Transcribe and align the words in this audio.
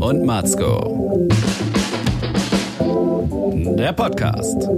und 0.00 0.24
Matzko. 0.24 1.26
Der 3.78 3.92
Podcast. 3.92 4.68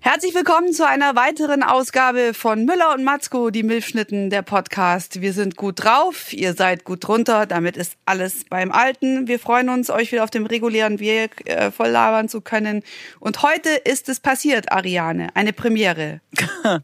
Herzlich 0.00 0.34
willkommen 0.34 0.72
zu 0.72 0.86
einer 0.86 1.14
weiteren 1.14 1.62
Ausgabe 1.62 2.32
von 2.34 2.64
Müller 2.64 2.94
und 2.94 3.04
Matzko, 3.04 3.50
die 3.50 3.62
Milchschnitten, 3.62 4.30
der 4.30 4.42
Podcast. 4.42 5.20
Wir 5.20 5.32
sind 5.32 5.56
gut 5.56 5.84
drauf, 5.84 6.32
ihr 6.32 6.54
seid 6.54 6.84
gut 6.84 7.06
drunter, 7.06 7.46
damit 7.46 7.76
ist 7.76 7.96
alles 8.06 8.44
beim 8.48 8.72
Alten. 8.72 9.28
Wir 9.28 9.38
freuen 9.38 9.68
uns, 9.68 9.90
euch 9.90 10.10
wieder 10.12 10.24
auf 10.24 10.30
dem 10.30 10.46
regulären 10.46 10.98
Weg 10.98 11.48
äh, 11.48 11.70
voll 11.70 11.90
labern 11.90 12.28
zu 12.28 12.40
können. 12.40 12.82
Und 13.20 13.42
heute 13.42 13.68
ist 13.70 14.08
es 14.08 14.20
passiert, 14.20 14.72
Ariane, 14.72 15.28
eine 15.34 15.52
Premiere. 15.52 16.20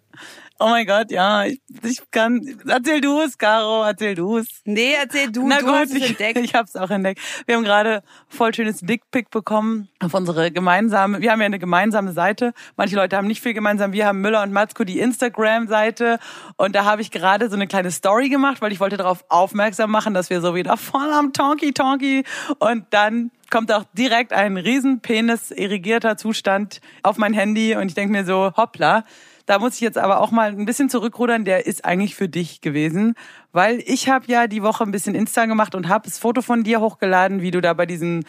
Oh 0.59 0.69
mein 0.69 0.87
Gott, 0.87 1.11
ja, 1.11 1.45
ich, 1.45 1.61
ich 1.83 2.01
kann. 2.11 2.41
Erzähl 2.67 3.01
du 3.03 3.21
es, 3.21 3.37
Caro, 3.37 3.85
erzähl 3.85 4.15
du 4.15 4.39
es. 4.39 4.47
Nee, 4.65 4.95
erzähl 4.99 5.31
du, 5.31 5.47
Na 5.47 5.59
du 5.59 5.67
gut, 5.67 5.75
hast 5.75 5.91
es 5.91 5.97
ich, 5.97 6.09
entdeckt. 6.11 6.39
ich 6.39 6.55
hab's 6.55 6.77
auch 6.77 6.91
entdeckt. 6.91 7.21
Wir 7.45 7.57
haben 7.57 7.65
gerade 7.65 8.03
voll 8.29 8.55
schönes 8.55 8.81
Dickpick 8.81 9.29
bekommen 9.31 9.89
auf 10.01 10.15
unsere 10.15 10.51
gemeinsame. 10.51 11.21
Wir 11.21 11.33
haben 11.33 11.41
ja 11.41 11.47
eine 11.47 11.59
gemeinsame 11.59 12.13
Seite. 12.13 12.55
Manche 12.77 12.97
Leute 12.97 13.17
haben 13.17 13.27
nicht 13.27 13.43
viel 13.43 13.53
gemeinsam. 13.53 13.93
Wir 13.93 14.07
haben 14.07 14.21
Müller 14.23 14.43
und 14.43 14.53
Matzko 14.53 14.85
die 14.85 14.99
Instagram-Seite 15.01 16.19
und 16.57 16.75
da 16.75 16.85
habe 16.85 17.03
ich 17.03 17.11
gerade 17.11 17.49
so 17.51 17.57
eine 17.57 17.67
kleine 17.67 17.91
Story 17.91 18.31
gemacht, 18.31 18.63
weil 18.63 18.73
ich 18.73 18.81
wollte 18.81 18.97
darauf 18.97 19.25
aufmerksam 19.29 19.91
machen, 19.91 20.15
dass 20.15 20.31
wir 20.31 20.41
so 20.41 20.55
wieder 20.55 20.77
voll 20.79 21.13
am 21.13 21.35
Tonky 21.35 21.73
Tonky 21.73 22.25
und 22.59 22.87
dann 22.91 23.31
kommt 23.51 23.71
auch 23.73 23.85
direkt 23.93 24.33
ein 24.33 24.57
riesen 24.57 25.01
Penis 25.01 25.51
irrigierter 25.51 26.17
Zustand 26.17 26.81
auf 27.03 27.19
mein 27.19 27.33
Handy 27.35 27.77
und 27.77 27.89
ich 27.89 27.95
denke 27.95 28.13
mir 28.13 28.25
so, 28.25 28.53
hoppla. 28.57 29.05
Da 29.47 29.61
muss 29.61 29.75
ich 29.75 29.81
jetzt 29.81 29.97
aber 29.97 30.21
auch 30.21 30.33
mal 30.33 30.51
ein 30.51 30.67
bisschen 30.67 30.91
zurückrudern. 30.91 31.45
Der 31.45 31.67
ist 31.67 31.85
eigentlich 31.85 32.17
für 32.17 32.29
dich 32.29 32.61
gewesen, 32.61 33.15
weil 33.53 33.83
ich 33.87 34.09
habe 34.09 34.27
ja 34.27 34.49
die 34.49 34.63
Woche 34.63 34.83
ein 34.83 34.91
bisschen 34.91 35.15
Insta 35.15 35.47
gemacht 35.47 35.77
und 35.77 35.89
habe 35.89 36.09
das 36.09 36.19
Foto 36.19 36.43
von 36.43 36.65
dir 36.65 36.81
hochgeladen, 36.81 37.41
wie 37.41 37.53
du 37.53 37.61
da 37.61 37.73
bei 37.73 37.87
diesem 37.87 38.25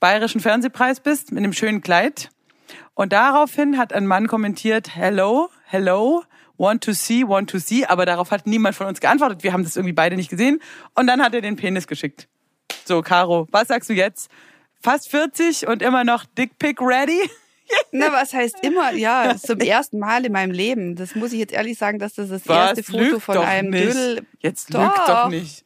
bayerischen 0.00 0.40
Fernsehpreis 0.40 1.00
bist 1.00 1.30
mit 1.30 1.44
einem 1.44 1.52
schönen 1.52 1.82
Kleid. 1.82 2.30
Und 2.94 3.12
daraufhin 3.12 3.76
hat 3.76 3.92
ein 3.92 4.06
Mann 4.06 4.28
kommentiert, 4.28 4.96
hello, 4.96 5.50
hello, 5.64 6.24
want 6.56 6.82
to 6.84 6.92
see, 6.92 7.26
want 7.26 7.50
to 7.50 7.58
see. 7.58 7.84
Aber 7.84 8.06
darauf 8.06 8.30
hat 8.30 8.46
niemand 8.46 8.74
von 8.74 8.86
uns 8.86 9.00
geantwortet. 9.00 9.42
Wir 9.42 9.52
haben 9.52 9.64
das 9.64 9.76
irgendwie 9.76 9.92
beide 9.92 10.16
nicht 10.16 10.30
gesehen. 10.30 10.60
Und 10.94 11.06
dann 11.06 11.22
hat 11.22 11.34
er 11.34 11.42
den 11.42 11.56
Penis 11.56 11.86
geschickt. 11.86 12.28
So, 12.86 13.02
Caro, 13.02 13.46
was 13.50 13.68
sagst 13.68 13.90
du 13.90 13.94
jetzt? 13.94 14.30
Fast 14.80 15.10
40 15.10 15.66
und 15.68 15.82
immer 15.82 16.04
noch 16.04 16.24
Dickpick 16.24 16.80
ready? 16.80 17.30
Na, 17.92 18.12
was 18.12 18.32
heißt 18.32 18.56
immer? 18.62 18.92
Ja, 18.92 19.36
zum 19.36 19.60
ersten 19.60 19.98
Mal 19.98 20.24
in 20.24 20.32
meinem 20.32 20.52
Leben. 20.52 20.96
Das 20.96 21.14
muss 21.14 21.32
ich 21.32 21.38
jetzt 21.38 21.52
ehrlich 21.52 21.78
sagen, 21.78 21.98
dass 21.98 22.14
das 22.14 22.28
das 22.28 22.48
Was? 22.48 22.78
erste 22.78 22.82
Foto 22.84 23.04
Lüg 23.04 23.22
von 23.22 23.34
doch 23.36 23.46
einem 23.46 23.70
nicht. 23.70 23.88
Dödel. 23.88 24.26
Jetzt 24.40 24.70
lüg 24.72 24.90
doch 25.06 25.28
nicht. 25.28 25.64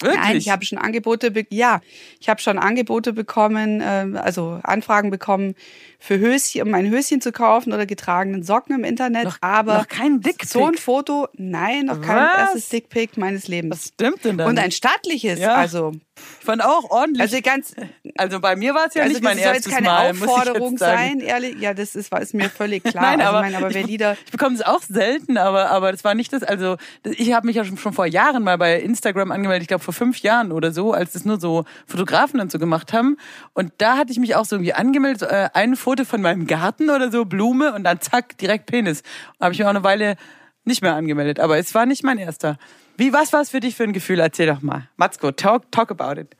Wirklich? 0.00 0.20
Nein, 0.20 0.36
ich 0.36 0.48
habe 0.48 0.64
schon 0.64 0.78
Angebote, 0.78 1.32
ja, 1.50 1.80
ich 2.20 2.28
habe 2.28 2.40
schon 2.40 2.56
Angebote 2.56 3.12
bekommen, 3.12 3.80
äh, 3.80 4.06
also 4.16 4.60
Anfragen 4.62 5.10
bekommen 5.10 5.56
für 6.00 6.18
Höschen, 6.18 6.62
um 6.62 6.72
ein 6.74 6.88
Höschen 6.90 7.20
zu 7.20 7.32
kaufen 7.32 7.72
oder 7.72 7.84
getragenen 7.84 8.42
Socken 8.44 8.74
im 8.76 8.84
Internet. 8.84 9.24
Noch- 9.24 9.38
aber 9.40 9.78
noch 9.78 9.88
kein 9.88 10.20
Dickpick? 10.20 10.48
So 10.48 10.66
ein 10.66 10.74
Foto, 10.74 11.26
nein, 11.34 11.86
noch 11.86 12.00
kein 12.00 12.16
Was? 12.16 12.38
erstes 12.38 12.68
Dickpick 12.68 13.16
meines 13.16 13.48
Lebens. 13.48 13.74
Was 13.76 13.88
stimmt 13.88 14.24
denn 14.24 14.38
da 14.38 14.46
Und 14.46 14.58
ein 14.58 14.70
stattliches, 14.70 15.40
Ja. 15.40 15.54
also 15.54 15.92
Ich 16.40 16.44
fand 16.46 16.64
auch 16.64 16.88
ordentlich. 16.90 17.20
also 17.22 17.38
ganz 17.42 17.74
Also 18.16 18.40
bei 18.40 18.54
mir 18.56 18.74
war 18.74 18.86
es 18.86 18.94
ja 18.94 19.02
also 19.02 19.12
nicht 19.14 19.22
mein 19.24 19.36
das 19.36 19.44
soll 19.44 19.54
erstes 19.54 19.72
jetzt 19.72 19.74
keine 19.74 19.88
Mal, 19.88 20.10
Aufforderung 20.12 20.78
sein, 20.78 21.20
ehrlich. 21.20 21.56
Ja, 21.60 21.74
das 21.74 21.94
ist, 21.96 22.12
ist 22.12 22.34
mir 22.34 22.48
völlig 22.48 22.82
klar. 22.84 23.02
Nein, 23.02 23.20
also, 23.20 23.36
aber, 23.36 23.46
ich 23.46 23.52
meine, 23.52 23.64
aber 23.64 23.74
wer 23.74 23.80
ich, 23.82 23.86
Lieder 23.88 24.16
ich 24.24 24.30
bekomme 24.32 24.54
es 24.54 24.62
auch 24.62 24.82
selten, 24.82 25.36
aber 25.36 25.70
aber 25.70 25.90
das 25.92 26.04
war 26.04 26.14
nicht 26.14 26.32
das. 26.32 26.42
Also 26.44 26.76
ich 27.04 27.32
habe 27.32 27.46
mich 27.46 27.56
ja 27.56 27.64
schon, 27.64 27.76
schon 27.76 27.92
vor 27.92 28.06
Jahren 28.06 28.44
mal 28.44 28.56
bei 28.58 28.80
Instagram 28.80 29.32
angemeldet. 29.32 29.62
Ich 29.62 29.68
glaube 29.68 29.82
vor 29.84 29.94
fünf 29.94 30.18
Jahren 30.20 30.52
oder 30.52 30.70
so, 30.72 30.92
als 30.92 31.12
das 31.12 31.24
nur 31.24 31.38
so 31.40 31.64
Fotografen 31.86 32.38
und 32.40 32.50
so 32.52 32.58
gemacht 32.58 32.92
haben. 32.92 33.16
Und 33.52 33.72
da 33.78 33.96
hatte 33.96 34.12
ich 34.12 34.18
mich 34.18 34.34
auch 34.36 34.44
so 34.44 34.56
irgendwie 34.56 34.74
angemeldet, 34.74 35.22
äh, 35.22 35.48
ein 35.54 35.74
Foto 35.76 35.87
von 36.04 36.20
meinem 36.22 36.46
Garten 36.46 36.90
oder 36.90 37.10
so, 37.10 37.24
Blume 37.24 37.74
und 37.74 37.84
dann 37.84 38.00
zack 38.00 38.38
direkt 38.38 38.66
Penis. 38.66 39.02
Habe 39.40 39.52
ich 39.52 39.58
mir 39.58 39.66
auch 39.66 39.70
eine 39.70 39.84
Weile 39.84 40.16
nicht 40.64 40.82
mehr 40.82 40.94
angemeldet, 40.94 41.40
aber 41.40 41.58
es 41.58 41.74
war 41.74 41.86
nicht 41.86 42.04
mein 42.04 42.18
erster. 42.18 42.58
Wie 42.96 43.12
was 43.12 43.32
war 43.32 43.40
es 43.40 43.50
für 43.50 43.60
dich 43.60 43.74
für 43.74 43.84
ein 43.84 43.92
Gefühl? 43.92 44.20
Erzähl 44.20 44.46
doch 44.46 44.60
mal, 44.60 44.88
Matzko, 44.96 45.32
talk 45.32 45.70
talk 45.72 45.90
about 45.90 46.20
it. 46.20 46.36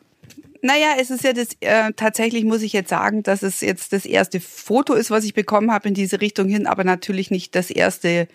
Naja, 0.61 0.95
es 0.99 1.11
ist 1.11 1.23
ja 1.25 1.33
das, 1.33 1.49
äh, 1.61 1.93
tatsächlich 1.95 2.45
muss 2.45 2.63
ich 2.63 2.73
jetzt 2.73 2.91
sagen, 2.91 3.23
dass 3.23 3.43
es 3.43 3.61
jetzt 3.61 3.93
das 3.93 4.05
erste 4.05 4.41
Foto 4.41 4.95
ist, 4.95 5.11
was 5.11 5.25
ich 5.25 5.35
bekommen 5.35 5.73
habe 5.73 5.89
in 5.89 5.95
diese 5.95 6.21
Richtung 6.21 6.49
hin, 6.49 6.67
aber 6.67 6.85
natürlich 6.85 7.31
nicht 7.31 7.55
das 7.55 7.71
erste 7.71 8.27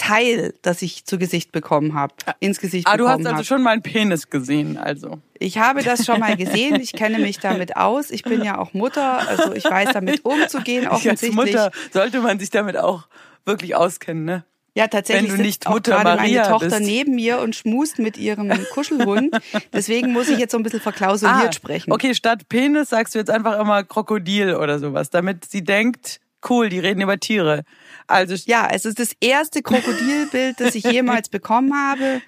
Teil, 0.00 0.54
das 0.62 0.80
ich 0.82 1.04
zu 1.04 1.18
Gesicht 1.18 1.52
bekommen 1.52 1.94
habe, 1.94 2.14
ins 2.40 2.58
Gesicht 2.60 2.86
Ah, 2.88 2.96
du 2.96 3.04
bekommen 3.04 3.18
hast 3.20 3.26
also 3.26 3.36
habe. 3.36 3.44
schon 3.44 3.62
mal 3.62 3.70
einen 3.72 3.82
Penis 3.82 4.30
gesehen, 4.30 4.78
also. 4.78 5.18
Ich 5.38 5.58
habe 5.58 5.82
das 5.82 6.06
schon 6.06 6.20
mal 6.20 6.36
gesehen, 6.36 6.80
ich 6.80 6.92
kenne 6.92 7.18
mich 7.18 7.38
damit 7.38 7.76
aus, 7.76 8.10
ich 8.10 8.22
bin 8.22 8.42
ja 8.42 8.58
auch 8.58 8.72
Mutter, 8.72 9.28
also 9.28 9.52
ich 9.52 9.64
weiß 9.64 9.90
damit 9.92 10.24
umzugehen 10.24 10.86
Als 10.86 10.96
offensichtlich. 10.96 11.34
Mutter 11.34 11.70
sollte 11.92 12.20
man 12.20 12.38
sich 12.38 12.50
damit 12.50 12.76
auch 12.78 13.08
wirklich 13.44 13.74
auskennen, 13.76 14.24
ne? 14.24 14.44
Ja, 14.74 14.86
tatsächlich 14.86 15.30
Wenn 15.32 15.38
du 15.38 15.42
nicht 15.42 15.68
Mutter 15.68 15.90
gerade 15.92 16.04
Maria 16.16 16.42
meine 16.42 16.52
Tochter 16.52 16.78
bist. 16.78 16.82
neben 16.82 17.14
mir 17.16 17.40
und 17.40 17.56
schmust 17.56 17.98
mit 17.98 18.16
ihrem 18.16 18.50
Kuschelhund. 18.72 19.36
Deswegen 19.72 20.12
muss 20.12 20.28
ich 20.28 20.38
jetzt 20.38 20.52
so 20.52 20.58
ein 20.58 20.62
bisschen 20.62 20.80
verklausuliert 20.80 21.54
sprechen. 21.56 21.90
Ah, 21.90 21.94
Okay, 21.96 22.14
statt 22.14 22.48
Penis 22.48 22.90
sagst 22.90 23.14
du 23.14 23.18
jetzt 23.18 23.30
einfach 23.30 23.58
immer 23.58 23.82
Krokodil 23.82 24.54
oder 24.54 24.78
sowas, 24.78 25.10
damit 25.10 25.44
sie 25.44 25.64
denkt, 25.64 26.20
cool, 26.48 26.68
die 26.68 26.78
reden 26.78 27.00
über 27.00 27.18
Tiere. 27.18 27.64
Also 28.06 28.34
Ja, 28.46 28.68
es 28.70 28.84
ist 28.84 28.98
das 28.98 29.12
erste 29.20 29.62
Krokodilbild, 29.62 30.60
das 30.60 30.74
ich 30.74 30.84
jemals 30.84 31.28
bekommen 31.30 31.74
habe. 31.74 32.22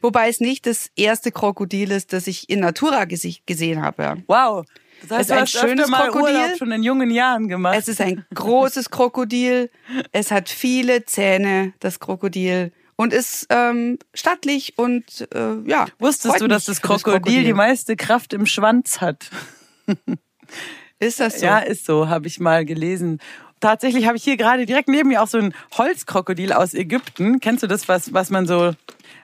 Wobei 0.00 0.28
es 0.28 0.40
nicht 0.40 0.66
das 0.66 0.90
erste 0.96 1.32
Krokodil 1.32 1.90
ist, 1.90 2.12
das 2.12 2.26
ich 2.28 2.48
in 2.48 2.60
Natura 2.60 3.04
gesehen 3.04 3.82
habe. 3.82 4.22
wow. 4.26 4.64
Das 5.00 5.10
heißt, 5.10 5.30
Es 5.30 5.54
ist 5.54 5.62
ein 5.62 5.68
schönes 5.68 5.90
Krokodil. 5.92 6.34
Urlaub 6.34 6.56
schon 6.58 6.72
in 6.72 6.82
jungen 6.82 7.10
Jahren 7.10 7.46
gemacht. 7.46 7.76
Es 7.78 7.86
ist 7.86 8.00
ein 8.00 8.24
großes 8.34 8.90
Krokodil. 8.90 9.70
Es 10.10 10.32
hat 10.32 10.48
viele 10.48 11.04
Zähne, 11.04 11.72
das 11.78 12.00
Krokodil. 12.00 12.72
Und 12.96 13.12
ist 13.12 13.46
ähm, 13.50 13.98
stattlich 14.12 14.76
und 14.76 15.28
äh, 15.32 15.60
ja. 15.66 15.86
Wusstest 16.00 16.40
du, 16.40 16.48
dass 16.48 16.64
das 16.64 16.80
für 16.80 16.98
Krokodil, 16.98 17.44
die 17.44 17.52
meiste 17.52 17.94
Kraft 17.94 18.32
im 18.32 18.44
Schwanz 18.44 19.00
hat? 19.00 19.30
Ist 20.98 21.20
das 21.20 21.38
so? 21.38 21.46
Ja, 21.46 21.60
ist 21.60 21.86
so, 21.86 22.08
habe 22.08 22.26
ich 22.26 22.40
mal 22.40 22.64
gelesen. 22.64 23.20
Tatsächlich 23.60 24.06
habe 24.06 24.16
ich 24.16 24.24
hier 24.24 24.36
gerade 24.36 24.66
direkt 24.66 24.88
neben 24.88 25.08
mir 25.08 25.22
auch 25.22 25.28
so 25.28 25.38
ein 25.38 25.54
Holzkrokodil 25.76 26.52
aus 26.52 26.74
Ägypten. 26.74 27.40
Kennst 27.40 27.62
du 27.62 27.66
das, 27.66 27.88
was, 27.88 28.12
was 28.12 28.30
man 28.30 28.46
so, 28.46 28.72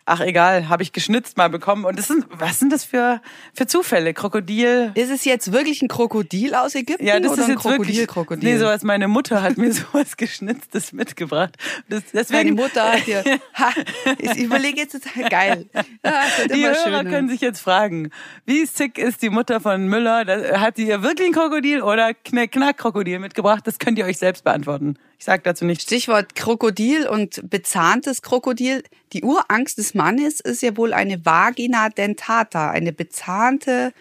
ach 0.07 0.21
egal, 0.21 0.69
habe 0.69 0.83
ich 0.83 0.93
geschnitzt 0.93 1.37
mal 1.37 1.49
bekommen. 1.49 1.85
Und 1.85 1.99
das 1.99 2.09
sind, 2.09 2.27
was 2.31 2.59
sind 2.59 2.73
das 2.73 2.85
für, 2.85 3.21
für 3.55 3.67
Zufälle? 3.67 4.15
Krokodil. 4.15 4.93
Ist 4.95 5.11
es 5.11 5.25
jetzt 5.25 5.53
wirklich 5.53 5.83
ein 5.83 5.89
Krokodil 5.89 6.55
aus 6.55 6.75
Ägypten 6.75 7.05
Ja, 7.07 7.19
das 7.21 7.33
oder 7.33 7.43
ist 7.43 7.49
ein 7.49 7.55
jetzt 7.55 7.65
wirklich. 7.65 8.07
Krokodil-Krokodil? 8.07 8.53
Nee, 8.53 8.59
sowas. 8.59 8.83
Meine 8.83 9.09
Mutter 9.09 9.43
hat 9.43 9.57
mir 9.57 9.73
sowas 9.73 10.17
Geschnitztes 10.17 10.93
mitgebracht. 10.93 11.57
Das, 11.89 12.03
deswegen. 12.13 12.55
Mutter 12.55 12.93
hat 12.93 13.07
dir. 13.07 13.25
Ha, 13.55 13.71
ich 14.19 14.37
überlege 14.37 14.81
jetzt, 14.81 14.99
geil. 15.31 15.67
Das 16.03 16.39
wird 16.39 16.55
Die 16.55 16.65
Hörer 16.65 16.75
schöner. 16.75 17.05
können 17.05 17.29
sich 17.29 17.41
jetzt 17.41 17.61
fragen, 17.61 18.11
wie 18.47 18.67
sick 18.67 18.99
ist 18.99 19.23
die 19.23 19.31
Mutter 19.31 19.61
von 19.61 19.87
Müller? 19.87 20.27
Hat 20.61 20.77
sie 20.77 20.89
ihr 20.89 21.03
wirklich 21.03 21.29
ein 21.29 21.33
Krokodil 21.33 21.81
oder 21.83 22.15
Knack 22.15 22.51
Knackkrokodil 22.53 23.21
mitgebracht? 23.21 23.65
Das 23.67 23.79
könnt 23.79 23.99
ihr 23.99 24.07
euch 24.07 24.19
selbst 24.19 24.43
beantworten. 24.43 24.99
Ich 25.19 25.25
sag 25.25 25.45
dazu 25.45 25.65
nichts. 25.65 25.85
Stichwort 25.85 26.35
Krokodil 26.35 27.07
und 27.07 27.49
bezahntes 27.49 28.23
Krokodil. 28.23 28.83
Die 29.13 29.23
Urangst 29.23 29.79
des 29.79 29.95
Mannes 29.95 30.41
ist 30.41 30.63
ja 30.63 30.77
wohl 30.77 30.93
eine 30.93 31.25
Vagina 31.25 31.89
dentata, 31.89 32.71
eine 32.71 32.93
bezahnte 32.93 33.93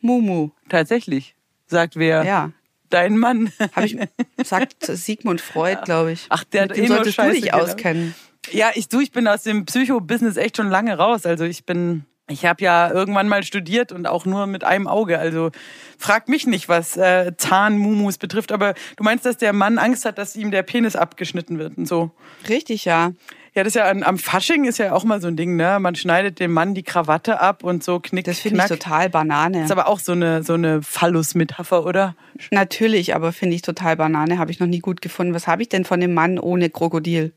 Mumu. 0.00 0.50
Tatsächlich, 0.68 1.34
sagt 1.66 1.96
wer. 1.96 2.24
Ja. 2.24 2.52
Dein 2.90 3.16
Mann. 3.16 3.50
Habe 3.74 3.86
ich 3.86 3.96
sagt 4.44 4.84
Sigmund 4.86 5.40
Freud, 5.40 5.78
glaube 5.84 6.12
ich. 6.12 6.26
Ach, 6.28 6.44
der 6.44 6.62
hat 6.62 6.68
Mit 6.70 6.78
dem 6.78 6.84
eh 6.84 6.88
nur 6.88 6.96
solltest 6.98 7.18
du 7.18 7.22
Scheiße 7.22 7.34
dich 7.34 7.44
gedacht. 7.44 7.62
auskennen. 7.62 8.14
Ja, 8.52 8.70
ich 8.74 8.88
du, 8.88 9.00
ich 9.00 9.10
bin 9.10 9.26
aus 9.26 9.42
dem 9.42 9.64
Psycho-Business 9.64 10.36
echt 10.36 10.56
schon 10.58 10.68
lange 10.68 10.96
raus. 10.96 11.26
Also 11.26 11.44
ich 11.44 11.64
bin, 11.64 12.04
ich 12.28 12.46
habe 12.46 12.64
ja 12.64 12.90
irgendwann 12.90 13.28
mal 13.28 13.42
studiert 13.42 13.92
und 13.92 14.06
auch 14.06 14.24
nur 14.24 14.46
mit 14.46 14.64
einem 14.64 14.86
Auge. 14.86 15.18
Also 15.18 15.50
frag 15.98 16.28
mich 16.28 16.46
nicht, 16.46 16.68
was 16.68 16.96
äh, 16.96 17.32
Zahnmumus 17.36 18.16
betrifft. 18.16 18.50
Aber 18.50 18.74
du 18.96 19.04
meinst, 19.04 19.26
dass 19.26 19.36
der 19.36 19.52
Mann 19.52 19.78
Angst 19.78 20.06
hat, 20.06 20.16
dass 20.16 20.34
ihm 20.34 20.50
der 20.50 20.62
Penis 20.62 20.96
abgeschnitten 20.96 21.58
wird 21.58 21.76
und 21.76 21.86
so. 21.86 22.10
Richtig, 22.48 22.86
ja. 22.86 23.12
Ja, 23.54 23.62
das 23.62 23.76
ist 23.76 23.76
ja 23.76 23.84
an, 23.84 24.02
am 24.02 24.18
Fasching 24.18 24.64
ist 24.64 24.78
ja 24.78 24.92
auch 24.92 25.04
mal 25.04 25.20
so 25.20 25.28
ein 25.28 25.36
Ding, 25.36 25.54
ne? 25.54 25.78
Man 25.78 25.94
schneidet 25.94 26.40
dem 26.40 26.52
Mann 26.52 26.74
die 26.74 26.82
Krawatte 26.82 27.40
ab 27.40 27.62
und 27.62 27.84
so 27.84 28.00
knickt. 28.00 28.26
Das 28.26 28.40
finde 28.40 28.62
ich 28.62 28.68
total 28.68 29.10
Banane. 29.10 29.62
ist 29.62 29.70
aber 29.70 29.86
auch 29.86 30.00
so 30.00 30.10
eine 30.10 30.42
so 30.42 30.54
eine 30.54 30.82
Phallus-Metapher, 30.82 31.86
oder? 31.86 32.16
Natürlich, 32.50 33.14
aber 33.14 33.32
finde 33.32 33.54
ich 33.54 33.62
total 33.62 33.96
Banane. 33.96 34.38
Habe 34.38 34.50
ich 34.50 34.58
noch 34.58 34.66
nie 34.66 34.80
gut 34.80 35.02
gefunden. 35.02 35.34
Was 35.34 35.46
habe 35.46 35.62
ich 35.62 35.68
denn 35.68 35.84
von 35.84 36.00
dem 36.00 36.14
Mann 36.14 36.40
ohne 36.40 36.68
Krokodil? 36.68 37.32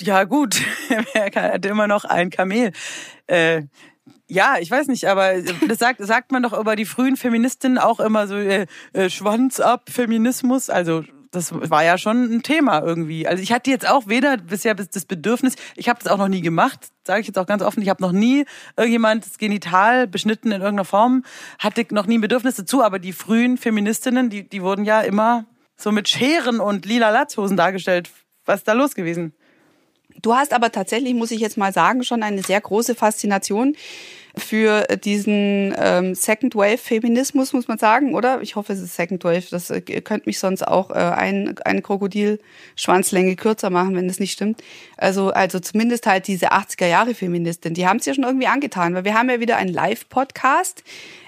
Ja, 0.00 0.24
gut. 0.24 0.60
er 1.14 1.52
hat 1.52 1.66
immer 1.66 1.86
noch 1.86 2.04
ein 2.04 2.30
Kamel. 2.30 2.72
Äh, 3.26 3.62
ja, 4.28 4.56
ich 4.58 4.70
weiß 4.70 4.86
nicht, 4.88 5.06
aber 5.06 5.34
das 5.68 5.78
sagt, 5.78 6.04
sagt 6.04 6.32
man 6.32 6.42
doch 6.42 6.58
über 6.58 6.74
die 6.76 6.86
frühen 6.86 7.16
Feministinnen 7.16 7.78
auch 7.78 8.00
immer 8.00 8.26
so 8.26 8.36
äh, 8.36 8.66
äh, 8.94 9.10
Schwanz 9.10 9.60
ab, 9.60 9.90
Feminismus. 9.90 10.70
Also 10.70 11.04
das 11.32 11.52
war 11.52 11.82
ja 11.82 11.98
schon 11.98 12.24
ein 12.24 12.42
Thema 12.42 12.82
irgendwie. 12.82 13.26
Also 13.26 13.42
ich 13.42 13.52
hatte 13.52 13.70
jetzt 13.70 13.88
auch 13.88 14.06
weder 14.06 14.36
bisher 14.36 14.74
das 14.74 15.04
Bedürfnis, 15.04 15.54
ich 15.76 15.88
habe 15.88 15.98
das 16.02 16.12
auch 16.12 16.18
noch 16.18 16.28
nie 16.28 16.42
gemacht, 16.42 16.88
sage 17.06 17.20
ich 17.20 17.26
jetzt 17.26 17.38
auch 17.38 17.46
ganz 17.46 17.62
offen, 17.62 17.82
ich 17.82 17.88
habe 17.88 18.02
noch 18.02 18.12
nie 18.12 18.44
irgendjemand 18.76 19.26
das 19.26 19.38
Genital 19.38 20.06
beschnitten 20.06 20.48
in 20.48 20.60
irgendeiner 20.60 20.84
Form, 20.84 21.24
hatte 21.58 21.86
noch 21.90 22.06
nie 22.06 22.18
ein 22.18 22.20
Bedürfnis 22.20 22.56
dazu, 22.56 22.82
aber 22.82 22.98
die 22.98 23.12
frühen 23.12 23.56
Feministinnen, 23.56 24.28
die, 24.30 24.48
die 24.48 24.62
wurden 24.62 24.84
ja 24.84 25.00
immer 25.00 25.46
so 25.76 25.90
mit 25.90 26.08
Scheren 26.08 26.60
und 26.60 26.84
lila 26.84 27.10
Latzhosen 27.10 27.56
dargestellt. 27.56 28.10
Was 28.44 28.60
ist 28.60 28.68
da 28.68 28.72
los 28.72 28.94
gewesen? 28.94 29.34
Du 30.20 30.34
hast 30.34 30.52
aber 30.52 30.70
tatsächlich, 30.70 31.14
muss 31.14 31.30
ich 31.30 31.40
jetzt 31.40 31.56
mal 31.56 31.72
sagen, 31.72 32.04
schon 32.04 32.22
eine 32.22 32.42
sehr 32.42 32.60
große 32.60 32.94
Faszination 32.94 33.76
für 34.36 34.86
diesen 35.04 35.74
ähm, 35.76 36.14
Second 36.14 36.54
Wave 36.54 36.78
Feminismus, 36.78 37.52
muss 37.52 37.68
man 37.68 37.78
sagen, 37.78 38.14
oder? 38.14 38.40
Ich 38.40 38.56
hoffe, 38.56 38.72
es 38.72 38.80
ist 38.80 38.96
Second 38.96 39.24
Wave. 39.24 39.44
Das 39.50 39.70
äh, 39.70 39.80
könnte 39.80 40.26
mich 40.26 40.38
sonst 40.38 40.66
auch 40.66 40.90
äh, 40.90 40.94
ein, 40.94 41.54
eine 41.64 41.82
Krokodilschwanzlänge 41.82 43.36
kürzer 43.36 43.68
machen, 43.68 43.94
wenn 43.94 44.08
das 44.08 44.20
nicht 44.20 44.32
stimmt. 44.32 44.62
Also, 44.96 45.30
also 45.30 45.60
zumindest 45.60 46.06
halt 46.06 46.28
diese 46.28 46.52
80er 46.52 46.86
Jahre 46.86 47.14
Feministin, 47.14 47.74
die 47.74 47.86
haben 47.86 47.98
es 47.98 48.06
ja 48.06 48.14
schon 48.14 48.24
irgendwie 48.24 48.46
angetan, 48.46 48.94
weil 48.94 49.04
wir 49.04 49.14
haben 49.14 49.28
ja 49.28 49.40
wieder 49.40 49.56
einen 49.56 49.72
Live-Podcast 49.72 50.82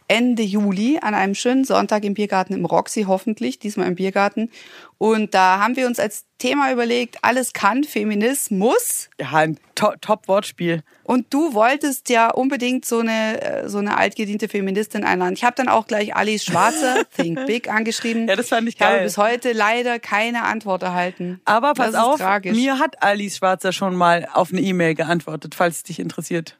Ende 0.06 0.42
Juli 0.42 0.98
an 1.00 1.14
einem 1.14 1.34
schönen 1.34 1.64
Sonntag 1.64 2.04
im 2.04 2.14
Biergarten 2.14 2.52
im 2.54 2.64
Roxy, 2.66 3.04
hoffentlich, 3.04 3.58
diesmal 3.58 3.86
im 3.88 3.94
Biergarten. 3.94 4.50
Und 4.98 5.34
da 5.34 5.58
haben 5.60 5.76
wir 5.76 5.86
uns 5.86 5.98
als 5.98 6.24
Thema 6.38 6.70
überlegt, 6.72 7.18
alles 7.22 7.52
kann 7.52 7.84
Feminismus. 7.84 9.08
Ja, 9.20 9.32
ein 9.32 9.58
to 9.74 9.92
Top-Wortspiel. 10.00 10.82
Und 11.04 11.32
du 11.32 11.54
wolltest 11.54 12.08
ja 12.08 12.30
unbedingt 12.30 12.84
so 12.84 13.00
eine, 13.00 13.40
äh, 13.42 13.68
so 13.68 13.78
eine 13.78 13.96
altgediente 13.96 14.48
Feministin 14.48 15.04
einladen. 15.04 15.34
Ich 15.34 15.44
habe 15.44 15.56
dann 15.56 15.68
auch 15.68 15.86
gleich 15.86 16.14
Alice 16.14 16.44
Schwarzer, 16.44 17.04
Think 17.16 17.46
Big, 17.46 17.70
angeschrieben. 17.70 18.28
Ja, 18.28 18.36
das 18.36 18.48
fand 18.48 18.68
ich 18.68 18.74
Ich 18.74 18.78
geil. 18.80 18.92
habe 18.94 19.02
bis 19.04 19.16
heute 19.16 19.52
leider 19.52 19.98
keine 19.98 20.44
Antwort 20.44 20.82
erhalten. 20.82 21.40
Aber 21.44 21.74
pass 21.74 21.94
auf, 21.94 22.18
tragisch. 22.18 22.56
mir 22.56 22.78
hat 22.78 23.02
Alice 23.02 23.38
Schwarzer 23.38 23.72
schon 23.72 23.94
mal 23.96 24.28
auf 24.32 24.52
eine 24.52 24.60
E-Mail 24.60 24.94
geantwortet, 24.94 25.54
falls 25.54 25.76
es 25.78 25.82
dich 25.82 25.98
interessiert. 25.98 26.58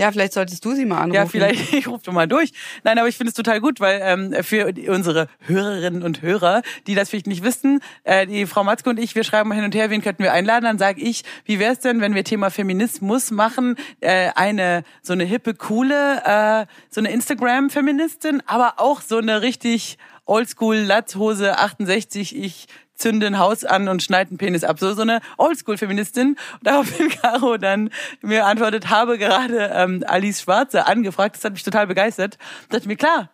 Ja, 0.00 0.10
vielleicht 0.10 0.32
solltest 0.32 0.64
du 0.64 0.72
sie 0.72 0.86
mal 0.86 0.96
anrufen. 0.96 1.14
Ja, 1.14 1.26
vielleicht, 1.26 1.72
ich 1.74 1.86
rufe 1.86 2.10
mal 2.10 2.26
durch. 2.26 2.52
Nein, 2.84 2.98
aber 2.98 3.06
ich 3.08 3.18
finde 3.18 3.28
es 3.28 3.34
total 3.34 3.60
gut, 3.60 3.80
weil 3.80 4.00
ähm, 4.02 4.34
für 4.42 4.72
unsere 4.88 5.28
Hörerinnen 5.40 6.02
und 6.02 6.22
Hörer, 6.22 6.62
die 6.86 6.94
das 6.94 7.10
vielleicht 7.10 7.26
nicht 7.26 7.44
wissen, 7.44 7.80
äh, 8.04 8.26
die 8.26 8.46
Frau 8.46 8.64
Matzke 8.64 8.88
und 8.88 8.98
ich, 8.98 9.14
wir 9.14 9.24
schreiben 9.24 9.50
mal 9.50 9.56
hin 9.56 9.64
und 9.64 9.74
her, 9.74 9.90
wen 9.90 10.00
könnten 10.00 10.22
wir 10.22 10.32
einladen? 10.32 10.64
Dann 10.64 10.78
sage 10.78 11.02
ich, 11.02 11.22
wie 11.44 11.58
wäre 11.58 11.74
es 11.74 11.80
denn, 11.80 12.00
wenn 12.00 12.14
wir 12.14 12.24
Thema 12.24 12.50
Feminismus 12.50 13.30
machen, 13.30 13.76
äh, 14.00 14.30
eine 14.36 14.84
so 15.02 15.12
eine 15.12 15.24
hippe, 15.24 15.52
coole, 15.52 16.22
äh, 16.24 16.64
so 16.88 17.02
eine 17.02 17.12
Instagram-Feministin, 17.12 18.42
aber 18.46 18.74
auch 18.78 19.02
so 19.02 19.18
eine 19.18 19.42
richtig 19.42 19.98
Oldschool 20.24 20.76
Latzhose 20.76 21.58
68, 21.58 22.34
ich 22.34 22.68
zünde 23.00 23.26
ein 23.26 23.38
Haus 23.38 23.64
an 23.64 23.88
und 23.88 24.02
schneide 24.02 24.30
einen 24.30 24.38
Penis 24.38 24.64
ab. 24.64 24.78
So, 24.78 24.92
so 24.94 25.02
eine 25.02 25.20
Oldschool-Feministin. 25.38 26.36
Daraufhin 26.62 27.08
Caro 27.22 27.56
dann 27.56 27.90
mir 28.22 28.46
antwortet, 28.46 28.90
habe 28.90 29.18
gerade 29.18 29.70
ähm, 29.74 30.04
Alice 30.06 30.42
Schwarze 30.42 30.86
angefragt. 30.86 31.36
Das 31.36 31.44
hat 31.44 31.52
mich 31.52 31.62
total 31.62 31.86
begeistert. 31.86 32.38
Da 32.68 32.76
dachte 32.76 32.88
mir, 32.88 32.96
klar, 32.96 33.30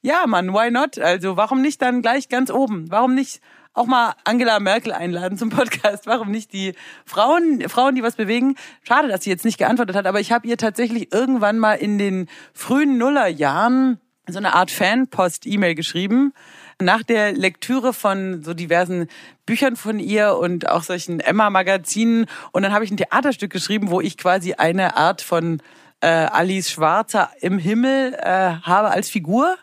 ja, 0.00 0.26
Mann, 0.26 0.52
why 0.52 0.70
not? 0.70 0.98
Also 0.98 1.36
warum 1.36 1.60
nicht 1.60 1.82
dann 1.82 2.02
gleich 2.02 2.28
ganz 2.28 2.50
oben? 2.50 2.90
Warum 2.90 3.14
nicht 3.14 3.40
auch 3.74 3.86
mal 3.86 4.14
Angela 4.24 4.60
Merkel 4.60 4.92
einladen 4.92 5.38
zum 5.38 5.50
Podcast? 5.50 6.06
Warum 6.06 6.30
nicht 6.30 6.52
die 6.52 6.74
Frauen, 7.04 7.68
Frauen, 7.68 7.94
die 7.94 8.02
was 8.02 8.16
bewegen? 8.16 8.56
Schade, 8.82 9.08
dass 9.08 9.24
sie 9.24 9.30
jetzt 9.30 9.44
nicht 9.44 9.58
geantwortet 9.58 9.96
hat, 9.96 10.06
aber 10.06 10.20
ich 10.20 10.32
habe 10.32 10.46
ihr 10.46 10.56
tatsächlich 10.56 11.12
irgendwann 11.12 11.58
mal 11.58 11.74
in 11.74 11.98
den 11.98 12.28
frühen 12.52 12.98
Nullerjahren 12.98 14.00
so 14.28 14.38
eine 14.38 14.54
Art 14.54 14.70
Fanpost-E-Mail 14.70 15.74
geschrieben. 15.74 16.32
Nach 16.80 17.02
der 17.02 17.32
Lektüre 17.32 17.92
von 17.92 18.42
so 18.44 18.54
diversen 18.54 19.08
Büchern 19.46 19.74
von 19.74 19.98
ihr 19.98 20.36
und 20.36 20.68
auch 20.68 20.84
solchen 20.84 21.18
Emma-Magazinen. 21.18 22.26
Und 22.52 22.62
dann 22.62 22.72
habe 22.72 22.84
ich 22.84 22.90
ein 22.90 22.96
Theaterstück 22.96 23.50
geschrieben, 23.50 23.90
wo 23.90 24.00
ich 24.00 24.16
quasi 24.16 24.54
eine 24.54 24.96
Art 24.96 25.20
von 25.22 25.60
äh, 26.00 26.06
Alice 26.06 26.70
Schwarzer 26.70 27.30
im 27.40 27.58
Himmel 27.58 28.14
äh, 28.14 28.28
habe 28.62 28.90
als 28.90 29.10
Figur. 29.10 29.56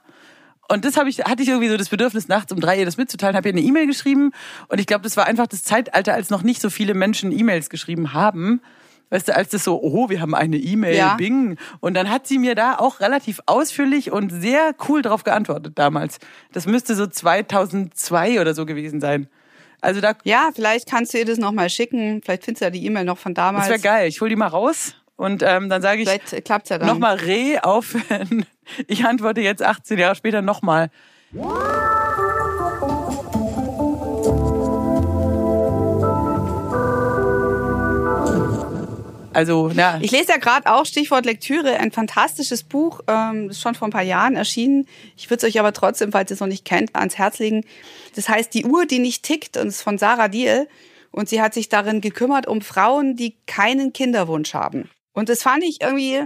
Und 0.68 0.84
das 0.84 0.98
habe 0.98 1.10
ich, 1.10 1.20
hatte 1.20 1.44
ich 1.44 1.50
irgendwie 1.50 1.70
so 1.70 1.78
das 1.78 1.90
Bedürfnis, 1.90 2.28
nachts 2.28 2.52
um 2.52 2.60
drei 2.60 2.80
ihr 2.80 2.86
das 2.86 2.98
mitzuteilen, 2.98 3.36
habe 3.36 3.48
ihr 3.48 3.54
eine 3.54 3.62
E-Mail 3.62 3.86
geschrieben. 3.86 4.32
Und 4.68 4.80
ich 4.80 4.88
glaube, 4.88 5.04
das 5.04 5.16
war 5.16 5.26
einfach 5.26 5.48
das 5.48 5.64
Zeitalter, 5.64 6.14
als 6.14 6.30
noch 6.30 6.42
nicht 6.42 6.62
so 6.62 6.70
viele 6.70 6.96
Menschen 6.96 7.32
E-Mails 7.32 7.70
geschrieben 7.70 8.14
haben. 8.14 8.62
Weißt 9.12 9.28
du, 9.28 9.36
als 9.36 9.50
das 9.50 9.64
so, 9.64 9.80
oh, 9.82 10.10
wir 10.10 10.20
haben 10.20 10.34
eine 10.34 10.58
E-Mail, 10.58 10.96
Ja. 10.96 11.16
bing. 11.16 11.58
Und 11.80 11.94
dann 11.94 12.10
hat 12.10 12.26
sie 12.28 12.40
mir 12.40 12.56
da 12.56 12.76
auch 12.78 13.00
relativ 13.00 13.40
ausführlich 13.46 14.12
und 14.12 14.32
sehr 14.32 14.74
cool 14.90 15.02
drauf 15.02 15.24
geantwortet 15.24 15.74
damals. 15.78 16.18
Das 16.54 16.66
müsste 16.66 16.96
so 16.96 17.06
2002 17.08 18.42
oder 18.42 18.54
so 18.54 18.66
gewesen 18.66 19.00
sein. 19.00 19.28
Also 19.82 20.02
da, 20.02 20.14
Ja, 20.24 20.50
vielleicht 20.56 20.90
kannst 20.90 21.14
du 21.14 21.20
ihr 21.20 21.26
das 21.26 21.38
nochmal 21.38 21.70
schicken. 21.70 22.22
Vielleicht 22.24 22.46
findest 22.46 22.62
du 22.62 22.66
ja 22.66 22.70
die 22.72 22.86
E-Mail 22.86 23.06
noch 23.06 23.20
von 23.20 23.34
damals. 23.36 23.66
das 23.68 23.84
wäre 23.84 23.96
geil. 23.96 24.08
Ich 24.08 24.20
hol 24.22 24.30
die 24.30 24.36
mal 24.36 24.48
raus 24.48 24.96
und 25.16 25.44
ähm, 25.44 25.70
dann 25.70 25.82
sage 25.84 26.02
ich 26.02 26.10
Vielleicht 26.10 26.44
klappt's 26.46 26.70
ja 26.70 26.78
dann. 26.80 26.88
nochmal 26.88 27.16
Reh 27.18 27.60
auf. 27.60 27.96
Ich 28.88 29.06
antworte 29.06 29.42
jetzt 29.42 29.62
18 29.62 30.00
Jahre 30.00 30.16
später 30.16 30.42
nochmal. 30.42 30.90
Also, 39.36 39.70
ja. 39.70 40.00
Ich 40.02 40.12
lese 40.12 40.30
ja 40.30 40.38
gerade 40.38 40.72
auch 40.72 40.86
Stichwort 40.86 41.26
Lektüre, 41.26 41.78
ein 41.78 41.92
fantastisches 41.92 42.64
Buch, 42.64 43.02
ähm, 43.08 43.50
ist 43.50 43.60
schon 43.60 43.76
vor 43.76 43.90
ein 43.90 43.92
paar 43.92 44.02
Jahren 44.02 44.38
erschienen. 44.38 44.88
Ich 45.18 45.30
würde 45.30 45.46
es 45.46 45.54
euch 45.54 45.60
aber 45.60 45.74
trotzdem, 45.74 46.14
falls 46.14 46.32
ihr 46.32 46.36
es 46.36 46.40
noch 46.40 46.48
nicht 46.48 46.64
kennt, 46.64 46.96
ans 46.96 47.18
Herz 47.18 47.40
legen. 47.40 47.66
Das 48.16 48.30
heißt 48.30 48.54
Die 48.54 48.64
Uhr, 48.66 48.86
die 48.86 49.00
nicht 49.00 49.24
tickt 49.24 49.58
und 49.58 49.68
ist 49.68 49.82
von 49.82 49.98
Sarah 49.98 50.30
Diel. 50.30 50.70
Und 51.12 51.28
sie 51.28 51.42
hat 51.42 51.54
sich 51.54 51.68
darin 51.68 52.00
gekümmert 52.00 52.48
um 52.48 52.62
Frauen, 52.62 53.18
die 53.18 53.36
keinen 53.46 53.92
Kinderwunsch 53.92 54.54
haben. 54.54 54.90
Und 55.12 55.28
das 55.28 55.44
fand 55.44 55.66
ich 55.66 55.82
irgendwie, 55.82 56.24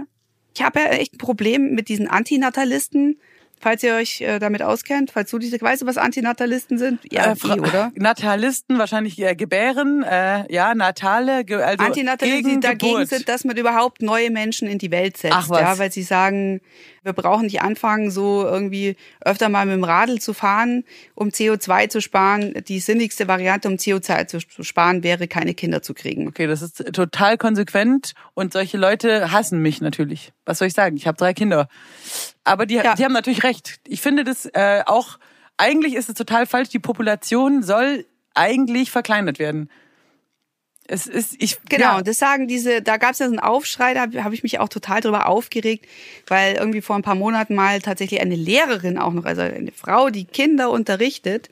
ich 0.54 0.62
habe 0.62 0.78
ja 0.78 0.86
echt 0.86 1.14
ein 1.14 1.18
Problem 1.18 1.74
mit 1.74 1.88
diesen 1.88 2.06
Antinatalisten. 2.06 3.20
Falls 3.62 3.82
ihr 3.82 3.94
euch 3.94 4.22
äh, 4.22 4.38
damit 4.38 4.62
auskennt, 4.62 5.10
falls 5.10 5.30
du 5.30 5.38
diese, 5.38 5.60
weißt 5.60 5.82
du, 5.82 5.86
was 5.86 5.98
Antinatalisten 5.98 6.78
sind? 6.78 7.00
Ja, 7.12 7.32
Äh, 7.32 7.34
die, 7.34 7.60
oder? 7.60 7.92
Natalisten, 7.96 8.78
wahrscheinlich 8.78 9.20
äh, 9.20 9.34
Gebären, 9.34 10.02
äh, 10.02 10.50
ja, 10.50 10.74
Natale, 10.74 11.44
ge 11.44 11.62
also 11.62 11.84
Antinatalisten, 11.84 12.54
die 12.54 12.60
dagegen 12.60 12.92
Geburt. 12.92 13.08
sind, 13.10 13.28
dass 13.28 13.44
man 13.44 13.58
überhaupt 13.58 14.00
neue 14.00 14.30
Menschen 14.30 14.66
in 14.66 14.78
die 14.78 14.90
Welt 14.90 15.18
setzt. 15.18 15.34
Ach 15.36 15.50
was. 15.50 15.60
Ja, 15.60 15.78
weil 15.78 15.92
sie 15.92 16.02
sagen, 16.02 16.62
wir 17.02 17.12
brauchen 17.12 17.44
nicht 17.44 17.62
anfangen, 17.62 18.10
so 18.10 18.44
irgendwie 18.44 18.96
öfter 19.20 19.48
mal 19.48 19.64
mit 19.66 19.74
dem 19.74 19.84
Radl 19.84 20.20
zu 20.20 20.34
fahren, 20.34 20.84
um 21.14 21.28
CO2 21.28 21.88
zu 21.88 22.00
sparen. 22.00 22.54
Die 22.68 22.78
sinnigste 22.80 23.26
Variante, 23.28 23.68
um 23.68 23.74
CO2 23.74 24.26
zu 24.26 24.40
sparen, 24.62 25.02
wäre, 25.02 25.26
keine 25.28 25.54
Kinder 25.54 25.82
zu 25.82 25.94
kriegen. 25.94 26.28
Okay, 26.28 26.46
das 26.46 26.62
ist 26.62 26.92
total 26.92 27.38
konsequent 27.38 28.12
und 28.34 28.52
solche 28.52 28.76
Leute 28.76 29.32
hassen 29.32 29.60
mich 29.60 29.80
natürlich. 29.80 30.32
Was 30.44 30.58
soll 30.58 30.68
ich 30.68 30.74
sagen? 30.74 30.96
Ich 30.96 31.06
habe 31.06 31.16
drei 31.16 31.32
Kinder. 31.32 31.68
Aber 32.44 32.66
die, 32.66 32.74
Ja. 32.74 32.94
die 32.94 33.04
haben 33.04 33.12
natürlich 33.12 33.44
recht. 33.44 33.80
Ich 33.86 34.00
finde 34.00 34.24
das 34.24 34.46
äh, 34.46 34.82
auch, 34.86 35.18
eigentlich 35.56 35.94
ist 35.94 36.08
es 36.08 36.14
total 36.14 36.46
falsch. 36.46 36.68
Die 36.70 36.78
Population 36.78 37.62
soll 37.62 38.04
eigentlich 38.34 38.90
verkleinert 38.90 39.38
werden. 39.38 39.70
Es 40.92 41.06
ist, 41.06 41.36
ich, 41.38 41.56
Genau, 41.68 41.98
ja, 41.98 42.02
das 42.02 42.18
sagen 42.18 42.48
diese, 42.48 42.82
da 42.82 42.96
gab 42.96 43.12
es 43.12 43.20
ja 43.20 43.26
so 43.26 43.32
einen 43.32 43.38
Aufschrei, 43.38 43.94
da 43.94 44.08
habe 44.24 44.34
ich 44.34 44.42
mich 44.42 44.58
auch 44.58 44.68
total 44.68 45.00
drüber 45.00 45.28
aufgeregt, 45.28 45.86
weil 46.26 46.56
irgendwie 46.56 46.80
vor 46.80 46.96
ein 46.96 47.02
paar 47.02 47.14
Monaten 47.14 47.54
mal 47.54 47.80
tatsächlich 47.80 48.20
eine 48.20 48.34
Lehrerin 48.34 48.98
auch 48.98 49.12
noch, 49.12 49.24
also 49.24 49.42
eine 49.42 49.70
Frau, 49.70 50.10
die 50.10 50.24
Kinder 50.24 50.68
unterrichtet, 50.68 51.48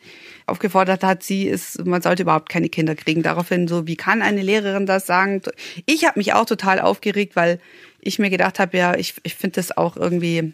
aufgefordert 0.46 1.04
hat, 1.04 1.22
sie 1.22 1.46
ist, 1.46 1.86
man 1.86 2.02
sollte 2.02 2.24
überhaupt 2.24 2.48
keine 2.48 2.68
Kinder 2.68 2.96
kriegen. 2.96 3.22
Daraufhin 3.22 3.68
so, 3.68 3.86
wie 3.86 3.94
kann 3.94 4.22
eine 4.22 4.42
Lehrerin 4.42 4.86
das 4.86 5.06
sagen? 5.06 5.40
Ich 5.86 6.04
habe 6.04 6.18
mich 6.18 6.32
auch 6.32 6.46
total 6.46 6.80
aufgeregt, 6.80 7.36
weil 7.36 7.60
ich 8.00 8.18
mir 8.18 8.30
gedacht 8.30 8.58
habe, 8.58 8.76
ja, 8.76 8.96
ich, 8.96 9.14
ich 9.22 9.36
finde 9.36 9.54
das 9.54 9.76
auch 9.76 9.96
irgendwie, 9.96 10.52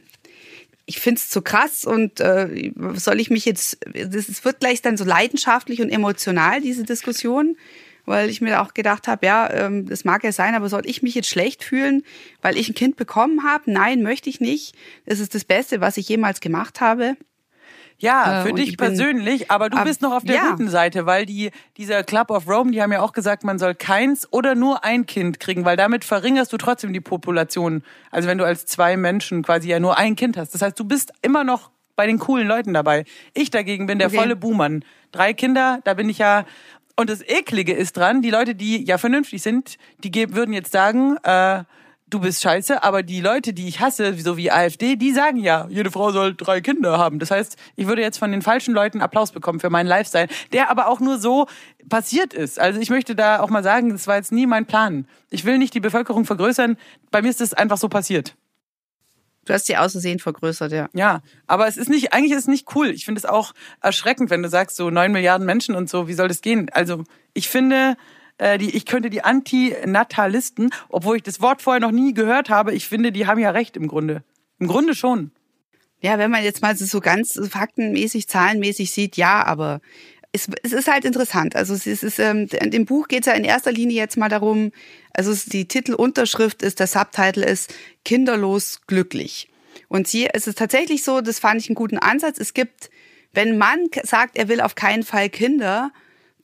ich 0.85 1.01
finde 1.01 1.21
es 1.21 1.31
zu 1.31 1.41
krass 1.41 1.87
und 1.87 2.21
äh, 2.21 2.71
soll 2.97 3.19
ich 3.19 3.31
mich 3.31 3.47
jetzt, 3.47 3.79
es 3.95 4.45
wird 4.45 4.61
gleich 4.61 4.83
dann 4.83 4.99
so 4.99 5.05
leidenschaftlich 5.05 5.81
und 5.81 5.89
emotional, 5.89 6.61
diese 6.61 6.83
Diskussion, 6.83 7.57
weil 8.07 8.29
ich 8.31 8.41
mir 8.41 8.61
auch 8.63 8.75
gedacht 8.75 9.09
habe, 9.09 9.25
ja, 9.27 9.51
ähm, 9.51 9.87
das 9.87 10.05
mag 10.05 10.25
ja 10.25 10.33
sein, 10.33 10.55
aber 10.55 10.69
soll 10.69 10.83
ich 10.87 11.03
mich 11.03 11.15
jetzt 11.15 11.29
schlecht 11.29 11.65
fühlen, 11.65 12.03
weil 12.43 12.57
ich 12.57 12.69
ein 12.69 12.75
Kind 12.75 12.97
bekommen 12.97 13.45
habe? 13.45 13.71
Nein, 13.71 14.03
möchte 14.03 14.29
ich 14.31 14.41
nicht. 14.41 14.75
Das 15.07 15.21
ist 15.21 15.35
das 15.35 15.45
Beste, 15.45 15.81
was 15.81 15.97
ich 15.97 16.09
jemals 16.09 16.41
gemacht 16.41 16.81
habe. 16.81 17.17
Ja, 17.99 18.41
Äh, 18.41 18.43
für 18.43 18.49
und 18.51 18.57
dich 18.59 18.71
ich 18.71 18.77
bin- 18.77 18.89
persönlich, 18.89 19.51
aber 19.53 19.71
du 19.71 19.77
Ab- 19.79 19.85
bist 19.85 20.03
noch 20.03 20.13
auf 20.13 20.25
der 20.25 20.35
ja. 20.35 20.51
guten 20.51 20.69
Seite, 20.69 21.07
weil 21.07 21.27
die, 21.27 21.51
dieser 21.77 22.03
Club 22.03 22.31
of 22.31 22.49
Rome, 22.49 22.73
die 22.73 22.83
haben 22.83 22.91
ja 22.93 23.01
auch 23.01 23.13
gesagt, 23.13 23.45
man 23.45 23.59
soll 23.59 23.75
keins 23.77 24.27
oder 24.33 24.55
nur 24.57 24.85
ein 24.85 25.07
Kind 25.07 25.39
kriegen, 25.39 25.65
weil 25.65 25.77
damit 25.77 26.05
verringerst 26.05 26.53
du 26.53 26.57
trotzdem 26.57 26.93
die 26.93 27.01
Population. 27.01 27.83
Also 28.11 28.29
wenn 28.29 28.37
du 28.39 28.45
als 28.45 28.67
zwei 28.67 28.97
Menschen 28.97 29.43
quasi 29.43 29.69
ja 29.69 29.79
nur 29.79 29.97
ein 29.97 30.17
Kind 30.17 30.37
hast. 30.37 30.55
Das 30.55 30.61
heißt, 30.63 30.79
du 30.79 30.85
bist 30.85 31.13
immer 31.23 31.45
noch 31.45 31.71
bei 31.97 32.09
den 32.09 32.19
coolen 32.19 32.49
Leuten 32.49 32.75
dabei. 32.75 33.05
Ich 33.33 33.51
dagegen 33.53 33.87
bin 33.87 34.01
der 34.01 34.09
Okay. 34.09 34.17
volle 34.17 34.35
Buhmann. 34.35 34.85
Drei 35.13 35.33
Kinder, 35.33 35.79
da 35.85 35.95
bin 35.95 36.09
ich 36.09 36.19
ja. 36.19 36.45
Und 36.97 37.11
das 37.11 37.23
Eklige 37.23 37.73
ist 37.73 37.97
dran, 37.97 38.23
die 38.23 38.31
Leute, 38.31 38.55
die 38.55 38.85
ja 38.85 38.99
vernünftig 38.99 39.43
sind, 39.43 39.77
die 39.99 40.35
würden 40.35 40.53
jetzt 40.53 40.71
sagen, 40.73 41.17
äh, 41.25 41.65
du 42.09 42.21
bist 42.21 42.43
scheiße, 42.43 42.85
aber 42.85 43.03
die 43.03 43.21
Leute, 43.21 43.53
die 43.53 43.67
ich 43.67 43.81
hasse, 43.81 44.15
so 44.15 44.37
wie 44.37 44.51
AfD, 44.51 44.95
die 44.95 45.13
sagen 45.13 45.39
ja, 45.39 45.67
jede 45.69 45.91
Frau 45.91 46.13
soll 46.13 46.35
drei 46.37 46.61
Kinder 46.61 46.97
haben. 46.99 47.19
Das 47.19 47.33
heißt, 47.33 47.57
ich 47.75 47.89
würde 47.89 48.03
jetzt 48.03 48.19
von 48.19 48.31
den 48.31 48.43
falschen 48.43 48.73
Leuten 48.75 49.01
Applaus 49.01 49.33
bekommen 49.33 49.59
für 49.59 49.71
meinen 49.71 49.89
Lifestyle, 49.89 50.29
der 50.53 50.71
aber 50.71 50.87
auch 50.87 51.01
nur 51.01 51.19
so 51.19 51.47
passiert 51.89 52.33
ist. 52.33 52.61
Also 52.61 52.81
ich 52.81 52.91
möchte 52.91 53.17
da 53.17 53.41
auch 53.41 53.51
mal 53.51 53.65
sagen, 53.65 53.91
das 53.91 54.07
war 54.07 54.17
jetzt 54.17 54.31
nie 54.31 54.47
mein 54.47 54.67
Plan. 54.67 55.09
Ich 55.31 55.45
will 55.45 55.59
nicht 55.59 55.75
die 55.75 55.81
Bevölkerung 55.81 56.25
vergrößern. 56.25 56.77
Bei 57.11 57.23
mir 57.23 57.31
ist 57.31 57.41
das 57.41 57.55
einfach 57.55 57.79
so 57.79 57.89
passiert. 57.89 58.37
Du 59.45 59.53
hast 59.53 59.69
die 59.69 59.77
auszusehen 59.77 60.19
vergrößert, 60.19 60.73
ja. 60.73 60.89
Ja, 60.95 61.23
aber 61.47 61.69
es 61.69 61.77
ist 61.77 61.89
nicht, 61.89 62.13
eigentlich 62.13 62.33
ist 62.33 62.41
es 62.41 62.49
nicht 62.49 62.75
cool. 62.75 62.91
Ich 62.91 63.05
finde 63.05 63.19
es 63.19 63.25
auch 63.27 63.53
erschreckend, 63.81 64.31
wenn 64.31 64.43
du 64.43 64.49
sagst, 64.49 64.77
so 64.77 64.91
neun 64.91 65.13
Milliarden 65.13 65.47
Menschen 65.47 65.75
und 65.75 65.91
so, 65.91 66.09
wie 66.09 66.15
soll 66.15 66.29
das 66.29 66.41
gehen? 66.41 66.71
Also 66.73 67.05
ich 67.35 67.49
finde, 67.49 67.97
äh, 68.39 68.59
die, 68.59 68.75
ich 68.75 68.87
könnte 68.87 69.11
die 69.11 69.23
Antinatalisten, 69.23 70.71
obwohl 70.89 71.17
ich 71.17 71.23
das 71.23 71.41
Wort 71.41 71.63
vorher 71.63 71.81
noch 71.81 71.93
nie 71.93 72.15
gehört 72.15 72.51
habe, 72.51 72.73
ich 72.73 72.89
finde, 72.89 73.13
die 73.13 73.27
haben 73.27 73.39
ja 73.39 73.51
recht 73.51 73.77
im 73.77 73.89
Grunde. 73.89 74.25
Im 74.59 74.67
Grunde 74.67 74.95
schon. 74.95 75.31
Ja, 76.01 76.19
wenn 76.19 76.31
man 76.31 76.45
jetzt 76.45 76.61
mal 76.61 76.77
so 76.77 77.01
ganz 77.01 77.41
faktenmäßig, 77.51 78.29
zahlenmäßig 78.29 78.93
sieht, 78.93 79.17
ja, 79.17 79.43
aber 79.43 79.81
es, 80.35 80.49
es 80.65 80.73
ist 80.73 80.89
halt 80.89 81.05
interessant. 81.05 81.55
Also 81.55 81.75
es 81.75 81.87
ist, 81.87 82.19
ähm, 82.19 82.49
in 82.61 82.71
dem 82.73 82.85
Buch 82.85 83.07
geht 83.07 83.21
es 83.21 83.27
ja 83.27 83.35
in 83.35 83.45
erster 83.45 83.71
Linie 83.71 83.97
jetzt 83.97 84.17
mal 84.17 84.29
darum, 84.29 84.73
also 85.13 85.33
die 85.47 85.67
Titelunterschrift 85.69 86.63
ist, 86.63 86.81
der 86.81 86.89
Subtitle 86.89 87.47
ist 87.47 87.73
Kinderlos 88.05 88.81
glücklich. 88.89 89.49
Und 89.89 90.13
es 90.13 90.47
ist 90.47 90.59
tatsächlich 90.59 91.05
so, 91.05 91.21
das 91.21 91.39
fand 91.39 91.61
ich 91.61 91.69
einen 91.69 91.77
guten 91.77 91.99
Ansatz. 91.99 92.39
Es 92.39 92.53
gibt, 92.53 92.91
wenn 93.33 93.57
man 93.57 93.87
sagt, 94.03 94.37
er 94.37 94.49
will 94.49 94.61
auf 94.61 94.75
keinen 94.75 95.05
Fall 95.05 95.31
Kinder, 95.31 95.93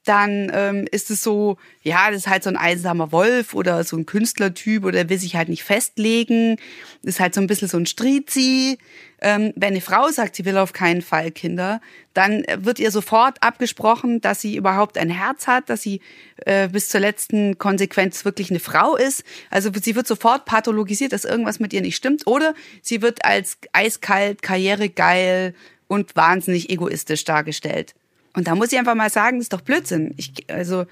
dann 0.05 0.51
ähm, 0.55 0.87
ist 0.91 1.11
es 1.11 1.23
so, 1.23 1.59
ja, 1.83 2.11
das 2.11 2.21
ist 2.21 2.27
halt 2.29 2.45
so 2.45 2.51
ein 2.51 2.57
einsamer 2.57 3.13
Wolf 3.13 3.55
oder 3.55 3.83
so 3.83 3.97
ein 3.97 4.07
Künstlertyp 4.07 4.85
oder 4.85 5.09
will 5.09 5.19
sich 5.19 5.35
halt 5.35 5.49
nicht 5.49 5.65
festlegen. 5.65 6.57
ist 7.03 7.21
halt 7.21 7.35
so 7.35 7.41
ein 7.41 7.49
bisschen 7.49 7.69
so 7.69 7.77
ein 7.77 7.87
Strizi. 7.87 8.79
Ähm, 9.21 9.53
wenn 9.57 9.71
eine 9.71 9.81
Frau 9.81 10.09
sagt, 10.09 10.37
sie 10.37 10.45
will 10.45 10.57
auf 10.57 10.73
keinen 10.73 11.03
Fall 11.03 11.31
Kinder, 11.31 11.81
dann 12.15 12.45
wird 12.57 12.79
ihr 12.79 12.91
sofort 12.91 13.43
abgesprochen, 13.43 14.21
dass 14.21 14.41
sie 14.41 14.57
überhaupt 14.57 14.97
ein 14.99 15.11
Herz 15.11 15.47
hat, 15.47 15.69
dass 15.69 15.83
sie 15.83 16.00
äh, 16.47 16.69
bis 16.69 16.89
zur 16.89 17.00
letzten 17.00 17.59
Konsequenz 17.59 18.25
wirklich 18.25 18.50
eine 18.50 18.61
Frau 18.61 18.97
ist. 18.97 19.25
Also 19.50 19.71
sie 19.81 19.95
wird 19.95 20.07
sofort 20.07 20.47
pathologisiert, 20.47 21.12
dass 21.12 21.25
irgendwas 21.25 21.61
mit 21.61 21.73
ihr 21.73 21.83
nicht 21.83 21.97
stimmt. 21.97 22.27
Oder 22.27 22.55
sie 22.83 23.03
wird 23.03 23.25
als 23.25 23.59
eiskalt, 23.73 24.43
karrieregeil 24.43 25.55
und 25.87 26.17
wahnsinnig 26.17 26.71
egoistisch 26.71 27.25
dargestellt. 27.25 27.95
Und 28.33 28.47
da 28.47 28.55
muss 28.55 28.73
ich 28.73 28.79
einfach 28.79 28.95
mal 28.95 29.11
sagen, 29.11 29.39
das 29.39 29.47
ist 29.47 29.53
doch 29.53 29.61
Blödsinn. 29.61 30.15
Ich, 30.17 30.33
also, 30.49 30.87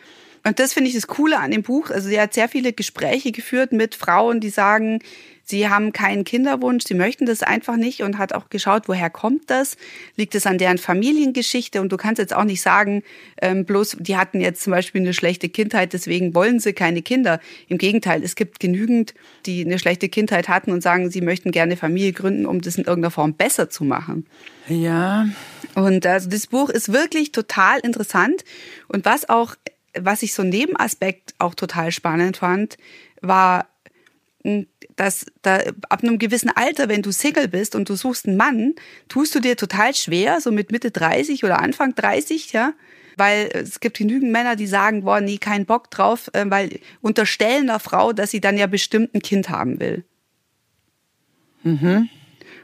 und 0.45 0.59
das 0.59 0.73
finde 0.73 0.89
ich 0.89 0.95
das 0.95 1.07
Coole 1.07 1.39
an 1.39 1.51
dem 1.51 1.63
Buch. 1.63 1.91
Also 1.91 2.09
sie 2.09 2.21
hat 2.21 2.35
sehr 2.35 2.49
viele 2.49 2.73
Gespräche 2.73 3.33
geführt 3.33 3.73
mit 3.73 3.95
Frauen, 3.95 4.41
die 4.41 4.51
sagen, 4.51 5.01
sie 5.49 5.69
haben 5.69 5.93
keinen 5.93 6.25
Kinderwunsch, 6.25 6.85
sie 6.87 6.95
möchten 6.95 7.27
das 7.27 7.43
einfach 7.43 7.77
nicht 7.77 8.03
und 8.03 8.19
hat 8.19 8.35
auch 8.35 8.51
geschaut, 8.51 8.85
woher 8.87 9.11
kommt 9.11 9.51
das? 9.51 9.77
Liegt 10.17 10.35
es 10.35 10.47
an 10.47 10.59
deren 10.59 10.79
Familiengeschichte? 10.79 11.81
Und 11.81 11.91
du 11.91 11.97
kannst 11.97 12.19
jetzt 12.19 12.35
auch 12.35 12.45
nicht 12.45 12.61
sagen, 12.61 13.03
ähm, 13.41 13.65
bloß 13.65 13.97
die 14.01 14.17
hatten 14.17 14.41
jetzt 14.41 14.63
zum 14.63 14.73
Beispiel 14.73 15.01
eine 15.01 15.15
schlechte 15.15 15.49
Kindheit, 15.49 15.93
deswegen 15.93 16.35
wollen 16.35 16.61
sie 16.61 16.75
keine 16.75 17.03
Kinder. 17.03 17.41
Im 17.69 17.79
Gegenteil, 17.79 18.23
es 18.23 18.35
gibt 18.35 18.61
genügend, 18.61 19.15
die 19.47 19.65
eine 19.65 19.79
schlechte 19.79 20.09
Kindheit 20.09 20.49
hatten 20.49 20.71
und 20.71 20.83
sagen, 20.83 21.11
sie 21.11 21.23
möchten 21.23 21.51
gerne 21.51 21.77
Familie 21.77 22.13
gründen, 22.13 22.47
um 22.47 22.61
das 22.61 22.77
in 22.77 22.85
irgendeiner 22.85 23.11
Form 23.11 23.35
besser 23.35 23.71
zu 23.71 23.85
machen. 23.85 24.27
Ja. 24.69 25.29
Und 25.75 26.05
also 26.07 26.29
das 26.29 26.47
Buch 26.47 26.69
ist 26.69 26.93
wirklich 26.93 27.33
total 27.33 27.81
interessant. 27.81 28.45
Und 28.89 29.05
was 29.05 29.29
auch, 29.29 29.55
was 29.95 30.23
ich 30.23 30.35
so 30.35 30.43
Nebenaspekt 30.43 31.35
auch 31.39 31.55
total 31.55 31.93
spannend 31.93 32.39
fand, 32.39 32.77
war, 33.21 33.69
hm, 34.43 34.67
dass 34.97 35.27
da 35.43 35.61
ab 35.89 36.03
einem 36.03 36.19
gewissen 36.19 36.51
Alter, 36.51 36.89
wenn 36.89 37.03
du 37.03 37.13
Single 37.13 37.49
bist 37.49 37.75
und 37.75 37.89
du 37.89 37.97
suchst 37.97 38.27
einen 38.27 38.37
Mann, 38.37 38.75
tust 39.09 39.35
du 39.35 39.41
dir 39.41 39.57
total 39.57 39.95
schwer, 39.95 40.41
so 40.41 40.51
mit 40.51 40.73
Mitte 40.73 40.91
30 40.91 41.45
oder 41.45 41.61
Anfang 41.61 41.95
30, 41.95 42.53
ja, 42.53 42.75
weil 43.17 43.49
es 43.53 43.81
gibt 43.81 43.99
genügend 43.99 44.33
Männer, 44.33 44.57
die 44.57 44.67
sagen, 44.67 45.05
boah, 45.05 45.21
nee, 45.21 45.39
keinen 45.39 45.67
Bock 45.67 45.91
drauf, 45.91 46.31
äh, 46.33 46.45
weil 46.49 46.81
unterstellen 47.01 47.69
einer 47.69 47.81
Frau, 47.81 48.13
dass 48.13 48.31
sie 48.31 48.41
dann 48.41 48.57
ja 48.57 48.67
bestimmt 48.67 49.15
ein 49.15 49.23
Kind 49.23 49.49
haben 49.51 49.81
will. 49.81 50.05
Mhm. 51.63 52.09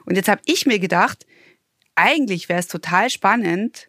Und 0.05 0.17
jetzt 0.17 0.29
habe 0.29 0.43
ich 0.47 0.67
mir 0.67 0.79
gedacht, 0.79 1.27
eigentlich 1.95 2.49
wäre 2.49 2.61
es 2.61 2.69
total 2.69 3.11
spannend, 3.11 3.89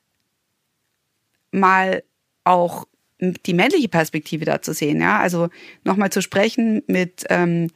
mal 1.52 2.04
auch 2.44 2.86
die 3.20 3.54
männliche 3.54 3.88
Perspektive 3.88 4.46
da 4.46 4.62
zu 4.62 4.74
sehen. 4.74 5.02
Ja? 5.02 5.20
Also 5.20 5.50
nochmal 5.84 6.12
zu 6.12 6.22
sprechen 6.22 6.84
mit 6.88 7.26
ähm, 7.30 7.70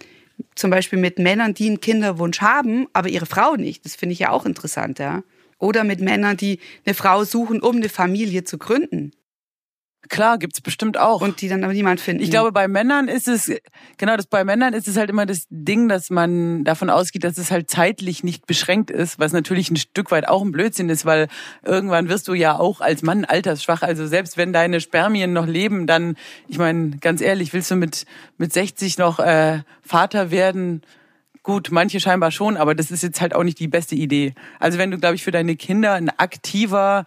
zum 0.56 0.72
Beispiel 0.72 1.00
mit 1.00 1.20
Männern, 1.20 1.54
die 1.54 1.68
einen 1.68 1.82
Kinderwunsch 1.82 2.42
haben, 2.42 2.88
aber 2.94 3.10
ihre 3.10 3.26
Frau 3.26 3.56
nicht. 3.56 3.86
Das 3.86 3.96
finde 3.96 4.14
ich 4.14 4.20
ja 4.20 4.32
auch 4.32 4.46
interessant. 4.46 5.00
Ja? 5.00 5.24
Oder 5.58 5.84
mit 5.84 6.00
Männern, 6.00 6.38
die 6.38 6.60
eine 6.86 6.96
Frau 6.96 7.24
suchen, 7.24 7.62
um 7.62 7.78
eine 7.78 7.90
Familie 7.90 8.44
zu 8.44 8.58
gründen. 8.58 9.12
Klar, 10.08 10.38
gibt's 10.38 10.62
bestimmt 10.62 10.98
auch. 10.98 11.22
Und 11.22 11.42
die 11.42 11.50
dann 11.50 11.64
aber 11.64 11.74
niemand 11.74 12.00
finden. 12.00 12.24
Ich 12.24 12.30
glaube, 12.30 12.54
bei 12.54 12.70
Männern 12.70 13.10
ist 13.10 13.28
es, 13.28 13.52
genau, 13.98 14.16
das 14.16 14.28
bei 14.28 14.46
Männern 14.46 14.74
ist 14.74 14.88
es 14.88 14.96
halt 14.96 15.10
immer 15.10 15.26
das 15.26 15.46
Ding, 15.50 15.90
dass 15.90 16.10
man 16.10 16.64
davon 16.64 16.90
ausgeht, 16.90 17.26
dass 17.26 17.38
es 17.38 17.52
halt 17.52 17.70
zeitlich 17.70 18.24
nicht 18.24 18.48
beschränkt 18.48 18.92
ist, 18.92 19.20
was 19.20 19.34
natürlich 19.34 19.70
ein 19.70 19.76
Stück 19.76 20.10
weit 20.12 20.28
auch 20.28 20.42
ein 20.42 20.54
Blödsinn 20.54 20.90
ist, 20.90 21.06
weil 21.06 21.28
irgendwann 21.66 22.08
wirst 22.08 22.30
du 22.30 22.34
ja 22.34 22.58
auch 22.58 22.80
als 22.80 23.02
Mann 23.02 23.26
altersschwach. 23.26 23.82
Also 23.82 24.08
selbst 24.08 24.38
wenn 24.38 24.54
deine 24.54 24.80
Spermien 24.80 25.34
noch 25.34 25.46
leben, 25.46 25.86
dann, 25.86 26.16
ich 26.48 26.58
meine, 26.58 26.92
ganz 27.02 27.20
ehrlich, 27.20 27.52
willst 27.52 27.70
du 27.70 27.76
mit, 27.76 28.06
mit 28.38 28.54
60 28.54 28.98
noch 28.98 29.20
äh, 29.20 29.60
Vater 29.82 30.32
werden? 30.32 30.82
Gut, 31.44 31.70
manche 31.72 32.00
scheinbar 32.00 32.32
schon, 32.32 32.56
aber 32.56 32.74
das 32.74 32.90
ist 32.90 33.04
jetzt 33.04 33.20
halt 33.20 33.36
auch 33.36 33.44
nicht 33.44 33.60
die 33.60 33.68
beste 33.68 33.96
Idee. 33.96 34.34
Also 34.60 34.78
wenn 34.78 34.92
du, 34.92 34.98
glaube 34.98 35.16
ich, 35.16 35.24
für 35.24 35.32
deine 35.32 35.58
Kinder 35.58 35.94
ein 35.94 36.10
aktiver 36.10 37.06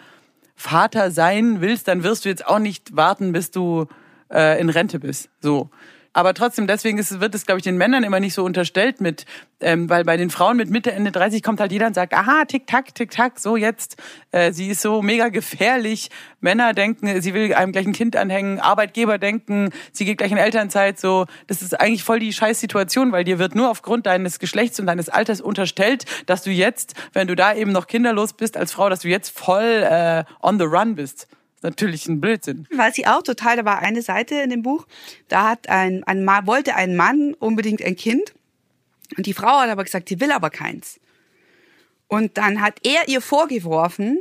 Vater 0.55 1.11
sein 1.11 1.61
willst, 1.61 1.89
dann 1.89 2.03
wirst 2.03 2.25
du 2.25 2.29
jetzt 2.29 2.47
auch 2.47 2.59
nicht 2.59 2.97
warten, 2.97 3.33
bis 3.33 3.51
du 3.51 3.87
äh, 4.31 4.61
in 4.61 4.69
Rente 4.69 4.99
bist. 4.99 5.31
So. 5.41 5.71
Aber 6.15 6.35
trotzdem, 6.35 6.67
deswegen 6.67 6.99
ist, 6.99 7.21
wird 7.21 7.35
es, 7.35 7.47
glaube 7.47 7.59
ich, 7.59 7.65
den 7.65 7.79
Männern 7.79 8.05
immer 8.05 8.21
nicht 8.21 8.35
so 8.35 8.45
unterstellt 8.45 9.01
mit, 9.01 9.25
ähm, 9.61 9.89
weil 9.89 10.05
bei 10.05 10.17
den 10.17 10.29
Frauen 10.29 10.59
mit 10.59 10.69
Mitte, 10.69 10.93
Ende 10.93 11.11
30 11.11 11.43
kommt 11.43 11.59
halt 11.59 11.73
jeder 11.73 11.87
und 11.87 11.95
sagt, 11.95 12.13
aha, 12.13 12.45
tick, 12.45 12.67
tack, 12.67 12.95
tick, 12.95 13.11
tack, 13.11 13.39
so 13.39 13.57
jetzt, 13.57 13.97
äh, 14.31 14.53
sie 14.53 14.69
ist 14.69 14.83
so 14.83 15.01
mega 15.01 15.29
gefährlich. 15.29 16.11
Männer 16.41 16.75
denken, 16.75 17.21
sie 17.23 17.33
will 17.33 17.55
einem 17.55 17.73
gleich 17.73 17.87
ein 17.87 17.93
Kind 17.93 18.17
anhängen, 18.17 18.61
Arbeitgeber 18.61 19.19
denken, 19.19 19.71
sie 19.93 20.05
geht 20.05 20.19
gleich 20.19 20.33
in 20.33 20.39
Elternzeit, 20.39 21.01
so. 21.01 21.27
Das 21.47 21.63
ist 21.63 21.81
eigentlich 21.81 22.05
voll 22.05 22.19
die 22.19 22.33
Scheißsituation, 22.33 23.13
weil 23.13 23.25
dir 23.25 23.39
wird 23.39 23.55
nur 23.55 23.71
aufgrund 23.71 24.07
deines 24.07 24.39
Geschlechts 24.39 24.79
und 24.81 24.87
deines 24.87 25.09
Alters 25.09 25.41
unterstellt, 25.41 26.05
dass 26.27 26.43
du 26.43 26.51
jetzt, 26.51 26.95
wenn 27.13 27.27
du 27.27 27.35
da 27.35 27.55
eben 27.55 27.73
noch 27.73 27.87
kinderlos 27.87 28.35
bist 28.35 28.57
als 28.57 28.73
Frau, 28.73 28.91
dass 28.91 29.01
du 29.01 29.09
jetzt 29.09 29.39
voll 29.39 29.63
äh, 29.63 30.25
on 30.43 30.59
the 30.59 30.65
run 30.65 30.95
bist 30.95 31.29
natürlich 31.63 32.07
ein 32.09 32.21
Blödsinn. 32.21 32.67
Weiß 32.75 32.99
ich 32.99 33.07
auch 33.07 33.23
total, 33.23 33.57
da 33.57 33.65
war 33.65 33.79
eine 33.81 34.03
Seite 34.03 34.37
in 34.37 34.51
dem 34.51 34.63
Buch, 34.63 34.87
da 35.29 35.49
hat 35.49 35.69
ein, 35.69 36.05
ein 36.05 36.25
Mann, 36.25 36.47
wollte 36.47 36.75
ein 36.75 36.97
Mann 36.97 37.35
unbedingt 37.35 37.83
ein 37.83 37.97
Kind 37.97 38.35
und 39.17 39.27
die 39.27 39.35
Frau 39.35 39.61
hat 39.61 39.71
aber 39.71 39.85
gesagt, 39.85 40.09
sie 40.09 40.21
will 40.21 40.33
aber 40.33 40.51
keins. 40.51 41.01
Und 42.09 42.37
dann 42.39 42.61
hat 42.61 42.81
er 42.83 43.09
ihr 43.09 43.21
vorgeworfen, 43.21 44.19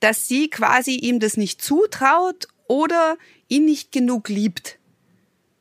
dass 0.00 0.28
sie 0.28 0.48
quasi 0.50 0.92
ihm 0.92 1.20
das 1.20 1.36
nicht 1.36 1.62
zutraut 1.62 2.48
oder 2.68 3.16
ihn 3.48 3.64
nicht 3.64 3.92
genug 3.92 4.28
liebt. 4.28 4.78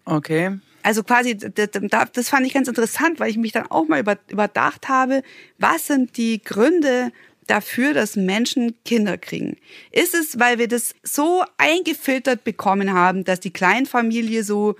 Okay. 0.04 0.60
Also 0.84 1.04
quasi, 1.04 1.36
das 1.36 2.30
fand 2.30 2.46
ich 2.46 2.54
ganz 2.54 2.68
interessant, 2.68 3.20
weil 3.20 3.32
ich 3.32 3.38
mich 3.38 3.52
dann 3.52 3.72
auch 3.72 3.88
mal 3.88 4.04
überdacht 4.30 4.88
habe, 4.88 5.24
was 5.58 5.88
sind 5.88 6.18
die 6.18 6.42
Gründe, 6.44 7.12
dafür, 7.48 7.94
dass 7.94 8.16
Menschen 8.16 8.76
Kinder 8.86 9.18
kriegen? 9.18 9.58
Ist 9.92 10.14
es, 10.14 10.40
weil 10.40 10.60
wir 10.60 10.68
das 10.68 10.96
so 11.04 11.44
eingefiltert 11.58 12.44
bekommen 12.44 12.94
haben, 12.94 13.24
dass 13.24 13.40
die 13.40 13.54
Kleinfamilie 13.54 14.44
so 14.44 14.76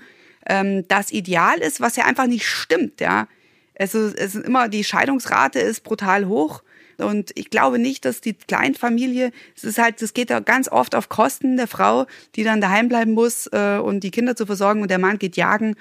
ähm, 0.46 0.86
das 0.88 1.10
Ideal 1.10 1.58
ist, 1.58 1.80
was 1.80 1.96
ja 1.96 2.04
einfach 2.04 2.26
nicht 2.26 2.46
stimmt, 2.46 3.00
ja? 3.00 3.28
Also 3.78 4.06
es 4.06 4.34
ist 4.34 4.46
immer 4.46 4.68
die 4.68 4.84
Scheidungsrate 4.84 5.58
ist 5.58 5.82
brutal 5.82 6.26
hoch. 6.26 6.62
Und 6.98 7.30
ich 7.34 7.50
glaube 7.50 7.78
nicht, 7.78 8.06
dass 8.06 8.22
die 8.22 8.32
Kleinfamilie, 8.32 9.30
es 9.54 9.64
ist 9.64 9.78
halt, 9.78 10.00
das 10.00 10.14
geht 10.14 10.30
ja 10.30 10.40
ganz 10.40 10.68
oft 10.68 10.94
auf 10.94 11.10
Kosten 11.10 11.58
der 11.58 11.66
Frau, 11.66 12.06
die 12.36 12.42
dann 12.42 12.62
daheim 12.62 12.88
bleiben 12.88 13.12
muss 13.12 13.48
äh, 13.52 13.78
und 13.78 14.00
die 14.00 14.10
Kinder 14.10 14.34
zu 14.34 14.46
versorgen 14.46 14.80
und 14.80 14.90
der 14.90 14.98
Mann 14.98 15.18
geht 15.18 15.36
jagen 15.36 15.76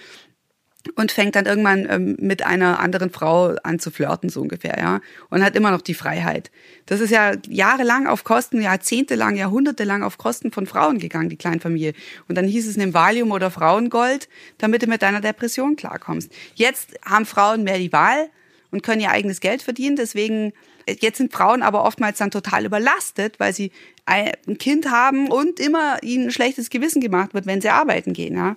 und 0.96 1.12
fängt 1.12 1.36
dann 1.36 1.46
irgendwann 1.46 1.88
ähm, 1.90 2.16
mit 2.20 2.46
einer 2.46 2.80
anderen 2.80 3.10
Frau 3.10 3.56
an 3.64 3.80
zu 3.80 3.92
flirten, 3.92 4.30
so 4.30 4.42
ungefähr, 4.42 4.78
ja. 4.78 5.02
Und 5.30 5.44
hat 5.44 5.56
immer 5.56 5.72
noch 5.72 5.82
die 5.82 5.94
Freiheit. 5.94 6.52
Das 6.86 7.02
ist 7.02 7.10
ja 7.10 7.34
jahrelang 7.50 8.08
auf 8.08 8.24
Kosten, 8.24 8.62
jahrzehntelang, 8.62 9.36
jahrhundertelang 9.36 10.04
auf 10.04 10.18
Kosten 10.18 10.52
von 10.52 10.68
Frauen 10.68 11.00
gegangen, 11.00 11.30
die 11.30 11.38
Kleinfamilie. 11.38 11.94
Und 12.28 12.36
dann 12.36 12.46
hieß 12.46 12.68
es, 12.68 12.78
nimm 12.78 12.94
Valium 12.94 13.32
oder 13.32 13.50
Frauengold, 13.50 14.30
damit 14.58 14.84
du 14.84 14.88
mit 14.88 15.02
deiner 15.02 15.22
Depression 15.22 15.76
klarkommst. 15.76 16.32
Jetzt 16.54 16.94
haben 17.04 17.26
Frauen 17.26 17.64
mehr 17.64 17.80
die 17.80 17.92
Wahl 17.92 18.30
und 18.72 18.84
können 18.84 19.02
ihr 19.02 19.12
eigenes 19.12 19.40
Geld 19.40 19.62
verdienen. 19.62 19.96
Deswegen, 19.96 20.54
jetzt 20.88 21.18
sind 21.18 21.34
Frauen 21.34 21.64
aber 21.64 21.84
oftmals 21.84 22.20
dann 22.20 22.32
total 22.32 22.66
überlastet, 22.66 23.40
weil 23.40 23.54
sie 23.54 23.72
ein 24.06 24.58
Kind 24.60 24.92
haben 24.92 25.30
und 25.32 25.60
immer 25.60 26.04
ihnen 26.04 26.26
ein 26.26 26.32
schlechtes 26.32 26.70
Gewissen 26.70 27.02
gemacht 27.02 27.34
wird, 27.34 27.48
wenn 27.48 27.62
sie 27.62 27.70
arbeiten 27.70 28.14
gehen, 28.14 28.36
ja. 28.36 28.56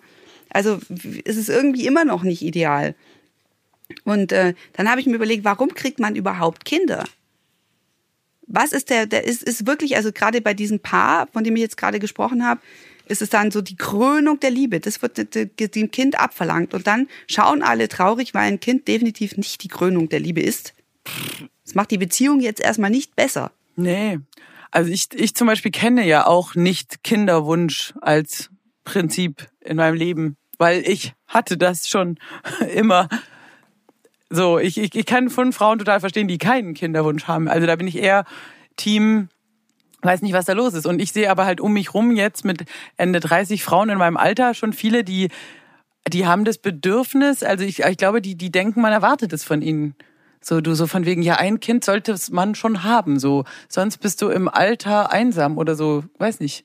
Also 0.50 0.78
es 1.24 1.36
ist 1.36 1.48
irgendwie 1.48 1.86
immer 1.86 2.04
noch 2.04 2.22
nicht 2.22 2.42
ideal. 2.42 2.94
Und 4.04 4.32
äh, 4.32 4.54
dann 4.74 4.90
habe 4.90 5.00
ich 5.00 5.06
mir 5.06 5.14
überlegt, 5.14 5.44
warum 5.44 5.74
kriegt 5.74 5.98
man 5.98 6.16
überhaupt 6.16 6.64
Kinder? 6.64 7.04
Was 8.46 8.72
ist 8.72 8.90
der, 8.90 9.06
der 9.06 9.24
ist, 9.24 9.42
ist 9.42 9.66
wirklich, 9.66 9.96
also 9.96 10.12
gerade 10.12 10.40
bei 10.40 10.54
diesem 10.54 10.80
Paar, 10.80 11.26
von 11.32 11.44
dem 11.44 11.56
ich 11.56 11.62
jetzt 11.62 11.76
gerade 11.76 11.98
gesprochen 11.98 12.46
habe, 12.46 12.60
ist 13.06 13.22
es 13.22 13.30
dann 13.30 13.50
so 13.50 13.60
die 13.60 13.76
Krönung 13.76 14.40
der 14.40 14.50
Liebe. 14.50 14.80
Das 14.80 15.02
wird 15.02 15.34
dem 15.34 15.90
Kind 15.90 16.20
abverlangt. 16.20 16.74
Und 16.74 16.86
dann 16.86 17.08
schauen 17.26 17.62
alle 17.62 17.88
traurig, 17.88 18.34
weil 18.34 18.48
ein 18.48 18.60
Kind 18.60 18.86
definitiv 18.88 19.36
nicht 19.36 19.62
die 19.62 19.68
Krönung 19.68 20.08
der 20.08 20.20
Liebe 20.20 20.40
ist. 20.40 20.74
Das 21.64 21.74
macht 21.74 21.90
die 21.90 21.98
Beziehung 21.98 22.40
jetzt 22.40 22.60
erstmal 22.60 22.90
nicht 22.90 23.16
besser. 23.16 23.52
Nee. 23.76 24.18
Also 24.70 24.90
ich, 24.90 25.08
ich 25.14 25.34
zum 25.34 25.46
Beispiel 25.46 25.70
kenne 25.70 26.06
ja 26.06 26.26
auch 26.26 26.54
nicht 26.54 27.02
Kinderwunsch 27.02 27.94
als 28.00 28.50
Prinzip 28.88 29.46
in 29.60 29.76
meinem 29.76 29.94
Leben, 29.94 30.36
weil 30.56 30.80
ich 30.80 31.12
hatte 31.26 31.58
das 31.58 31.88
schon 31.88 32.18
immer. 32.74 33.08
So, 34.30 34.58
ich, 34.58 34.78
ich, 34.78 34.94
ich 34.94 35.06
kann 35.06 35.28
von 35.28 35.52
Frauen 35.52 35.78
total 35.78 36.00
verstehen, 36.00 36.26
die 36.26 36.38
keinen 36.38 36.72
Kinderwunsch 36.72 37.24
haben. 37.24 37.48
Also 37.48 37.66
da 37.66 37.76
bin 37.76 37.86
ich 37.86 37.98
eher 37.98 38.24
Team, 38.76 39.28
weiß 40.00 40.22
nicht, 40.22 40.32
was 40.32 40.46
da 40.46 40.54
los 40.54 40.72
ist. 40.72 40.86
Und 40.86 41.00
ich 41.00 41.12
sehe 41.12 41.30
aber 41.30 41.44
halt 41.44 41.60
um 41.60 41.74
mich 41.74 41.92
rum 41.92 42.12
jetzt 42.12 42.46
mit 42.46 42.64
Ende 42.96 43.20
30 43.20 43.62
Frauen 43.62 43.90
in 43.90 43.98
meinem 43.98 44.16
Alter 44.16 44.54
schon 44.54 44.72
viele, 44.72 45.04
die, 45.04 45.28
die 46.08 46.26
haben 46.26 46.46
das 46.46 46.56
Bedürfnis, 46.58 47.42
also 47.42 47.64
ich, 47.64 47.80
ich 47.80 47.96
glaube, 47.98 48.22
die, 48.22 48.36
die 48.36 48.50
denken, 48.50 48.80
man 48.80 48.92
erwartet 48.92 49.32
es 49.34 49.44
von 49.44 49.60
ihnen. 49.60 49.94
So, 50.40 50.60
du 50.60 50.74
so 50.74 50.86
von 50.86 51.04
wegen, 51.04 51.20
ja, 51.20 51.34
ein 51.34 51.60
Kind 51.60 51.84
sollte 51.84 52.14
man 52.30 52.54
schon 52.54 52.84
haben, 52.84 53.18
so. 53.18 53.44
Sonst 53.68 53.98
bist 53.98 54.22
du 54.22 54.28
im 54.28 54.48
Alter 54.48 55.12
einsam 55.12 55.58
oder 55.58 55.74
so, 55.74 56.04
weiß 56.18 56.40
nicht. 56.40 56.64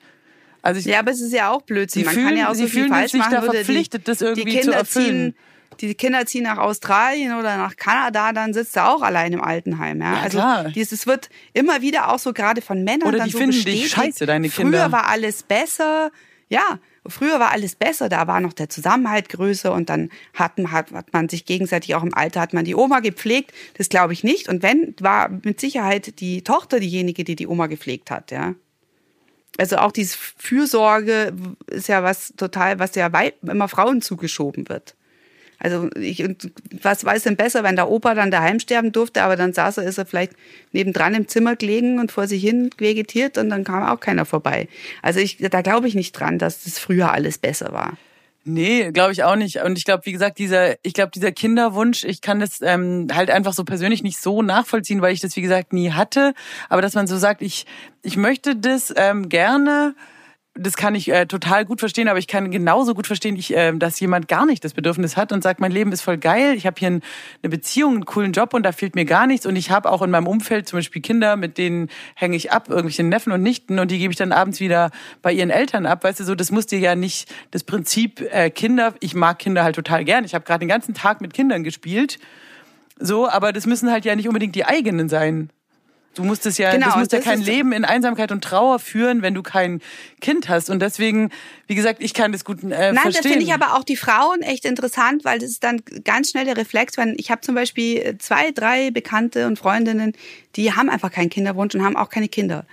Also 0.64 0.80
ich, 0.80 0.86
ja, 0.86 1.00
aber 1.00 1.12
es 1.12 1.22
ist 1.22 1.34
ja 1.34 1.52
auch 1.52 1.62
Blödsinn. 1.62 2.06
Man 2.06 2.14
fühlen, 2.14 2.28
kann 2.30 2.38
ja 2.38 2.50
auch 2.50 2.56
so 2.56 2.68
viel 2.68 2.88
falsch 2.88 3.14
machen, 3.14 3.34
da 3.34 3.42
verpflichtet, 3.42 4.08
die, 4.08 4.12
das 4.12 4.22
irgendwie 4.22 4.46
die 4.46 4.52
Kinder 4.52 4.72
zu 4.72 4.78
erfüllen. 4.78 5.36
Ziehen, 5.36 5.36
die 5.82 5.96
Kinder 5.96 6.26
ziehen 6.26 6.44
nach 6.44 6.58
Australien 6.58 7.34
oder 7.34 7.58
nach 7.58 7.76
Kanada, 7.76 8.32
dann 8.32 8.54
sitzt 8.54 8.78
er 8.78 8.90
auch 8.90 9.02
allein 9.02 9.34
im 9.34 9.42
Altenheim. 9.42 10.02
Ja, 10.02 10.14
ja 10.14 10.22
also 10.22 10.38
klar. 10.38 10.64
dieses 10.70 11.06
wird 11.06 11.30
immer 11.54 11.82
wieder 11.82 12.12
auch 12.12 12.20
so 12.20 12.32
gerade 12.32 12.62
von 12.62 12.84
Männern 12.84 13.10
oder 13.10 13.18
dann 13.20 13.28
die 13.28 13.34
so 13.34 13.40
finden 13.40 13.56
bestätigt. 13.56 13.84
dich 13.84 13.92
scheiße, 13.92 14.26
deine 14.26 14.50
Kinder. 14.50 14.80
Früher 14.80 14.92
war 14.92 15.08
alles 15.08 15.44
besser. 15.44 16.12
Ja, 16.50 16.80
Früher 17.06 17.40
war 17.40 17.52
alles 17.52 17.76
besser, 17.76 18.08
da 18.08 18.28
war 18.28 18.40
noch 18.40 18.54
der 18.54 18.70
Zusammenhalt 18.70 19.28
größer 19.28 19.74
und 19.74 19.90
dann 19.90 20.10
hat, 20.34 20.54
hat, 20.68 20.92
hat 20.92 21.12
man 21.12 21.28
sich 21.28 21.44
gegenseitig 21.44 21.96
auch 21.96 22.04
im 22.04 22.14
Alter 22.14 22.40
hat 22.40 22.54
man 22.54 22.64
die 22.64 22.76
Oma 22.76 23.02
gepflegt. 23.02 23.52
Das 23.74 23.90
glaube 23.90 24.14
ich 24.14 24.24
nicht. 24.24 24.48
Und 24.48 24.64
wenn, 24.64 24.96
war 25.02 25.30
mit 25.44 25.60
Sicherheit 25.60 26.22
die 26.22 26.44
Tochter 26.44 26.80
diejenige, 26.80 27.26
die 27.26 27.36
die 27.36 27.48
Oma 27.48 27.68
gepflegt 27.68 28.10
hat, 28.10 28.32
ja. 28.32 28.56
Also 29.58 29.78
auch 29.78 29.92
diese 29.92 30.18
Fürsorge 30.18 31.34
ist 31.68 31.88
ja 31.88 32.04
was 32.04 32.34
total, 32.38 32.80
was 32.80 32.96
ja 32.96 33.12
immer 33.44 33.68
Frauen 33.68 34.02
zugeschoben 34.02 34.68
wird. 34.68 34.96
Also 35.60 35.90
ich, 35.96 36.22
was 36.82 37.06
weiß 37.06 37.24
denn 37.24 37.38
besser, 37.38 37.64
wenn 37.64 37.78
der 37.78 37.90
Opa 37.90 38.16
dann 38.16 38.32
daheim 38.32 38.60
sterben 38.60 38.92
durfte, 38.92 39.24
aber 39.24 39.38
dann 39.38 39.54
saß 39.54 39.78
er, 39.78 39.86
ist 39.86 39.98
er 39.98 40.06
vielleicht 40.06 40.34
nebendran 40.74 41.16
im 41.16 41.28
Zimmer 41.30 41.56
gelegen 41.56 42.00
und 42.00 42.12
vor 42.12 42.28
sich 42.28 42.44
hin 42.44 42.70
vegetiert 42.78 43.38
und 43.38 43.50
dann 43.50 43.64
kam 43.64 43.84
auch 43.84 44.02
keiner 44.02 44.26
vorbei. 44.26 44.68
Also 45.02 45.22
ich, 45.22 45.38
da 45.38 45.62
glaube 45.62 45.88
ich 45.88 45.96
nicht 45.96 46.12
dran, 46.12 46.38
dass 46.38 46.66
das 46.66 46.80
früher 46.80 47.14
alles 47.14 47.38
besser 47.38 47.72
war. 47.72 47.98
Nee, 48.46 48.92
glaube 48.92 49.14
ich 49.14 49.24
auch 49.24 49.38
nicht. 49.38 49.62
Und 49.62 49.78
ich 49.78 49.86
glaube, 49.86 50.06
wie 50.06 50.12
gesagt, 50.12 50.38
dieser, 50.38 50.76
ich 50.84 50.94
glaube, 50.94 51.12
dieser 51.12 51.32
Kinderwunsch, 51.32 52.04
ich 52.04 52.20
kann 52.22 52.42
das 52.42 52.62
ähm, 52.62 53.08
halt 53.14 53.30
einfach 53.30 53.54
so 53.54 53.64
persönlich 53.64 54.04
nicht 54.04 54.20
so 54.20 54.42
nachvollziehen, 54.42 55.02
weil 55.02 55.14
ich 55.14 55.22
das, 55.22 55.36
wie 55.38 55.42
gesagt, 55.42 55.72
nie 55.72 55.92
hatte. 55.92 56.34
Aber 56.68 56.82
dass 56.82 56.94
man 56.94 57.08
so 57.08 57.18
sagt, 57.18 57.42
ich, 57.42 57.66
ich 58.02 58.18
möchte 58.18 58.58
das 58.58 58.94
ähm, 58.98 59.30
gerne 59.30 59.96
das 60.56 60.78
kann 60.78 60.94
ich 60.94 61.12
äh, 61.12 61.26
total 61.26 61.66
gut 61.66 61.80
verstehen, 61.80 62.08
aber 62.08 62.20
ich 62.20 62.28
kann 62.28 62.52
genauso 62.52 62.94
gut 62.94 63.08
verstehen, 63.08 63.36
ich, 63.36 63.56
äh, 63.56 63.74
dass 63.74 64.00
jemand 64.00 64.28
gar 64.28 64.46
nicht 64.46 64.64
das 64.64 64.74
Bedürfnis 64.74 65.18
hat 65.18 65.32
und 65.32 65.42
sagt, 65.42 65.60
mein 65.60 65.72
Leben 65.72 65.92
ist 65.92 66.02
voll 66.02 66.18
geil, 66.18 66.54
ich 66.56 66.68
habe 66.68 66.76
hier 66.78 66.92
ein, 66.92 67.02
eine 67.42 67.50
Beziehung, 67.50 67.96
einen 67.96 68.06
coolen 68.06 68.34
Job 68.34 68.54
und 68.54 68.64
da 68.64 68.72
fehlt 68.72 68.94
mir 68.94 69.06
gar 69.06 69.26
nichts 69.26 69.48
und 69.48 69.56
ich 69.56 69.72
habe 69.72 69.90
auch 69.90 70.04
in 70.04 70.12
meinem 70.12 70.28
Umfeld 70.28 70.68
zum 70.68 70.78
Beispiel 70.78 71.02
Kinder, 71.02 71.38
mit 71.38 71.58
denen 71.58 71.90
hänge 72.14 72.36
ich 72.36 72.52
ab, 72.52 72.70
irgendwelche 72.70 73.04
Neffen 73.04 73.34
und 73.34 73.42
Nichten 73.42 73.80
und 73.80 73.90
die 73.90 73.98
gebe 73.98 74.12
ich 74.12 74.18
dann 74.18 74.32
abends 74.32 74.60
wieder 74.60 74.92
bei 75.24 75.34
ihren 75.34 75.50
Eltern 75.50 75.88
ab, 75.88 76.04
weißt 76.04 76.20
du, 76.20 76.24
so 76.24 76.36
das 76.36 76.52
muss 76.52 76.68
dir 76.68 76.80
ja 76.80 76.94
nicht 76.96 77.34
das 77.50 77.64
Prinzip 77.64 78.22
äh, 78.22 78.52
Kinder, 78.52 78.94
ich 79.00 79.16
mag 79.16 79.40
Kinder 79.40 79.64
halt 79.64 79.76
total 79.76 80.06
gern, 80.06 80.24
ich 80.24 80.36
habe 80.36 80.46
gerade 80.46 80.60
den 80.60 80.70
ganzen 80.70 80.94
Tag 80.94 81.20
mit 81.20 81.34
Kindern 81.34 81.64
gespielt, 81.64 82.20
so, 83.00 83.28
aber 83.28 83.54
das 83.54 83.66
müssen 83.66 83.92
halt 83.92 84.06
ja 84.06 84.16
nicht 84.16 84.28
unbedingt 84.28 84.54
die 84.54 84.66
eigenen 84.66 85.10
sein. 85.10 85.50
Du 86.14 86.24
musst 86.24 86.46
es 86.46 86.58
ja, 86.58 86.72
genau, 86.72 86.88
das 86.88 86.96
musst 86.96 87.12
ja 87.12 87.20
kein 87.20 87.42
Leben 87.42 87.72
in 87.72 87.86
Einsamkeit 87.86 88.32
und 88.32 88.44
Trauer 88.44 88.80
führen, 88.80 89.22
wenn 89.22 89.34
du 89.34 89.42
kein 89.42 89.82
Kind 90.22 90.48
hast. 90.48 90.70
Und 90.70 90.80
deswegen, 90.80 91.32
wie 91.68 91.76
gesagt, 91.76 92.04
ich 92.04 92.14
kann 92.14 92.32
das 92.32 92.46
gut 92.46 92.62
äh, 92.64 92.68
Nein, 92.68 92.96
verstehen. 92.96 93.14
das 93.14 93.32
finde 93.32 93.46
ich 93.46 93.54
aber 93.54 93.76
auch 93.76 93.84
die 93.84 93.96
Frauen 93.96 94.42
echt 94.42 94.66
interessant, 94.66 95.26
weil 95.26 95.40
das 95.40 95.50
ist 95.50 95.64
dann 95.64 95.82
ganz 96.04 96.30
schnell 96.30 96.46
der 96.46 96.58
Reflex, 96.58 96.98
wenn 96.98 97.16
ich 97.18 97.32
habe 97.32 97.42
zum 97.42 97.56
Beispiel 97.56 98.18
zwei, 98.20 98.52
drei 98.52 98.92
Bekannte 98.92 99.48
und 99.48 99.58
Freundinnen, 99.58 100.14
die 100.56 100.74
haben 100.74 100.90
einfach 100.90 101.12
keinen 101.12 101.30
Kinderwunsch 101.30 101.74
und 101.74 101.84
haben 101.84 101.98
auch 101.98 102.10
keine 102.10 102.28
Kinder. 102.28 102.66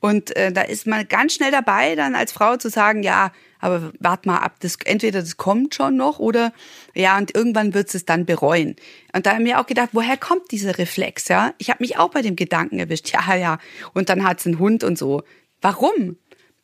Und 0.00 0.34
äh, 0.36 0.50
da 0.50 0.62
ist 0.62 0.86
man 0.86 1.06
ganz 1.08 1.34
schnell 1.34 1.50
dabei, 1.50 1.94
dann 1.94 2.14
als 2.14 2.32
Frau 2.32 2.56
zu 2.56 2.70
sagen, 2.70 3.02
ja, 3.02 3.32
aber 3.60 3.92
wart 3.98 4.24
mal 4.24 4.38
ab, 4.38 4.56
das, 4.60 4.76
entweder 4.84 5.20
das 5.20 5.36
kommt 5.36 5.74
schon 5.74 5.96
noch 5.96 6.18
oder 6.18 6.52
ja, 6.94 7.18
und 7.18 7.34
irgendwann 7.34 7.74
wird 7.74 7.94
es 7.94 8.06
dann 8.06 8.24
bereuen. 8.24 8.76
Und 9.12 9.26
da 9.26 9.32
habe 9.32 9.42
ich 9.42 9.48
mir 9.48 9.60
auch 9.60 9.66
gedacht, 9.66 9.90
woher 9.92 10.16
kommt 10.16 10.50
dieser 10.50 10.78
Reflex, 10.78 11.28
ja? 11.28 11.52
Ich 11.58 11.68
habe 11.68 11.82
mich 11.82 11.98
auch 11.98 12.10
bei 12.10 12.22
dem 12.22 12.36
Gedanken 12.36 12.78
erwischt, 12.78 13.10
ja, 13.12 13.34
ja, 13.34 13.58
und 13.92 14.08
dann 14.08 14.24
hat's 14.24 14.46
einen 14.46 14.58
Hund 14.58 14.82
und 14.82 14.98
so. 14.98 15.22
Warum? 15.60 16.16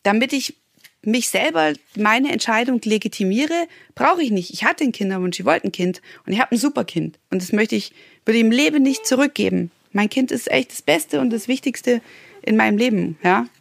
Damit 0.02 0.32
ich 0.32 0.56
mich 1.02 1.28
selber 1.28 1.72
meine 1.96 2.32
Entscheidung 2.32 2.80
legitimiere, 2.82 3.68
brauche 3.94 4.22
ich 4.22 4.30
nicht. 4.30 4.52
Ich 4.52 4.64
hatte 4.64 4.82
einen 4.82 4.92
Kinderwunsch, 4.92 5.38
ich 5.38 5.46
wollte 5.46 5.68
ein 5.68 5.72
Kind 5.72 6.00
und 6.26 6.32
ich 6.32 6.40
habe 6.40 6.52
ein 6.52 6.58
super 6.58 6.84
Kind. 6.84 7.18
Und 7.30 7.42
das 7.42 7.52
möchte 7.52 7.76
ich, 7.76 7.92
würde 8.24 8.40
im 8.40 8.50
Leben 8.50 8.82
nicht 8.82 9.06
zurückgeben. 9.06 9.70
Mein 9.92 10.08
Kind 10.08 10.30
ist 10.32 10.50
echt 10.50 10.72
das 10.72 10.82
Beste 10.82 11.20
und 11.20 11.30
das 11.30 11.48
Wichtigste 11.48 12.00
in 12.46 12.56
meinem 12.56 12.78
Leben, 12.78 13.18
ja. 13.22 13.46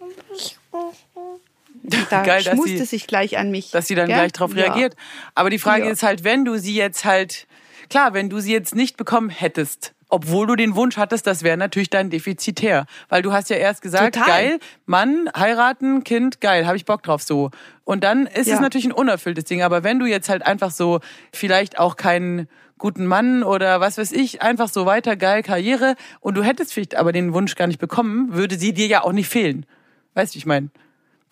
Da 2.10 2.24
Geil, 2.24 2.44
dass 2.44 2.54
schmuste 2.54 2.78
sie, 2.80 2.86
sich 2.86 3.06
gleich 3.08 3.38
an 3.38 3.52
mich. 3.52 3.70
Dass 3.72 3.88
sie 3.88 3.94
dann 3.96 4.08
gell? 4.08 4.16
gleich 4.16 4.32
drauf 4.32 4.56
Ja. 4.56 4.64
reagiert. 4.66 4.96
Aber 5.36 5.50
die 5.52 5.60
Frage 5.60 5.86
Ja. 5.86 5.92
ist 5.92 6.02
halt, 6.02 6.24
wenn 6.24 6.44
du 6.44 6.58
sie 6.58 6.74
jetzt 6.76 7.06
halt, 7.06 7.46
klar, 7.90 8.14
wenn 8.14 8.30
du 8.30 8.40
sie 8.40 8.52
jetzt 8.54 8.74
nicht 8.74 8.98
bekommen 8.98 9.30
hättest, 9.30 9.94
obwohl 10.16 10.48
du 10.48 10.56
den 10.56 10.76
Wunsch 10.76 10.98
hattest, 10.98 11.28
das 11.28 11.44
wäre 11.44 11.58
natürlich 11.58 11.90
dann 11.90 12.10
defizitär. 12.10 12.86
Weil 13.10 13.22
du 13.22 13.34
hast 13.34 13.50
ja 13.50 13.58
erst 13.58 13.82
gesagt, 13.82 14.16
Total. 14.16 14.28
geil, 14.30 14.60
Mann, 14.86 15.30
heiraten, 15.36 16.04
Kind, 16.04 16.40
geil, 16.42 16.66
habe 16.66 16.78
ich 16.78 16.86
Bock 16.86 17.04
drauf 17.04 17.22
so. 17.22 17.52
Und 17.84 18.04
dann 18.04 18.26
ist 18.26 18.48
Ja. 18.48 18.56
es 18.56 18.62
natürlich 18.62 18.86
ein 18.86 18.92
unerfülltes 18.94 19.44
Ding. 19.44 19.62
Aber 19.62 19.84
wenn 19.84 20.00
du 20.00 20.06
jetzt 20.06 20.30
halt 20.30 20.46
einfach 20.46 20.72
so 20.72 21.02
vielleicht 21.34 21.78
auch 21.78 21.98
keinen 21.98 22.48
guten 22.78 23.06
Mann 23.06 23.44
oder 23.44 23.80
was 23.82 23.98
weiß 23.98 24.12
ich, 24.14 24.42
einfach 24.42 24.70
so 24.70 24.86
weiter 24.86 25.16
geil 25.16 25.44
Karriere 25.44 25.96
und 26.20 26.36
du 26.36 26.44
hättest 26.44 26.74
vielleicht 26.74 26.96
aber 26.96 27.12
den 27.12 27.34
Wunsch 27.34 27.56
gar 27.56 27.68
nicht 27.68 27.80
bekommen, 27.80 28.34
würde 28.34 28.58
sie 28.58 28.74
dir 28.74 28.88
ja 28.88 29.04
auch 29.04 29.12
nicht 29.14 29.30
fehlen. 29.30 29.66
Weißt 30.14 30.34
du, 30.34 30.36
wie 30.36 30.40
ich 30.40 30.46
meine? 30.46 30.70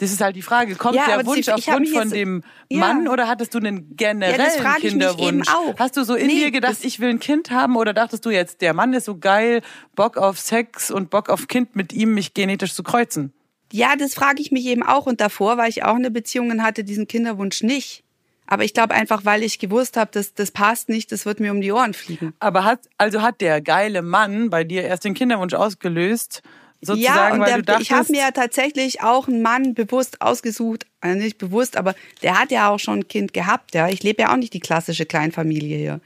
Das 0.03 0.11
ist 0.11 0.21
halt 0.21 0.35
die 0.35 0.41
Frage, 0.41 0.75
kommt 0.75 0.95
Ja, 0.95 1.05
der 1.07 1.25
Wunsch 1.25 1.45
sie- 1.45 1.51
aufgrund 1.53 1.87
von 1.89 2.01
jetzt- 2.03 2.13
dem 2.13 2.43
Ja. 2.69 2.79
Mann 2.79 3.07
oder 3.07 3.27
hattest 3.27 3.53
du 3.53 3.57
einen 3.59 3.95
generellen 3.95 4.37
Ja, 4.39 4.45
das 4.45 4.57
frage 4.57 4.77
ich 4.79 4.83
mich 4.83 4.91
Kinderwunsch? 4.93 5.47
eben 5.47 5.57
auch. 5.57 5.79
Hast 5.79 5.97
du 5.97 6.03
so 6.03 6.15
in 6.15 6.27
Nee, 6.27 6.35
dir 6.35 6.51
gedacht, 6.51 6.77
ich 6.83 6.99
will 6.99 7.09
ein 7.09 7.19
Kind 7.19 7.51
haben 7.51 7.75
oder 7.77 7.93
dachtest 7.93 8.25
du 8.25 8.29
jetzt, 8.29 8.61
der 8.61 8.73
Mann 8.73 8.93
ist 8.93 9.05
so 9.05 9.17
geil, 9.17 9.61
Bock 9.95 10.17
auf 10.17 10.37
Sex 10.39 10.91
und 10.91 11.09
Bock 11.09 11.29
auf 11.29 11.47
Kind 11.47 11.75
mit 11.75 11.93
ihm, 11.93 12.13
mich 12.13 12.33
genetisch 12.33 12.73
zu 12.73 12.83
kreuzen? 12.83 13.33
Ja, 13.71 13.95
das 13.95 14.13
frage 14.13 14.41
ich 14.41 14.51
mich 14.51 14.65
eben 14.65 14.83
auch. 14.83 15.05
Und 15.07 15.19
davor, 15.21 15.57
weil 15.57 15.69
ich 15.69 15.83
auch 15.83 15.95
eine 15.95 16.11
Beziehung 16.11 16.51
und 16.51 16.61
hatte, 16.61 16.83
diesen 16.83 17.07
Kinderwunsch 17.07 17.63
nicht. 17.63 18.03
Aber 18.45 18.63
ich 18.65 18.73
glaube 18.73 18.93
einfach, 18.93 19.23
weil 19.25 19.41
ich 19.41 19.57
gewusst 19.57 19.95
habe, 19.97 20.11
das, 20.13 20.33
das 20.33 20.51
passt 20.51 20.89
nicht, 20.89 21.11
das 21.11 21.25
wird 21.25 21.39
mir 21.39 21.51
um 21.51 21.61
die 21.61 21.71
Ohren 21.71 21.93
fliegen. 21.93 22.33
Aber 22.39 22.65
hat, 22.65 22.81
also 22.97 23.21
hat 23.21 23.39
der 23.41 23.61
geile 23.61 24.01
Mann 24.01 24.49
bei 24.49 24.63
dir 24.65 24.83
erst 24.83 25.05
den 25.05 25.13
Kinderwunsch 25.13 25.53
ausgelöst, 25.53 26.43
sozusagen, 26.85 27.01
ja, 27.01 27.33
und 27.33 27.39
weil 27.39 27.47
der, 27.47 27.57
du 27.57 27.63
dachtest, 27.63 27.89
ich 27.89 27.91
habe 27.91 28.11
mir 28.11 28.21
ja 28.21 28.31
tatsächlich 28.31 29.01
auch 29.01 29.27
einen 29.27 29.41
Mann 29.41 29.73
bewusst 29.73 30.21
ausgesucht, 30.21 30.85
also 31.01 31.19
nicht 31.19 31.37
bewusst, 31.37 31.77
aber 31.77 31.95
der 32.21 32.39
hat 32.39 32.51
ja 32.51 32.69
auch 32.69 32.79
schon 32.79 32.99
ein 32.99 33.07
Kind 33.07 33.33
gehabt. 33.33 33.73
Ja, 33.75 33.89
ich 33.89 34.03
lebe 34.03 34.23
ja 34.23 34.31
auch 34.31 34.37
nicht 34.37 34.53
die 34.53 34.59
klassische 34.59 35.05
Kleinfamilie 35.05 35.77
hier. 35.77 36.01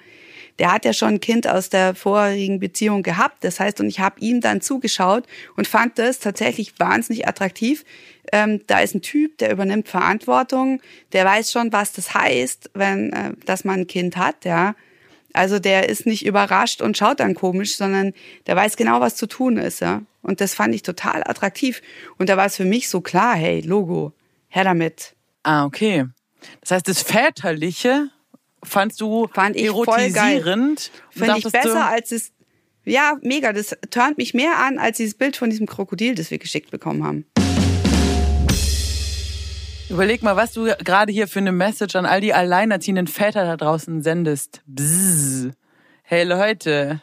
Der 0.59 0.73
hat 0.73 0.85
ja 0.85 0.93
schon 0.93 1.15
ein 1.15 1.19
Kind 1.19 1.47
aus 1.47 1.69
der 1.69 1.93
vorherigen 1.93 2.59
Beziehung 2.59 3.03
gehabt. 3.03 3.43
Das 3.43 3.59
heißt, 3.59 3.79
und 3.79 3.87
ich 3.87 3.99
habe 3.99 4.19
ihm 4.19 4.41
dann 4.41 4.59
zugeschaut 4.59 5.25
und 5.55 5.67
fand 5.67 5.99
das 5.99 6.17
tatsächlich 6.19 6.79
wahnsinnig 6.79 7.27
attraktiv. 7.27 7.85
Ähm, 8.31 8.61
da 8.67 8.79
ist 8.79 8.95
ein 8.95 9.01
Typ, 9.01 9.37
der 9.37 9.51
übernimmt 9.51 9.87
Verantwortung, 9.87 10.81
der 11.13 11.25
weiß 11.25 11.51
schon, 11.51 11.71
was 11.71 11.93
das 11.93 12.13
heißt, 12.13 12.71
wenn, 12.73 13.13
äh, 13.13 13.33
dass 13.45 13.63
man 13.63 13.81
ein 13.81 13.87
Kind 13.87 14.17
hat, 14.17 14.45
ja. 14.45 14.75
Also 15.33 15.59
der 15.59 15.87
ist 15.87 16.07
nicht 16.07 16.25
überrascht 16.25 16.81
und 16.81 16.97
schaut 16.97 17.19
dann 17.19 17.35
komisch, 17.35 17.75
sondern 17.75 18.13
der 18.47 18.55
weiß 18.55 18.75
genau, 18.75 18.99
was 18.99 19.15
zu 19.15 19.27
tun 19.27 19.57
ist, 19.57 19.81
ja. 19.81 20.01
Und 20.27 20.41
das 20.41 20.53
fand 20.53 20.75
ich 20.75 20.83
total 20.83 21.23
attraktiv. 21.23 21.81
Und 22.17 22.27
da 22.27 22.35
war 22.35 22.45
es 22.45 22.57
für 22.57 22.65
mich 22.65 22.89
so 22.89 22.99
klar, 22.99 23.35
hey, 23.35 23.61
Logo, 23.61 24.11
her 24.49 24.65
damit. 24.65 25.15
Ah, 25.43 25.63
okay. 25.63 26.05
Das 26.59 26.71
heißt, 26.71 26.87
das 26.87 27.01
Väterliche 27.01 28.09
fandst 28.61 28.99
du 28.99 29.29
Fand 29.33 29.55
ich 29.55 29.67
erotisierend? 29.67 30.91
Finde 31.09 31.37
ich 31.37 31.49
besser 31.49 31.87
als 31.87 32.11
es, 32.11 32.33
ja, 32.83 33.17
mega, 33.21 33.53
das 33.53 33.77
turnt 33.89 34.17
mich 34.17 34.33
mehr 34.33 34.57
an, 34.57 34.79
als 34.79 34.97
dieses 34.97 35.13
Bild 35.13 35.37
von 35.37 35.49
diesem 35.49 35.65
Krokodil, 35.65 36.13
das 36.13 36.29
wir 36.29 36.39
geschickt 36.39 36.71
bekommen 36.71 37.05
haben. 37.05 37.25
Überleg 39.89 40.23
mal, 40.23 40.35
was 40.35 40.51
du 40.51 40.65
gerade 40.83 41.13
hier 41.13 41.29
für 41.29 41.39
eine 41.39 41.53
Message 41.53 41.95
an 41.95 42.05
all 42.05 42.19
die 42.19 42.33
alleinerziehenden 42.33 43.07
Väter 43.07 43.45
da 43.45 43.55
draußen 43.55 44.01
sendest. 44.01 44.61
Bzzz. 44.65 45.53
Hey 46.03 46.25
Leute. 46.25 47.01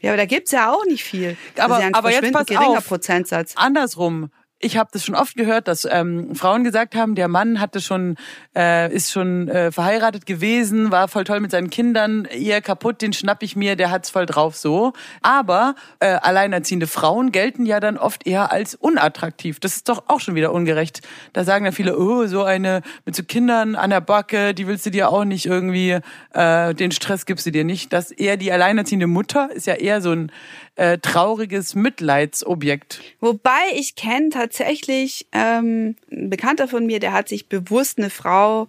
Ja, 0.00 0.10
aber 0.10 0.16
da 0.16 0.26
gibt's 0.26 0.50
ja 0.52 0.72
auch 0.72 0.84
nicht 0.86 1.04
viel. 1.04 1.36
Aber, 1.58 1.80
ja 1.80 1.88
aber 1.92 2.10
jetzt 2.10 2.32
pass 2.32 2.46
geringer 2.46 2.78
auf. 2.78 2.86
Prozentsatz. 2.86 3.54
Andersrum 3.56 4.30
ich 4.64 4.78
habe 4.78 4.88
das 4.92 5.04
schon 5.04 5.14
oft 5.14 5.36
gehört, 5.36 5.68
dass 5.68 5.86
ähm, 5.90 6.34
Frauen 6.34 6.64
gesagt 6.64 6.94
haben, 6.94 7.14
der 7.14 7.28
Mann 7.28 7.60
hatte 7.60 7.80
schon, 7.80 8.16
äh, 8.56 8.92
ist 8.92 9.12
schon 9.12 9.48
äh, 9.48 9.70
verheiratet 9.70 10.24
gewesen, 10.24 10.90
war 10.90 11.08
voll 11.08 11.24
toll 11.24 11.40
mit 11.40 11.50
seinen 11.50 11.68
Kindern, 11.68 12.26
ihr 12.34 12.62
kaputt, 12.62 13.02
den 13.02 13.12
schnapp 13.12 13.42
ich 13.42 13.56
mir, 13.56 13.76
der 13.76 13.90
hat's 13.90 14.08
voll 14.08 14.24
drauf 14.24 14.56
so. 14.56 14.94
Aber 15.20 15.74
äh, 16.00 16.06
alleinerziehende 16.06 16.86
Frauen 16.86 17.30
gelten 17.30 17.66
ja 17.66 17.78
dann 17.78 17.98
oft 17.98 18.26
eher 18.26 18.52
als 18.52 18.74
unattraktiv. 18.74 19.60
Das 19.60 19.76
ist 19.76 19.88
doch 19.88 20.04
auch 20.08 20.20
schon 20.20 20.34
wieder 20.34 20.52
ungerecht. 20.52 21.02
Da 21.34 21.44
sagen 21.44 21.64
dann 21.64 21.74
viele, 21.74 21.98
oh, 21.98 22.26
so 22.26 22.42
eine 22.42 22.80
mit 23.04 23.14
so 23.14 23.22
Kindern 23.22 23.76
an 23.76 23.90
der 23.90 24.00
Backe, 24.00 24.54
die 24.54 24.66
willst 24.66 24.86
du 24.86 24.90
dir 24.90 25.10
auch 25.10 25.24
nicht 25.24 25.44
irgendwie, 25.44 25.98
äh, 26.32 26.74
den 26.74 26.90
Stress 26.90 27.26
gibst 27.26 27.44
du 27.44 27.52
dir 27.52 27.64
nicht. 27.64 27.92
Das 27.92 28.10
eher 28.10 28.38
die 28.38 28.50
alleinerziehende 28.50 29.06
Mutter 29.06 29.50
ist 29.52 29.66
ja 29.66 29.74
eher 29.74 30.00
so 30.00 30.12
ein 30.12 30.32
äh, 30.76 30.98
trauriges 30.98 31.74
Mitleidsobjekt. 31.74 33.00
Wobei 33.20 33.62
ich 33.74 33.94
kenne 33.94 34.30
tatsächlich 34.30 35.26
ähm, 35.32 35.96
ein 36.10 36.30
Bekannter 36.30 36.68
von 36.68 36.86
mir, 36.86 37.00
der 37.00 37.12
hat 37.12 37.28
sich 37.28 37.48
bewusst 37.48 37.98
eine 37.98 38.10
Frau, 38.10 38.68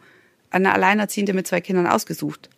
eine 0.52 0.74
Alleinerziehende 0.74 1.34
mit 1.34 1.48
zwei 1.48 1.62
Kindern 1.62 1.88
ausgesucht. 1.88 2.50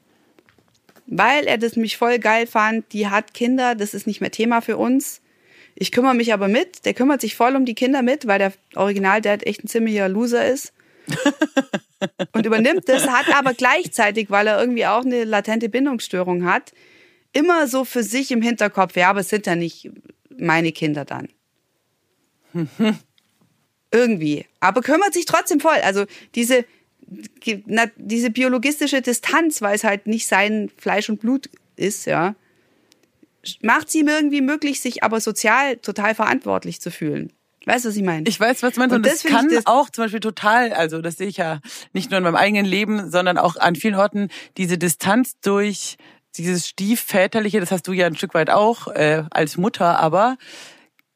Weil 1.07 1.45
er 1.45 1.57
das 1.57 1.77
mich 1.77 1.95
voll 1.97 2.19
geil 2.19 2.47
fand, 2.47 2.91
die 2.91 3.07
hat 3.07 3.33
Kinder, 3.33 3.75
das 3.75 3.93
ist 3.93 4.07
nicht 4.07 4.19
mehr 4.19 4.31
Thema 4.31 4.61
für 4.61 4.77
uns. 4.77 5.21
Ich 5.75 5.91
kümmere 5.91 6.15
mich 6.15 6.33
aber 6.33 6.47
mit, 6.47 6.85
der 6.85 6.93
kümmert 6.93 7.21
sich 7.21 7.35
voll 7.35 7.55
um 7.55 7.63
die 7.63 7.75
Kinder 7.75 8.01
mit, 8.01 8.27
weil 8.27 8.39
der 8.39 8.51
Original-Dad 8.75 9.45
echt 9.45 9.63
ein 9.63 9.67
ziemlicher 9.67 10.09
Loser 10.09 10.45
ist. 10.45 10.73
und 12.33 12.45
übernimmt 12.45 12.89
das, 12.89 13.07
hat 13.07 13.33
aber 13.33 13.53
gleichzeitig, 13.53 14.29
weil 14.29 14.47
er 14.47 14.59
irgendwie 14.59 14.85
auch 14.85 15.05
eine 15.05 15.23
latente 15.23 15.69
Bindungsstörung 15.69 16.45
hat, 16.45 16.73
immer 17.37 17.67
so 17.67 17.85
für 17.85 18.01
sich 18.01 18.31
im 18.31 18.41
Hinterkopf, 18.41 18.95
ja, 18.95 19.11
aber 19.11 19.19
es 19.19 19.29
sind 19.29 19.45
ja 19.45 19.55
nicht 19.55 19.91
meine 20.35 20.71
Kinder 20.71 21.05
dann. 21.05 21.29
Irgendwie. 23.91 24.45
Aber 24.59 24.81
kümmert 24.81 25.13
sich 25.13 25.25
trotzdem 25.25 25.59
voll. 25.59 25.77
Also 25.83 26.05
diese, 26.33 26.65
diese 27.95 28.31
biologistische 28.31 29.01
Distanz, 29.01 29.61
weil 29.61 29.75
es 29.75 29.83
halt 29.83 30.07
nicht 30.07 30.27
sein 30.27 30.71
Fleisch 30.77 31.09
und 31.09 31.21
Blut 31.21 31.47
ist, 31.75 32.05
ja, 32.05 32.35
macht 33.61 33.89
es 33.89 33.95
ihm 33.95 34.07
irgendwie 34.07 34.41
möglich, 34.41 34.81
sich 34.81 35.03
aber 35.03 35.21
sozial 35.21 35.77
total 35.77 36.15
verantwortlich 36.15 36.81
zu 36.81 36.89
fühlen. 36.89 37.31
Weißt 37.65 37.85
du, 37.85 37.89
was 37.89 37.97
ich 37.97 38.03
meine? 38.03 38.27
Ich 38.27 38.39
weiß, 38.39 38.63
was 38.63 38.73
du 38.73 38.79
meinst. 38.79 38.95
Und, 38.95 38.99
und 38.99 39.05
das, 39.05 39.21
das 39.21 39.31
kann 39.31 39.49
das 39.49 39.67
auch 39.67 39.89
zum 39.89 40.05
Beispiel 40.05 40.21
total, 40.21 40.73
also 40.73 41.01
das 41.01 41.17
sehe 41.17 41.27
ich 41.27 41.37
ja 41.37 41.59
nicht 41.93 42.09
nur 42.09 42.17
in 42.17 42.23
meinem 42.23 42.35
eigenen 42.35 42.65
Leben, 42.65 43.11
sondern 43.11 43.37
auch 43.37 43.57
an 43.57 43.75
vielen 43.75 43.95
Orten, 43.95 44.29
diese 44.55 44.77
Distanz 44.77 45.33
durch 45.41 45.97
dieses 46.35 46.67
stiefväterliche, 46.67 47.59
das 47.59 47.71
hast 47.71 47.87
du 47.87 47.93
ja 47.93 48.05
ein 48.05 48.15
Stück 48.15 48.33
weit 48.33 48.49
auch 48.49 48.87
äh, 48.87 49.23
als 49.31 49.57
Mutter, 49.57 49.99
aber 49.99 50.37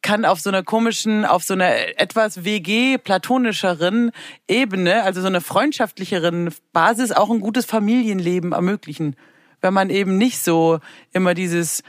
kann 0.02 0.26
auf 0.26 0.39
so 0.39 0.50
einer 0.50 0.63
komischen, 0.63 1.26
auf 1.26 1.43
so 1.43 1.54
einer 1.54 2.00
etwas 2.00 2.43
WG 2.43 2.97
platonischeren 2.97 4.12
Ebene, 4.47 5.04
also 5.04 5.21
so 5.21 5.28
einer 5.28 5.41
freundschaftlicheren 5.41 6.52
Basis 6.74 7.12
auch 7.12 7.30
ein 7.30 7.39
gutes 7.39 7.65
Familienleben 7.65 8.52
ermöglichen, 8.52 9.15
wenn 9.62 9.74
man 9.74 9.91
eben 9.91 10.17
nicht 10.17 10.43
so 10.43 10.80
immer 11.12 11.34
dieses 11.34 11.84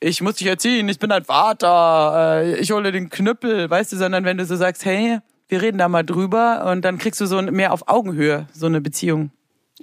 ich 0.00 0.20
muss 0.20 0.36
dich 0.36 0.46
erziehen, 0.46 0.88
ich 0.88 0.98
bin 0.98 1.10
dein 1.10 1.24
Vater, 1.24 2.42
äh, 2.42 2.60
ich 2.60 2.70
hole 2.70 2.92
den 2.92 3.10
Knüppel, 3.10 3.68
weißt 3.68 3.92
du, 3.92 3.96
sondern 3.96 4.24
wenn 4.24 4.38
du 4.38 4.44
so 4.44 4.56
sagst, 4.56 4.84
hey, 4.84 5.18
wir 5.48 5.62
reden 5.62 5.78
da 5.78 5.88
mal 5.88 6.04
drüber 6.04 6.70
und 6.70 6.84
dann 6.84 6.98
kriegst 6.98 7.20
du 7.20 7.26
so 7.26 7.40
mehr 7.42 7.72
auf 7.72 7.88
Augenhöhe 7.88 8.46
so 8.52 8.66
eine 8.66 8.80
Beziehung. 8.80 9.30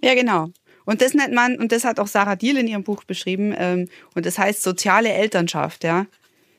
Ja, 0.02 0.14
genau. 0.14 0.50
Und 0.86 1.02
das 1.02 1.14
nennt 1.14 1.34
man, 1.34 1.58
und 1.58 1.72
das 1.72 1.84
hat 1.84 2.00
auch 2.00 2.08
Sarah 2.08 2.36
Diel 2.36 2.58
in 2.58 2.68
ihrem 2.68 2.84
Buch 2.84 3.04
beschrieben, 3.04 3.54
ähm, 3.58 3.90
und 4.14 4.26
das 4.26 4.38
heißt 4.38 4.62
soziale 4.64 5.12
Elternschaft, 5.12 5.84
ja. 5.84 6.06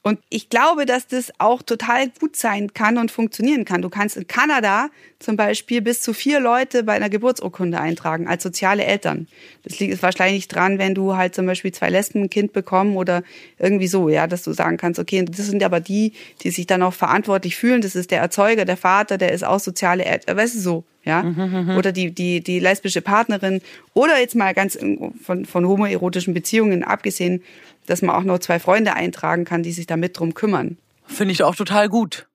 Und 0.06 0.20
ich 0.28 0.50
glaube, 0.50 0.86
dass 0.86 1.08
das 1.08 1.32
auch 1.38 1.62
total 1.62 2.10
gut 2.20 2.36
sein 2.36 2.72
kann 2.72 2.96
und 2.96 3.10
funktionieren 3.10 3.64
kann. 3.64 3.82
Du 3.82 3.88
kannst 3.88 4.16
in 4.16 4.28
Kanada 4.28 4.88
zum 5.18 5.34
Beispiel 5.34 5.82
bis 5.82 6.00
zu 6.00 6.12
vier 6.12 6.38
Leute 6.38 6.84
bei 6.84 6.92
einer 6.92 7.08
Geburtsurkunde 7.10 7.80
eintragen 7.80 8.28
als 8.28 8.44
soziale 8.44 8.84
Eltern. 8.84 9.26
Das 9.64 9.80
liegt 9.80 10.00
wahrscheinlich 10.04 10.46
dran, 10.46 10.78
wenn 10.78 10.94
du 10.94 11.16
halt 11.16 11.34
zum 11.34 11.46
Beispiel 11.46 11.72
zwei 11.72 11.90
Lesben 11.90 12.22
ein 12.22 12.30
Kind 12.30 12.52
bekommen 12.52 12.96
oder 12.96 13.24
irgendwie 13.58 13.88
so, 13.88 14.08
ja, 14.08 14.28
dass 14.28 14.44
du 14.44 14.52
sagen 14.52 14.76
kannst, 14.76 15.00
okay, 15.00 15.24
das 15.24 15.44
sind 15.44 15.64
aber 15.64 15.80
die, 15.80 16.12
die 16.42 16.52
sich 16.52 16.68
dann 16.68 16.84
auch 16.84 16.94
verantwortlich 16.94 17.56
fühlen. 17.56 17.80
Das 17.80 17.96
ist 17.96 18.12
der 18.12 18.20
Erzeuger, 18.20 18.64
der 18.64 18.76
Vater, 18.76 19.18
der 19.18 19.32
ist 19.32 19.42
auch 19.42 19.58
soziale 19.58 20.04
Eltern, 20.04 20.36
weißt 20.36 20.54
du 20.54 20.60
so, 20.60 20.84
ja, 21.06 21.22
mhm, 21.22 21.66
mhm, 21.66 21.76
oder 21.76 21.92
die 21.92 22.10
die 22.10 22.40
die 22.40 22.58
lesbische 22.58 23.00
Partnerin 23.00 23.60
oder 23.94 24.18
jetzt 24.18 24.34
mal 24.34 24.54
ganz 24.54 24.76
von 25.22 25.44
von 25.46 25.66
homoerotischen 25.66 26.34
Beziehungen 26.34 26.82
abgesehen 26.82 27.42
dass 27.86 28.02
man 28.02 28.14
auch 28.14 28.24
noch 28.24 28.38
zwei 28.38 28.58
Freunde 28.58 28.94
eintragen 28.94 29.44
kann, 29.44 29.62
die 29.62 29.72
sich 29.72 29.86
damit 29.86 30.18
drum 30.18 30.34
kümmern. 30.34 30.78
Finde 31.06 31.32
ich 31.32 31.42
auch 31.42 31.54
total 31.54 31.88
gut. 31.88 32.26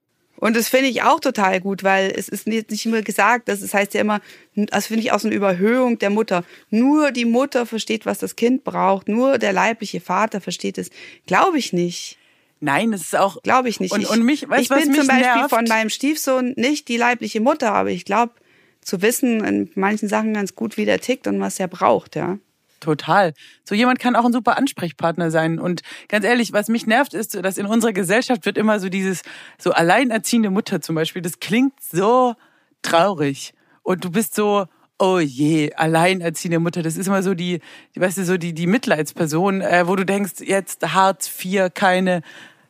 Und 0.41 0.55
das 0.55 0.69
finde 0.69 0.87
ich 0.87 1.03
auch 1.03 1.19
total 1.19 1.61
gut, 1.61 1.83
weil 1.83 2.11
es 2.15 2.27
ist 2.27 2.47
nicht 2.47 2.85
immer 2.87 3.03
gesagt, 3.03 3.47
das 3.47 3.73
heißt 3.73 3.93
ja 3.93 4.01
immer, 4.01 4.21
das 4.55 4.87
finde 4.87 5.03
ich 5.03 5.11
auch 5.11 5.19
so 5.19 5.27
eine 5.27 5.35
Überhöhung 5.35 5.99
der 5.99 6.09
Mutter. 6.09 6.43
Nur 6.71 7.11
die 7.11 7.25
Mutter 7.25 7.67
versteht, 7.67 8.07
was 8.07 8.17
das 8.17 8.35
Kind 8.35 8.63
braucht, 8.63 9.07
nur 9.07 9.37
der 9.37 9.53
leibliche 9.53 10.01
Vater 10.01 10.41
versteht 10.41 10.79
es. 10.79 10.89
Glaube 11.27 11.59
ich 11.59 11.73
nicht. 11.73 12.17
Nein, 12.59 12.91
das 12.91 13.01
ist 13.01 13.15
auch. 13.15 13.41
Glaube 13.43 13.69
ich 13.69 13.79
nicht. 13.79 13.91
Und, 13.91 14.07
und 14.07 14.23
mich, 14.23 14.49
weißt, 14.49 14.63
ich 14.63 14.69
bin 14.69 14.89
was 14.89 14.97
zum 14.97 15.07
Beispiel 15.07 15.21
nervt? 15.21 15.49
von 15.49 15.65
meinem 15.65 15.89
Stiefsohn 15.89 16.53
nicht 16.57 16.87
die 16.87 16.97
leibliche 16.97 17.39
Mutter, 17.39 17.73
aber 17.73 17.89
ich 17.89 18.05
glaube, 18.05 18.33
zu 18.81 19.03
wissen 19.03 19.43
in 19.43 19.69
manchen 19.75 20.09
Sachen 20.09 20.33
ganz 20.33 20.55
gut, 20.55 20.75
wie 20.75 20.85
der 20.85 20.99
tickt 20.99 21.27
und 21.27 21.39
was 21.39 21.59
er 21.59 21.67
braucht, 21.67 22.15
ja. 22.15 22.39
Total. 22.81 23.33
So 23.63 23.75
jemand 23.75 23.99
kann 23.99 24.15
auch 24.15 24.25
ein 24.25 24.33
super 24.33 24.57
Ansprechpartner 24.57 25.31
sein. 25.31 25.59
Und 25.59 25.81
ganz 26.09 26.25
ehrlich, 26.25 26.51
was 26.51 26.67
mich 26.67 26.87
nervt, 26.87 27.13
ist, 27.13 27.35
dass 27.35 27.57
in 27.57 27.67
unserer 27.67 27.93
Gesellschaft 27.93 28.45
wird 28.45 28.57
immer 28.57 28.79
so 28.79 28.89
dieses, 28.89 29.21
so 29.57 29.71
alleinerziehende 29.71 30.49
Mutter 30.49 30.81
zum 30.81 30.95
Beispiel, 30.95 31.21
das 31.21 31.39
klingt 31.39 31.73
so 31.79 32.33
traurig. 32.81 33.53
Und 33.83 34.03
du 34.03 34.11
bist 34.11 34.35
so, 34.35 34.65
oh 34.97 35.19
je, 35.19 35.73
alleinerziehende 35.73 36.59
Mutter, 36.59 36.81
das 36.81 36.97
ist 36.97 37.07
immer 37.07 37.23
so 37.23 37.35
die, 37.35 37.61
weißt 37.95 38.17
du, 38.17 38.25
so 38.25 38.37
die, 38.37 38.53
die 38.53 38.67
Mitleidsperson, 38.67 39.61
äh, 39.61 39.87
wo 39.87 39.95
du 39.95 40.05
denkst, 40.05 40.41
jetzt 40.41 40.83
Hartz 40.93 41.29
IV, 41.43 41.69
keine, 41.73 42.23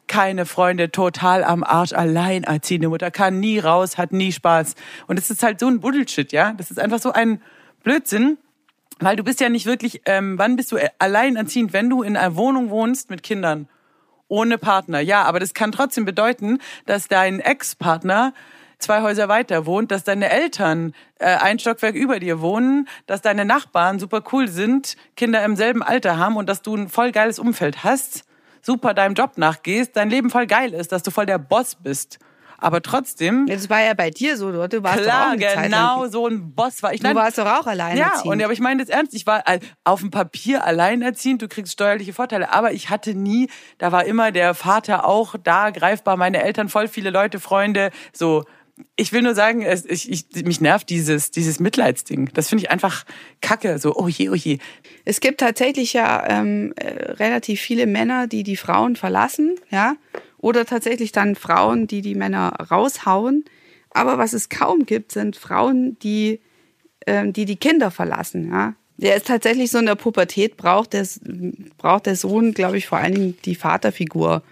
keine 0.07 0.45
Freunde, 0.45 0.91
total 0.91 1.45
am 1.45 1.63
Arsch, 1.63 1.93
alleinerziehende 1.93 2.89
Mutter, 2.89 3.11
kann 3.11 3.39
nie 3.39 3.59
raus, 3.59 3.97
hat 3.97 4.11
nie 4.11 4.33
Spaß. 4.33 4.75
Und 5.07 5.17
es 5.17 5.31
ist 5.31 5.41
halt 5.41 5.61
so 5.61 5.67
ein 5.67 5.79
Bullshit, 5.79 6.33
ja. 6.33 6.51
Das 6.51 6.69
ist 6.69 6.79
einfach 6.79 6.99
so 6.99 7.13
ein 7.13 7.41
Blödsinn. 7.83 8.37
Weil 9.01 9.15
du 9.15 9.23
bist 9.23 9.39
ja 9.39 9.49
nicht 9.49 9.65
wirklich, 9.65 10.01
ähm, 10.05 10.37
wann 10.37 10.55
bist 10.55 10.71
du 10.71 10.77
alleinerziehend, 10.99 11.73
wenn 11.73 11.89
du 11.89 12.03
in 12.03 12.15
einer 12.15 12.35
Wohnung 12.35 12.69
wohnst 12.69 13.09
mit 13.09 13.23
Kindern, 13.23 13.67
ohne 14.27 14.59
Partner? 14.59 14.99
Ja, 14.99 15.23
aber 15.23 15.39
das 15.39 15.55
kann 15.55 15.71
trotzdem 15.71 16.05
bedeuten, 16.05 16.59
dass 16.85 17.07
dein 17.07 17.39
Ex-Partner 17.39 18.33
zwei 18.77 19.01
Häuser 19.01 19.27
weiter 19.27 19.65
wohnt, 19.65 19.89
dass 19.89 20.03
deine 20.03 20.29
Eltern 20.29 20.93
äh, 21.17 21.25
ein 21.25 21.57
Stockwerk 21.57 21.95
über 21.95 22.19
dir 22.19 22.41
wohnen, 22.41 22.87
dass 23.07 23.21
deine 23.21 23.43
Nachbarn 23.43 23.97
super 23.97 24.23
cool 24.31 24.47
sind, 24.47 24.95
Kinder 25.17 25.43
im 25.43 25.55
selben 25.55 25.81
Alter 25.81 26.17
haben 26.17 26.37
und 26.37 26.47
dass 26.47 26.61
du 26.61 26.75
ein 26.75 26.87
voll 26.87 27.11
geiles 27.11 27.39
Umfeld 27.39 27.83
hast, 27.83 28.23
super 28.61 28.93
deinem 28.93 29.15
Job 29.15 29.37
nachgehst, 29.37 29.95
dein 29.95 30.11
Leben 30.11 30.29
voll 30.29 30.45
geil 30.45 30.73
ist, 30.75 30.91
dass 30.91 31.01
du 31.01 31.09
voll 31.09 31.25
der 31.25 31.39
Boss 31.39 31.75
bist. 31.75 32.19
Aber 32.61 32.83
trotzdem. 32.83 33.47
Das 33.47 33.69
war 33.71 33.81
ja 33.81 33.95
bei 33.95 34.11
dir 34.11 34.37
so, 34.37 34.51
du 34.51 34.83
warst 34.83 35.01
klar, 35.01 35.05
doch 35.05 35.27
auch 35.27 35.31
eine 35.31 35.37
genau 35.37 35.55
Zeit 35.55 35.71
lang. 35.71 36.11
so 36.11 36.27
ein 36.27 36.53
Boss 36.53 36.83
war 36.83 36.93
ich. 36.93 37.01
Du 37.01 37.13
warst 37.15 37.39
doch 37.39 37.47
auch 37.47 37.65
alleinerziehend. 37.65 38.25
Ja, 38.25 38.31
und 38.31 38.43
aber 38.43 38.53
ich 38.53 38.59
meine 38.59 38.83
das 38.83 38.89
ernst. 38.89 39.15
Ich 39.15 39.25
war 39.25 39.43
auf 39.83 40.01
dem 40.01 40.11
Papier 40.11 40.63
alleinerziehend. 40.63 41.41
Du 41.41 41.47
kriegst 41.47 41.73
steuerliche 41.73 42.13
Vorteile, 42.13 42.53
aber 42.53 42.71
ich 42.71 42.91
hatte 42.91 43.15
nie. 43.15 43.49
Da 43.79 43.91
war 43.91 44.05
immer 44.05 44.31
der 44.31 44.53
Vater 44.53 45.05
auch 45.05 45.35
da 45.43 45.71
greifbar. 45.71 46.17
Meine 46.17 46.43
Eltern 46.43 46.69
voll 46.69 46.87
viele 46.87 47.09
Leute, 47.09 47.39
Freunde. 47.39 47.89
So, 48.13 48.45
ich 48.95 49.11
will 49.11 49.21
nur 49.21 49.35
sagen, 49.35 49.63
es, 49.63 49.85
ich, 49.85 50.09
ich, 50.11 50.45
mich 50.45 50.61
nervt 50.61 50.89
dieses, 50.89 51.31
dieses 51.31 51.59
Mitleidsding. 51.59 52.29
Das 52.33 52.49
finde 52.49 52.63
ich 52.63 52.71
einfach 52.71 53.05
kacke. 53.41 53.79
So, 53.79 53.95
oh 53.95 54.07
je, 54.07 54.29
oh 54.29 54.35
je. 54.35 54.59
Es 55.03 55.19
gibt 55.19 55.39
tatsächlich 55.39 55.93
ja 55.93 56.27
ähm, 56.27 56.73
äh, 56.75 57.11
relativ 57.13 57.59
viele 57.59 57.87
Männer, 57.87 58.27
die 58.27 58.43
die 58.43 58.57
Frauen 58.57 58.95
verlassen, 58.95 59.55
ja, 59.69 59.95
oder 60.41 60.65
tatsächlich 60.65 61.11
dann 61.11 61.35
Frauen, 61.35 61.87
die 61.87 62.01
die 62.01 62.15
Männer 62.15 62.53
raushauen. 62.71 63.45
Aber 63.91 64.17
was 64.17 64.33
es 64.33 64.49
kaum 64.49 64.85
gibt, 64.85 65.11
sind 65.11 65.35
Frauen, 65.35 65.97
die 65.99 66.39
ähm, 67.07 67.33
die, 67.33 67.45
die 67.45 67.55
Kinder 67.55 67.91
verlassen. 67.91 68.49
Ja? 68.49 68.75
Der 68.97 69.15
ist 69.15 69.27
tatsächlich 69.27 69.71
so 69.71 69.79
in 69.79 69.85
der 69.85 69.95
Pubertät, 69.95 70.57
braucht 70.57 70.93
der, 70.93 71.07
braucht 71.77 72.05
der 72.05 72.15
Sohn, 72.15 72.53
glaube 72.53 72.77
ich, 72.77 72.87
vor 72.87 72.99
allen 72.99 73.13
Dingen 73.13 73.37
die 73.45 73.55
Vaterfigur. 73.55 74.43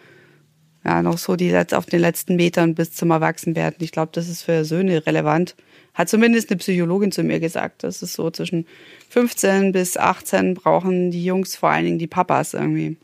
Ja, 0.84 1.02
noch 1.02 1.18
so 1.18 1.36
die 1.36 1.56
auf 1.74 1.86
den 1.86 2.00
letzten 2.00 2.38
Metern 2.38 2.74
bis 2.74 2.94
zum 2.94 3.12
Erwachsenwerden. 3.12 3.84
Ich 3.84 3.92
glaube, 3.92 4.12
das 4.14 4.30
ist 4.30 4.44
für 4.44 4.64
Söhne 4.64 5.06
relevant. 5.06 5.56
Hat 5.94 6.08
zumindest 6.08 6.50
eine 6.50 6.58
Psychologin 6.58 7.12
zu 7.12 7.22
mir 7.22 7.40
gesagt. 7.40 7.84
Das 7.84 8.02
ist 8.02 8.14
so 8.14 8.32
zwischen 8.32 8.66
15 9.10 9.74
bis 9.74 9.98
18 9.98 10.54
brauchen 10.54 11.12
die 11.12 11.24
Jungs 11.24 11.58
vor 11.58 11.70
allen 11.70 11.86
Dingen 11.86 12.00
die 12.00 12.08
Papas 12.08 12.54
irgendwie. 12.54 12.98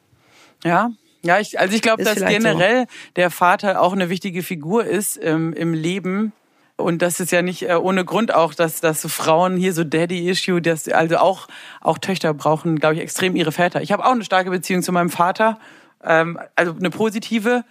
Ja, 0.64 0.92
ja, 1.26 1.40
ich, 1.40 1.60
also 1.60 1.76
ich 1.76 1.82
glaube, 1.82 2.04
dass 2.04 2.20
generell 2.20 2.86
der 3.16 3.32
Vater 3.32 3.82
auch 3.82 3.94
eine 3.94 4.10
wichtige 4.10 4.44
Figur 4.44 4.86
ist 4.86 5.20
ähm, 5.22 5.54
im 5.54 5.74
Leben. 5.74 6.34
Und 6.78 7.02
das 7.02 7.20
ist 7.20 7.32
ja 7.32 7.42
nicht 7.42 7.64
äh, 7.64 7.76
ohne 7.76 8.06
Grund 8.06 8.34
auch, 8.34 8.54
dass, 8.54 8.80
dass 8.82 9.02
so 9.02 9.08
Frauen 9.08 9.58
hier 9.58 9.74
so 9.74 9.84
Daddy-Issue, 9.84 10.62
dass 10.62 10.88
also 10.88 11.18
auch, 11.18 11.48
auch 11.82 11.98
Töchter 11.98 12.34
brauchen, 12.34 12.78
glaube 12.80 12.96
ich, 12.96 13.02
extrem 13.02 13.36
ihre 13.36 13.52
Väter. 13.52 13.82
Ich 13.82 13.92
habe 13.92 14.06
auch 14.06 14.12
eine 14.12 14.26
starke 14.26 14.52
Beziehung 14.52 14.84
zu 14.84 14.92
meinem 14.92 15.10
Vater, 15.10 15.58
ähm, 16.04 16.38
also 16.56 16.76
eine 16.76 16.92
positive. 16.92 17.64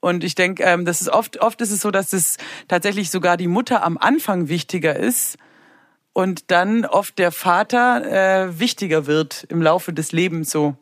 Und 0.00 0.24
ich 0.24 0.34
denke, 0.34 0.62
ähm, 0.62 0.84
das 0.84 1.00
ist 1.00 1.08
oft, 1.08 1.40
oft 1.42 1.60
ist 1.60 1.72
es 1.72 1.80
so, 1.80 1.90
dass 1.90 2.12
es 2.12 2.38
tatsächlich 2.68 3.10
sogar 3.10 3.36
die 3.36 3.48
Mutter 3.48 3.84
am 3.84 3.98
Anfang 3.98 4.48
wichtiger 4.48 4.96
ist 4.96 5.36
und 6.12 6.50
dann 6.50 6.86
oft 6.86 7.18
der 7.18 7.32
Vater 7.32 8.46
äh, 8.46 8.58
wichtiger 8.58 9.06
wird 9.06 9.44
im 9.50 9.60
Laufe 9.60 9.92
des 9.92 10.12
Lebens 10.12 10.50
so. 10.50 10.76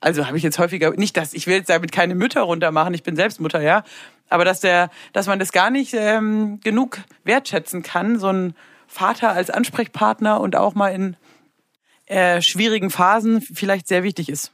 Also 0.00 0.26
habe 0.26 0.36
ich 0.36 0.42
jetzt 0.42 0.58
häufiger 0.58 0.90
nicht, 0.92 1.16
dass 1.16 1.34
ich 1.34 1.46
will 1.46 1.56
jetzt 1.56 1.70
damit 1.70 1.92
keine 1.92 2.14
Mütter 2.14 2.42
runtermachen. 2.42 2.94
Ich 2.94 3.02
bin 3.02 3.16
selbst 3.16 3.40
Mutter, 3.40 3.60
ja. 3.60 3.82
Aber 4.28 4.44
dass 4.44 4.60
der, 4.60 4.90
dass 5.12 5.26
man 5.26 5.38
das 5.38 5.52
gar 5.52 5.70
nicht 5.70 5.94
ähm, 5.94 6.60
genug 6.62 6.98
wertschätzen 7.24 7.82
kann, 7.82 8.18
so 8.18 8.28
ein 8.28 8.54
Vater 8.86 9.30
als 9.32 9.50
Ansprechpartner 9.50 10.40
und 10.40 10.56
auch 10.56 10.74
mal 10.74 10.88
in 10.88 11.16
äh, 12.06 12.40
schwierigen 12.40 12.90
Phasen 12.90 13.40
vielleicht 13.40 13.88
sehr 13.88 14.02
wichtig 14.02 14.28
ist. 14.28 14.52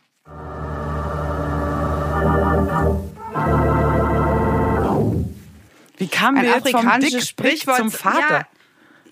Wie 5.97 6.09
kamen 6.09 6.43
wir 6.43 6.51
jetzt 6.51 6.71
vom 6.71 7.01
Dick 7.01 7.61
zum 7.77 7.91
Vater? 7.91 8.39
Ja. 8.39 8.47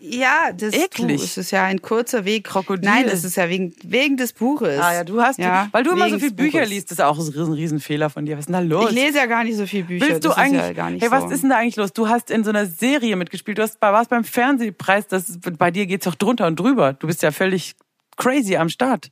Ja, 0.04 0.50
das 0.52 0.74
Eklig. 0.74 1.18
Du, 1.18 1.24
es 1.24 1.36
ist 1.38 1.52
ja 1.52 1.62
ein 1.64 1.80
kurzer 1.80 2.24
Weg. 2.24 2.44
Krokodil. 2.44 2.90
Nein, 2.90 3.06
das 3.08 3.22
ist 3.22 3.36
ja 3.36 3.48
wegen, 3.48 3.72
wegen 3.84 4.16
des 4.16 4.32
Buches. 4.32 4.80
Ah 4.80 4.92
ja, 4.94 5.04
du 5.04 5.22
hast, 5.22 5.38
Ja, 5.38 5.68
weil 5.70 5.84
du 5.84 5.92
immer 5.92 6.10
so 6.10 6.18
viele 6.18 6.32
Bücher 6.32 6.58
Buches. 6.58 6.70
liest, 6.70 6.90
das 6.90 6.98
ist 6.98 7.04
auch 7.04 7.16
ein 7.16 7.24
riesen, 7.24 7.52
riesen 7.52 7.80
Fehler 7.80 8.10
von 8.10 8.26
dir. 8.26 8.34
Was 8.34 8.40
ist 8.40 8.46
denn 8.46 8.54
da 8.54 8.60
los? 8.60 8.90
Ich 8.90 8.96
lese 8.96 9.18
ja 9.18 9.26
gar 9.26 9.44
nicht 9.44 9.56
so 9.56 9.64
viele 9.64 9.84
Bücher. 9.84 10.08
Willst 10.08 10.24
du 10.24 10.28
das 10.30 10.38
eigentlich, 10.38 10.60
ja 10.60 10.72
gar 10.72 10.90
nicht 10.90 11.02
hey, 11.02 11.10
was 11.12 11.22
so. 11.22 11.30
ist 11.30 11.42
denn 11.42 11.50
da 11.50 11.58
eigentlich 11.58 11.76
los? 11.76 11.92
Du 11.92 12.08
hast 12.08 12.32
in 12.32 12.42
so 12.42 12.50
einer 12.50 12.66
Serie 12.66 13.14
mitgespielt, 13.14 13.58
du 13.58 13.62
hast, 13.62 13.80
warst 13.80 14.10
beim 14.10 14.24
Fernsehpreis, 14.24 15.06
das, 15.06 15.38
bei 15.56 15.70
dir 15.70 15.86
geht's 15.86 16.04
doch 16.04 16.16
drunter 16.16 16.48
und 16.48 16.58
drüber. 16.58 16.94
Du 16.94 17.06
bist 17.06 17.22
ja 17.22 17.30
völlig 17.30 17.74
crazy 18.16 18.56
am 18.56 18.70
Start. 18.70 19.10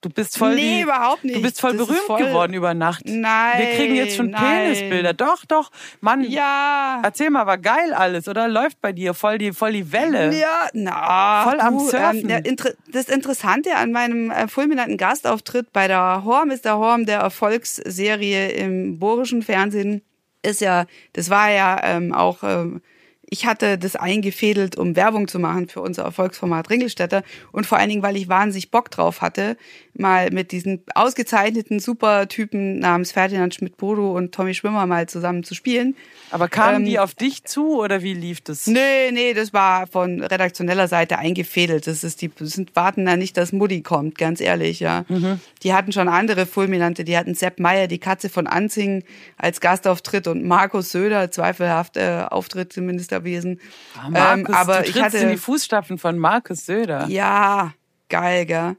Du 0.00 0.10
bist 0.10 0.38
voll 0.38 0.54
Nee, 0.54 0.76
die, 0.76 0.80
überhaupt 0.82 1.24
nicht. 1.24 1.36
Du 1.36 1.42
bist 1.42 1.60
voll 1.60 1.76
Das 1.76 1.86
berühmt 1.88 2.02
voll- 2.06 2.22
geworden 2.24 2.54
über 2.54 2.72
Nacht. 2.72 3.02
Nein, 3.06 3.58
Wir 3.58 3.66
kriegen 3.76 3.96
jetzt 3.96 4.14
schon 4.16 4.30
nein. 4.30 4.40
Penisbilder. 4.72 5.12
Doch, 5.12 5.44
doch. 5.44 5.72
Mann, 6.00 6.22
Ja. 6.22 7.00
erzähl 7.02 7.30
mal, 7.30 7.46
war 7.46 7.58
geil 7.58 7.92
alles, 7.92 8.28
oder? 8.28 8.46
Läuft 8.46 8.80
bei 8.80 8.92
dir 8.92 9.12
voll 9.12 9.38
die, 9.38 9.52
voll 9.52 9.72
die 9.72 9.90
Welle. 9.90 10.32
Ja, 10.38 10.68
na, 10.72 11.42
Voll 11.42 11.58
am 11.60 11.78
du, 11.78 11.88
Surfen. 11.90 12.20
Ähm, 12.20 12.28
der 12.28 12.42
das 12.92 13.08
Interessante 13.08 13.74
an 13.74 13.90
meinem 13.90 14.30
äh, 14.30 14.46
fulminanten 14.46 14.98
Gastauftritt 14.98 15.72
bei 15.72 15.88
der 15.88 16.22
Horm 16.24 16.50
ist 16.50 16.64
der 16.64 16.76
Horm 16.78 17.04
der 17.04 17.18
Erfolgsserie 17.20 18.50
im 18.50 18.98
bohrischen 19.00 19.42
Fernsehen 19.42 20.02
ist 20.42 20.60
ja, 20.60 20.86
das 21.14 21.30
war 21.30 21.50
ja 21.50 21.80
ähm, 21.82 22.14
auch, 22.14 22.44
ähm, 22.44 22.80
ich 23.30 23.46
hatte 23.46 23.78
das 23.78 23.94
eingefädelt, 23.96 24.76
um 24.76 24.96
Werbung 24.96 25.28
zu 25.28 25.38
machen 25.38 25.68
für 25.68 25.80
unser 25.80 26.04
Erfolgsformat 26.04 26.70
Ringelstädter 26.70 27.22
und 27.52 27.66
vor 27.66 27.78
allen 27.78 27.90
Dingen, 27.90 28.02
weil 28.02 28.16
ich 28.16 28.28
wahnsinnig 28.28 28.70
Bock 28.70 28.90
drauf 28.90 29.20
hatte, 29.20 29.56
mal 29.94 30.30
mit 30.30 30.52
diesen 30.52 30.82
ausgezeichneten 30.94 31.80
Supertypen 31.80 32.78
namens 32.78 33.12
Ferdinand 33.12 33.54
Schmidt-Bodo 33.54 34.16
und 34.16 34.34
Tommy 34.34 34.54
Schwimmer 34.54 34.86
mal 34.86 35.08
zusammen 35.08 35.44
zu 35.44 35.54
spielen. 35.54 35.94
Aber 36.30 36.48
kamen 36.48 36.76
Ähm, 36.76 36.84
die 36.84 36.98
auf 36.98 37.14
dich 37.14 37.44
zu 37.44 37.78
oder 37.78 38.02
wie 38.02 38.14
lief 38.14 38.40
das? 38.40 38.66
Nee, 38.66 39.10
nee, 39.12 39.34
das 39.34 39.52
war 39.52 39.86
von 39.86 40.22
redaktioneller 40.22 40.88
Seite 40.88 41.18
eingefädelt. 41.18 41.86
Das 41.86 42.04
ist 42.04 42.22
die 42.22 42.30
sind, 42.40 42.74
warten 42.76 43.06
da 43.06 43.16
nicht, 43.16 43.36
dass 43.36 43.52
Mutti 43.52 43.82
kommt, 43.82 44.18
ganz 44.18 44.40
ehrlich, 44.40 44.80
ja. 44.80 45.04
Die 45.62 45.74
hatten 45.74 45.92
schon 45.92 46.08
andere 46.08 46.46
Fulminante, 46.46 47.04
die 47.04 47.16
hatten 47.16 47.34
Sepp 47.34 47.58
Meyer, 47.60 47.86
die 47.86 47.98
Katze 47.98 48.28
von 48.28 48.46
Anzing 48.46 49.04
als 49.36 49.60
Gastauftritt 49.60 50.26
und 50.26 50.44
Markus 50.44 50.90
Söder, 50.90 51.30
zweifelhaft 51.30 51.96
äh, 51.96 52.24
Auftritt 52.28 52.72
zumindest 52.72 53.10
gewesen. 53.10 53.60
Ah, 53.96 54.10
Markus, 54.10 54.48
ähm, 54.48 54.54
aber 54.54 54.82
du 54.82 54.90
ich 54.90 55.00
hatte 55.00 55.18
in 55.18 55.30
die 55.30 55.36
Fußstapfen 55.36 55.98
von 55.98 56.18
Markus 56.18 56.66
Söder. 56.66 57.06
ja, 57.08 57.72
geil, 58.08 58.46
gell? 58.46 58.76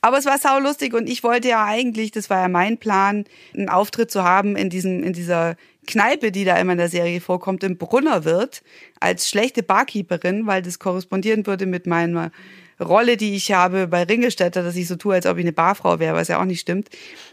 Aber 0.00 0.18
es 0.18 0.26
war 0.26 0.38
saulustig 0.38 0.94
und 0.94 1.08
ich 1.08 1.22
wollte 1.22 1.48
ja 1.48 1.64
eigentlich, 1.64 2.10
das 2.10 2.30
war 2.30 2.42
ja 2.42 2.48
mein 2.48 2.78
Plan, 2.78 3.24
einen 3.54 3.68
Auftritt 3.68 4.10
zu 4.10 4.24
haben 4.24 4.56
in 4.56 4.70
diesem, 4.70 5.02
in 5.02 5.12
dieser 5.12 5.56
Kneipe, 5.88 6.30
die 6.30 6.44
da 6.44 6.56
immer 6.58 6.72
in 6.72 6.78
der 6.78 6.88
Serie 6.88 7.20
vorkommt, 7.20 7.64
im 7.64 7.78
Brunnerwirt, 7.78 8.62
als 9.00 9.28
schlechte 9.28 9.62
Barkeeperin, 9.62 10.46
weil 10.46 10.62
das 10.62 10.78
korrespondieren 10.78 11.46
würde 11.46 11.66
mit 11.66 11.86
meiner 11.86 12.30
Rolle, 12.78 13.16
die 13.16 13.34
ich 13.34 13.50
habe 13.52 13.88
bei 13.88 14.04
Ringelstädter, 14.04 14.62
dass 14.62 14.76
ich 14.76 14.86
so 14.86 14.96
tue, 14.96 15.14
als 15.14 15.26
ob 15.26 15.38
ich 15.38 15.44
eine 15.44 15.52
Barfrau 15.52 15.98
wäre, 15.98 16.14
was 16.14 16.28
ja 16.28 16.40
auch 16.40 16.44
nicht 16.44 16.60
stimmt. 16.60 16.90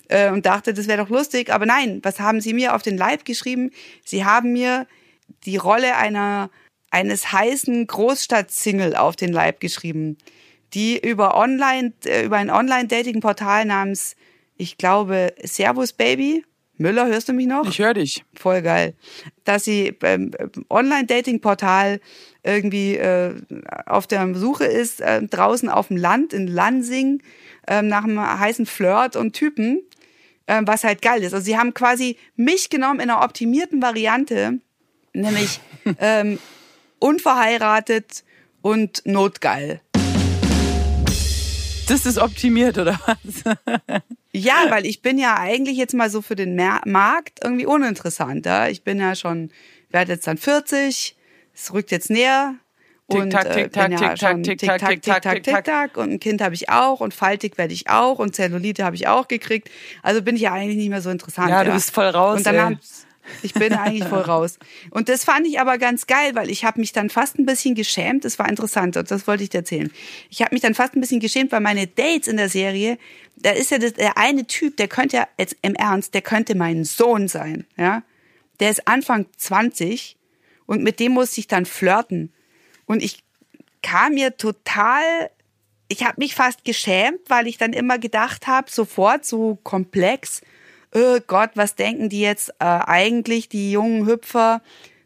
Äh, 0.08 0.32
Und 0.32 0.46
dachte, 0.46 0.74
das 0.74 0.88
wäre 0.88 1.04
doch 1.04 1.10
lustig. 1.10 1.54
Aber 1.54 1.65
nein, 1.65 2.00
was 2.02 2.20
haben 2.20 2.41
sie 2.41 2.54
mir 2.54 2.74
auf 2.76 2.82
den 2.82 2.98
Leib 2.98 3.26
geschrieben? 3.26 3.72
Sie 4.04 4.26
haben 4.26 4.54
mir 4.54 4.88
die 5.46 5.58
Rolle 5.58 5.98
einer, 5.98 6.50
eines 6.89 7.32
heißen 7.32 7.86
Großstadt-Single 7.86 8.96
auf 8.96 9.15
den 9.15 9.34
Leib 9.34 9.60
geschrieben, 9.60 10.18
die 10.74 10.98
über 10.98 11.38
online, 11.38 11.94
äh, 12.06 12.24
über 12.24 12.38
ein 12.38 12.50
Online-Dating-Portal 12.50 13.65
namens, 13.65 14.15
ich 14.58 14.78
glaube, 14.78 15.34
Servus 15.44 15.91
Baby. 15.94 16.46
Müller, 16.78 17.08
hörst 17.08 17.30
du 17.30 17.34
mich 17.34 17.48
noch? 17.48 17.68
Ich 17.68 17.80
höre 17.80 17.94
dich. 17.94 18.26
Voll 18.34 18.62
geil. 18.62 18.96
Dass 19.44 19.64
sie 19.64 19.92
beim 19.92 20.32
äh, 20.38 20.48
Online-Dating-Portal 20.70 22.02
irgendwie 22.44 22.96
äh, 22.98 23.36
auf 23.86 24.08
der 24.08 24.36
Suche 24.36 24.66
ist, 24.66 25.02
äh, 25.02 25.24
draußen 25.24 25.70
auf 25.70 25.88
dem 25.88 25.98
Land 25.98 26.34
in 26.34 26.48
Lansing, 26.48 27.22
äh, 27.68 27.82
nach 27.82 28.04
einem 28.04 28.20
heißen 28.20 28.66
Flirt 28.66 29.16
und 29.16 29.34
Typen, 29.34 29.82
äh, 30.48 30.62
was 30.66 30.84
halt 30.84 31.02
geil 31.02 31.24
ist. 31.24 31.34
Also 31.34 31.46
sie 31.46 31.58
haben 31.58 31.74
quasi 31.74 32.18
mich 32.36 32.70
genommen 32.70 33.00
in 33.00 33.10
einer 33.10 33.24
optimierten 33.24 33.82
Variante, 33.82 34.60
nämlich 35.14 35.60
ähm, 36.00 36.40
unverheiratet 37.00 38.24
und 38.62 39.02
notgeil. 39.06 39.82
Das 41.88 42.06
ist 42.06 42.17
optimiert, 42.17 42.78
oder 42.78 43.00
was? 43.06 43.43
Ja, 44.32 44.65
weil 44.69 44.86
ich 44.86 45.02
bin 45.02 45.17
ja 45.17 45.38
eigentlich 45.38 45.78
jetzt 45.78 45.93
mal 45.93 46.10
so 46.10 46.21
für 46.21 46.36
den 46.36 46.56
Markt 46.56 47.39
irgendwie 47.43 47.65
uninteressant. 47.65 48.45
Ja? 48.45 48.67
Ich 48.67 48.84
bin 48.84 49.00
ja 49.00 49.15
schon, 49.15 49.50
werde 49.91 50.13
jetzt 50.13 50.28
dann 50.28 50.38
40, 50.38 51.15
es 51.54 51.74
rückt 51.74 51.91
jetzt 51.91 52.10
näher. 52.10 52.56
Und 53.08 53.34
äh, 53.34 53.39
Tick-Tack, 53.39 53.71
bin 53.71 53.91
ja 53.91 53.98
Tick-Tack, 53.98 54.19
schon 54.19 54.43
Tick-Tack, 54.43 54.80
Tick-Tack, 54.80 54.89
Tick-Tack, 54.89 55.24
Tick-Tack, 55.24 55.43
Tick-Tack. 55.43 55.63
Tick-Tack. 55.65 55.98
Und 55.98 56.12
ein 56.12 56.19
Kind 56.19 56.41
habe 56.41 56.56
ich 56.56 56.69
auch 56.69 57.02
und 57.02 57.13
faltig 57.13 57.58
werde 57.58 57.74
ich 57.74 57.88
auch 57.88 58.17
und 58.19 58.36
Zellulite 58.36 58.84
habe 58.84 58.95
ich 58.95 59.08
auch 59.08 59.28
gekriegt. 59.28 59.69
Also 60.02 60.21
bin 60.21 60.36
ich 60.36 60.41
ja 60.41 60.54
eigentlich 60.54 60.78
nicht 60.78 60.89
mehr 60.89 61.02
so 61.02 61.12
interessant. 61.12 61.50
Ja, 61.50 61.63
du 61.63 61.71
bist 61.71 61.91
voll 61.91 62.08
raus, 62.08 62.39
Und 62.39 62.48
dann 62.48 62.58
haben, 62.58 62.80
ich 63.42 63.54
bin 63.54 63.74
eigentlich 63.74 64.08
voll 64.08 64.22
raus. 64.22 64.58
Und 64.92 65.10
das 65.10 65.24
fand 65.24 65.48
ich 65.48 65.60
aber 65.60 65.78
ganz 65.78 66.08
geil, 66.08 66.36
weil 66.36 66.50
ich 66.50 66.66
habe 66.66 66.80
mich 66.80 66.92
dann 66.92 67.10
fast 67.10 67.38
ein 67.40 67.46
bisschen 67.46 67.76
geschämt. 67.76 68.26
Das 68.26 68.40
war 68.40 68.50
interessant 68.50 68.98
und 68.98 69.10
das 69.10 69.28
wollte 69.28 69.44
ich 69.44 69.50
dir 69.50 69.60
erzählen. 69.60 69.92
Ich 70.30 70.42
habe 70.42 70.54
mich 70.54 70.62
dann 70.62 70.74
fast 70.74 70.96
ein 70.96 71.02
bisschen 71.02 71.20
geschämt, 71.20 71.52
weil 71.52 71.62
meine 71.62 71.88
Dates 71.88 72.28
in 72.28 72.38
der 72.38 72.50
Serie, 72.50 72.98
da 73.36 73.52
ist 73.52 73.72
ja 73.72 73.78
das, 73.78 73.94
der 73.94 74.18
eine 74.18 74.46
Typ, 74.46 74.78
der 74.78 74.88
könnte 74.88 75.18
ja 75.18 75.28
jetzt 75.38 75.56
im 75.62 75.76
Ernst, 75.76 76.14
der 76.14 76.22
könnte 76.22 76.56
mein 76.56 76.84
Sohn 76.84 77.28
sein, 77.28 77.66
ja. 77.78 78.04
Der 78.62 78.70
ist 78.70 78.88
Anfang 78.88 79.26
20 79.36 80.16
und 80.66 80.82
mit 80.82 81.02
dem 81.02 81.12
musste 81.12 81.42
ich 81.42 81.48
dann 81.48 81.66
flirten. 81.66 82.32
Und 82.86 83.04
ich 83.04 83.22
kam 83.82 84.14
mir 84.14 84.38
total 84.38 85.30
ich 85.88 86.04
habe 86.04 86.16
mich 86.18 86.36
fast 86.36 86.64
geschämt, 86.66 87.22
weil 87.28 87.48
ich 87.48 87.58
dann 87.58 87.74
immer 87.74 88.00
gedacht 88.00 88.48
habe, 88.48 88.72
sofort 88.72 89.26
so 89.26 89.60
komplex, 89.64 90.42
oh 90.95 91.19
Gott, 91.27 91.51
was 91.55 91.75
denken 91.75 92.10
die 92.10 92.21
jetzt 92.21 92.49
äh, 92.60 92.65
eigentlich, 92.65 93.49
die 93.49 93.71
jungen 93.71 94.08
Hüpfer, 94.08 94.62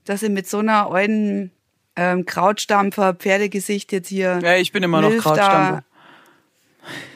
dass 0.05 0.21
sie 0.21 0.29
mit 0.29 0.47
so 0.47 0.59
einer 0.59 0.91
alten 0.91 1.51
ähm, 1.95 2.25
Krautstampfer, 2.25 3.15
Pferdegesicht 3.15 3.91
jetzt 3.91 4.07
hier. 4.07 4.39
Ja, 4.41 4.55
ich 4.55 4.71
bin 4.71 4.83
immer 4.83 5.01
noch 5.01 5.17
Krautstampfer. 5.17 5.83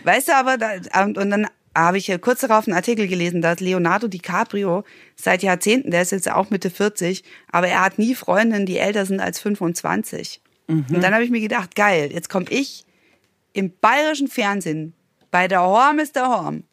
Weißt 0.03 0.27
du, 0.27 0.35
aber 0.35 0.57
da, 0.57 0.71
und, 1.03 1.17
und 1.17 1.29
dann 1.29 1.47
habe 1.75 1.97
ich 1.97 2.11
kurz 2.21 2.41
darauf 2.41 2.67
einen 2.67 2.75
Artikel 2.75 3.07
gelesen, 3.07 3.41
dass 3.41 3.59
Leonardo 3.59 4.07
DiCaprio 4.07 4.83
seit 5.15 5.41
Jahrzehnten, 5.41 5.89
der 5.89 6.01
ist 6.01 6.11
jetzt 6.11 6.29
auch 6.29 6.49
Mitte 6.49 6.69
40, 6.69 7.23
aber 7.51 7.67
er 7.67 7.83
hat 7.83 7.97
nie 7.97 8.13
Freundinnen, 8.13 8.65
die 8.65 8.77
älter 8.77 9.05
sind 9.05 9.19
als 9.19 9.39
25. 9.39 10.41
Und 10.67 11.01
dann 11.01 11.13
habe 11.13 11.23
ich 11.23 11.31
mir 11.31 11.41
gedacht, 11.41 11.75
geil, 11.75 12.09
jetzt 12.13 12.29
komme 12.29 12.45
ich 12.49 12.85
im 13.53 13.71
bayerischen 13.79 14.27
Fernsehen 14.27 14.93
bei 15.31 15.47
der 15.47 15.61
Horm 15.61 15.99
ist 15.99 16.15
der 16.15 16.27
Horm, 16.27 16.63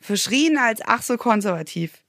verschrien 0.00 0.58
als 0.58 0.80
ach 0.84 1.02
so 1.02 1.16
konservativ 1.16 2.02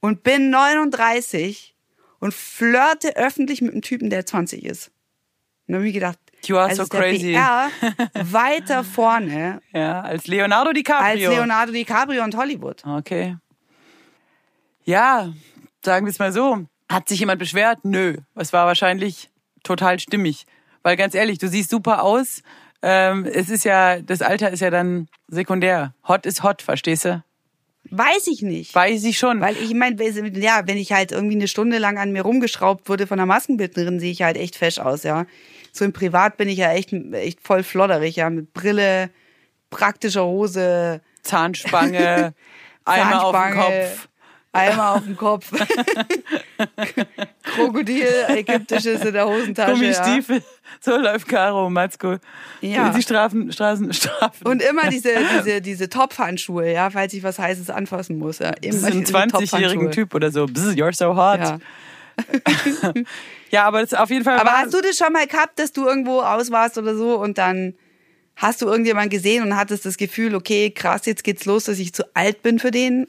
und 0.00 0.22
bin 0.22 0.50
39 0.50 1.74
und 2.18 2.34
flirte 2.34 3.16
öffentlich 3.16 3.62
mit 3.62 3.72
einem 3.72 3.82
Typen, 3.82 4.10
der 4.10 4.26
20 4.26 4.64
ist. 4.64 4.88
Und 5.66 5.74
dann 5.74 5.76
habe 5.76 5.88
ich 5.88 5.94
gedacht, 5.94 6.18
You 6.46 6.56
are 6.56 6.68
also 6.68 6.76
so 6.76 6.82
ist 6.84 6.92
der 6.92 7.00
crazy. 7.00 7.32
BR 7.32 7.70
weiter 8.32 8.82
vorne 8.84 9.60
Ja, 9.72 10.00
als 10.00 10.26
Leonardo 10.26 10.70
als 10.70 10.78
DiCaprio. 10.78 11.30
Leonardo 11.30 11.72
DiCaprio 11.72 12.24
und 12.24 12.36
Hollywood. 12.36 12.84
Okay. 12.84 13.36
Ja, 14.84 15.32
sagen 15.84 16.06
wir 16.06 16.10
es 16.10 16.18
mal 16.18 16.32
so. 16.32 16.64
Hat 16.90 17.08
sich 17.08 17.20
jemand 17.20 17.38
beschwert? 17.38 17.80
Nö. 17.84 18.16
Es 18.34 18.52
war 18.52 18.66
wahrscheinlich 18.66 19.30
total 19.62 19.98
stimmig. 20.00 20.46
Weil 20.82 20.96
ganz 20.96 21.14
ehrlich, 21.14 21.38
du 21.38 21.48
siehst 21.48 21.70
super 21.70 22.02
aus. 22.02 22.42
Ähm, 22.82 23.26
es 23.26 23.50
ist 23.50 23.64
ja, 23.64 24.00
das 24.00 24.22
Alter 24.22 24.50
ist 24.50 24.60
ja 24.60 24.70
dann 24.70 25.08
sekundär. 25.28 25.94
Hot 26.08 26.24
ist 26.24 26.42
hot, 26.42 26.62
verstehst 26.62 27.04
du? 27.04 27.22
Weiß 27.88 28.26
ich 28.26 28.42
nicht. 28.42 28.74
Weiß 28.74 29.04
ich 29.04 29.18
schon. 29.18 29.40
Weil 29.40 29.56
ich 29.56 29.74
meine, 29.74 29.96
ja, 30.38 30.62
wenn 30.66 30.76
ich 30.76 30.92
halt 30.92 31.12
irgendwie 31.12 31.36
eine 31.36 31.48
Stunde 31.48 31.78
lang 31.78 31.98
an 31.98 32.12
mir 32.12 32.22
rumgeschraubt 32.22 32.88
wurde 32.88 33.06
von 33.06 33.16
der 33.16 33.26
Maskenbildnerin, 33.26 33.98
sehe 34.00 34.12
ich 34.12 34.22
halt 34.22 34.36
echt 34.36 34.56
fesch 34.56 34.78
aus, 34.78 35.02
ja. 35.02 35.26
So 35.72 35.84
im 35.84 35.92
Privat 35.92 36.36
bin 36.36 36.48
ich 36.48 36.58
ja 36.58 36.72
echt, 36.72 36.92
echt 36.92 37.40
voll 37.40 37.62
flodderig, 37.62 38.16
ja, 38.16 38.28
mit 38.28 38.52
Brille, 38.52 39.10
praktischer 39.70 40.24
Hose, 40.24 41.00
Zahnspange, 41.22 42.34
Eimer 42.84 43.24
auf 43.24 43.36
dem 43.36 43.54
Kopf. 43.54 44.08
Eimer 44.52 44.94
auf 44.94 45.04
dem 45.04 45.16
Kopf. 45.16 45.52
Krokodil, 47.44 48.08
ägyptisches 48.28 49.04
in 49.04 49.12
der 49.12 49.26
Hosentasche. 49.26 49.74
Gummistiefel. 49.74 50.38
Ja. 50.38 50.42
So 50.84 50.96
läuft 50.96 51.28
Caro 51.28 51.68
Matzko. 51.68 52.16
Ja. 52.62 52.88
Die 52.88 53.02
Strafen, 53.02 53.52
Straßen, 53.52 53.92
Strafen. 53.92 54.46
Und 54.46 54.62
immer 54.62 54.88
diese, 54.88 55.10
diese, 55.36 55.60
diese 55.60 55.90
Topfhandschuhe, 55.90 56.72
ja, 56.72 56.88
falls 56.88 57.12
ich 57.12 57.22
was 57.22 57.38
Heißes 57.38 57.68
anfassen 57.68 58.18
muss. 58.18 58.38
Ja. 58.38 58.52
Immer 58.62 58.86
ein 58.86 59.04
20-jährigen 59.04 59.90
Typ 59.90 60.14
oder 60.14 60.30
so. 60.30 60.46
Bzz, 60.46 60.74
you're 60.76 60.96
so 60.96 61.14
hot. 61.16 61.40
Ja. 61.40 61.58
ja, 63.50 63.64
aber 63.64 63.80
das 63.80 63.92
ist 63.92 63.98
auf 63.98 64.10
jeden 64.10 64.24
Fall. 64.24 64.38
Aber 64.38 64.52
hast 64.52 64.72
du 64.72 64.80
das 64.80 64.96
schon 64.96 65.12
mal 65.12 65.26
gehabt, 65.26 65.58
dass 65.58 65.72
du 65.72 65.86
irgendwo 65.86 66.20
aus 66.20 66.50
warst 66.50 66.78
oder 66.78 66.94
so 66.94 67.16
und 67.16 67.38
dann 67.38 67.74
hast 68.36 68.62
du 68.62 68.66
irgendjemand 68.66 69.10
gesehen 69.10 69.42
und 69.42 69.56
hattest 69.56 69.84
das 69.84 69.96
Gefühl, 69.96 70.34
okay, 70.34 70.70
krass, 70.70 71.04
jetzt 71.04 71.24
geht's 71.24 71.44
los, 71.44 71.64
dass 71.64 71.78
ich 71.78 71.92
zu 71.92 72.04
alt 72.14 72.42
bin 72.42 72.58
für 72.58 72.70
den? 72.70 73.06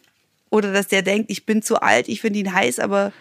Oder 0.50 0.74
dass 0.74 0.88
der 0.88 1.02
denkt, 1.02 1.32
ich 1.32 1.46
bin 1.46 1.62
zu 1.62 1.82
alt, 1.82 2.10
ich 2.10 2.20
finde 2.20 2.40
ihn 2.40 2.54
heiß, 2.54 2.80
aber. 2.80 3.14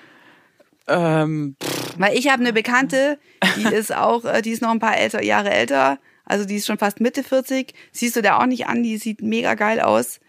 Ähm, 0.89 1.57
Weil 1.97 2.17
ich 2.17 2.29
habe 2.29 2.43
eine 2.43 2.53
Bekannte, 2.53 3.19
die 3.57 3.65
ist 3.75 3.95
auch, 3.95 4.25
äh, 4.25 4.43
die 4.43 4.51
ist 4.51 4.63
noch 4.63 4.71
ein 4.71 4.81
paar 4.81 4.97
älter, 4.97 5.23
Jahre 5.23 5.51
älter, 5.51 5.99
also 6.25 6.45
die 6.45 6.57
ist 6.57 6.67
schon 6.67 6.79
fast 6.79 7.01
Mitte 7.01 7.25
40. 7.25 7.75
Siehst 7.93 8.17
du 8.17 8.23
der 8.23 8.41
auch 8.41 8.47
nicht 8.47 8.67
an, 8.67 8.83
die 8.83 8.99
sieht 8.99 9.23
mega 9.23 9.55
geil 9.55 9.81
aus. 9.81 10.21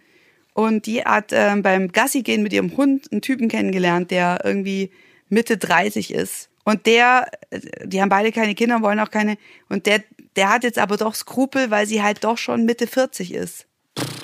Und 0.53 0.85
die 0.85 1.03
hat 1.03 1.31
äh, 1.31 1.55
beim 1.57 1.91
Gassi 1.91 2.23
gehen 2.23 2.43
mit 2.43 2.53
ihrem 2.53 2.75
Hund 2.75 3.11
einen 3.11 3.21
Typen 3.21 3.47
kennengelernt, 3.47 4.11
der 4.11 4.41
irgendwie 4.43 4.91
Mitte 5.29 5.57
30 5.57 6.13
ist. 6.13 6.49
Und 6.63 6.85
der, 6.85 7.27
die 7.85 8.01
haben 8.01 8.09
beide 8.09 8.31
keine 8.31 8.53
Kinder, 8.55 8.81
wollen 8.81 8.99
auch 8.99 9.11
keine. 9.11 9.37
Und 9.69 9.85
der, 9.85 10.03
der 10.35 10.49
hat 10.49 10.63
jetzt 10.63 10.77
aber 10.77 10.97
doch 10.97 11.15
Skrupel, 11.15 11.71
weil 11.71 11.87
sie 11.87 12.03
halt 12.03 12.23
doch 12.23 12.37
schon 12.37 12.65
Mitte 12.65 12.87
40 12.87 13.33
ist. 13.33 13.67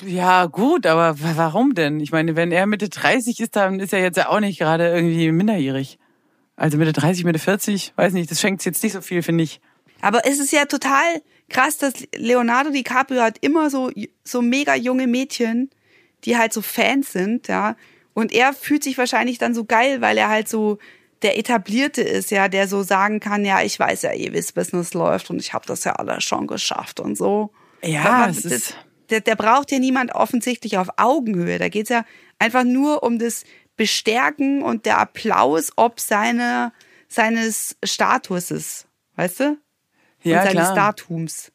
Ja, 0.05 0.45
gut, 0.45 0.85
aber 0.85 1.15
warum 1.19 1.73
denn? 1.73 1.99
Ich 1.99 2.11
meine, 2.11 2.35
wenn 2.35 2.51
er 2.51 2.67
Mitte 2.67 2.89
30 2.89 3.39
ist, 3.39 3.55
dann 3.55 3.79
ist 3.79 3.93
er 3.93 4.01
jetzt 4.01 4.17
ja 4.17 4.29
auch 4.29 4.39
nicht 4.39 4.59
gerade 4.59 4.87
irgendwie 4.89 5.31
minderjährig. 5.31 5.97
Also 6.57 6.77
Mitte 6.77 6.91
30, 6.91 7.23
Mitte 7.23 7.39
40, 7.39 7.93
weiß 7.95 8.11
nicht, 8.13 8.29
das 8.29 8.41
schenkt 8.41 8.65
jetzt 8.65 8.83
nicht 8.83 8.93
so 8.93 9.01
viel, 9.01 9.23
finde 9.23 9.45
ich. 9.45 9.61
Aber 10.01 10.25
es 10.25 10.39
ist 10.39 10.51
ja 10.51 10.65
total 10.65 11.21
krass, 11.49 11.77
dass 11.77 11.93
Leonardo 12.13 12.71
DiCaprio 12.71 13.21
hat 13.21 13.37
immer 13.39 13.69
so, 13.69 13.89
so 14.23 14.41
mega 14.41 14.75
junge 14.75 15.07
Mädchen, 15.07 15.69
die 16.25 16.37
halt 16.37 16.51
so 16.51 16.61
Fans 16.61 17.13
sind, 17.13 17.47
ja. 17.47 17.77
Und 18.13 18.33
er 18.33 18.53
fühlt 18.53 18.83
sich 18.83 18.97
wahrscheinlich 18.97 19.37
dann 19.37 19.53
so 19.53 19.63
geil, 19.63 20.01
weil 20.01 20.17
er 20.17 20.27
halt 20.27 20.49
so 20.49 20.79
der 21.21 21.37
Etablierte 21.37 22.01
ist, 22.01 22.31
ja, 22.31 22.47
der 22.47 22.67
so 22.67 22.83
sagen 22.83 23.19
kann, 23.19 23.45
ja, 23.45 23.61
ich 23.61 23.79
weiß 23.79 24.01
ja 24.01 24.11
eh, 24.11 24.31
wie 24.33 24.37
das 24.37 24.51
Business 24.51 24.93
läuft 24.93 25.29
und 25.29 25.39
ich 25.39 25.53
habe 25.53 25.65
das 25.65 25.83
ja 25.83 25.93
alles 25.93 26.23
schon 26.23 26.47
geschafft 26.47 26.99
und 26.99 27.15
so. 27.15 27.51
Ja, 27.83 28.27
es 28.27 28.43
ist 28.43 28.75
der, 29.09 29.21
der 29.21 29.35
braucht 29.35 29.71
ja 29.71 29.79
niemand 29.79 30.13
offensichtlich 30.13 30.77
auf 30.77 30.89
Augenhöhe. 30.97 31.59
Da 31.59 31.69
geht's 31.69 31.89
ja 31.89 32.05
einfach 32.39 32.63
nur 32.63 33.03
um 33.03 33.19
das 33.19 33.43
Bestärken 33.77 34.61
und 34.61 34.85
der 34.85 34.97
Applaus 34.99 35.71
ob 35.75 35.99
seine, 35.99 36.73
seines 37.07 37.77
Statuses. 37.83 38.87
Weißt 39.15 39.39
du? 39.39 39.57
ja, 40.23 40.37
und 40.39 40.47
seines 40.47 40.71
klar. 40.71 40.93
Statums. 40.93 41.51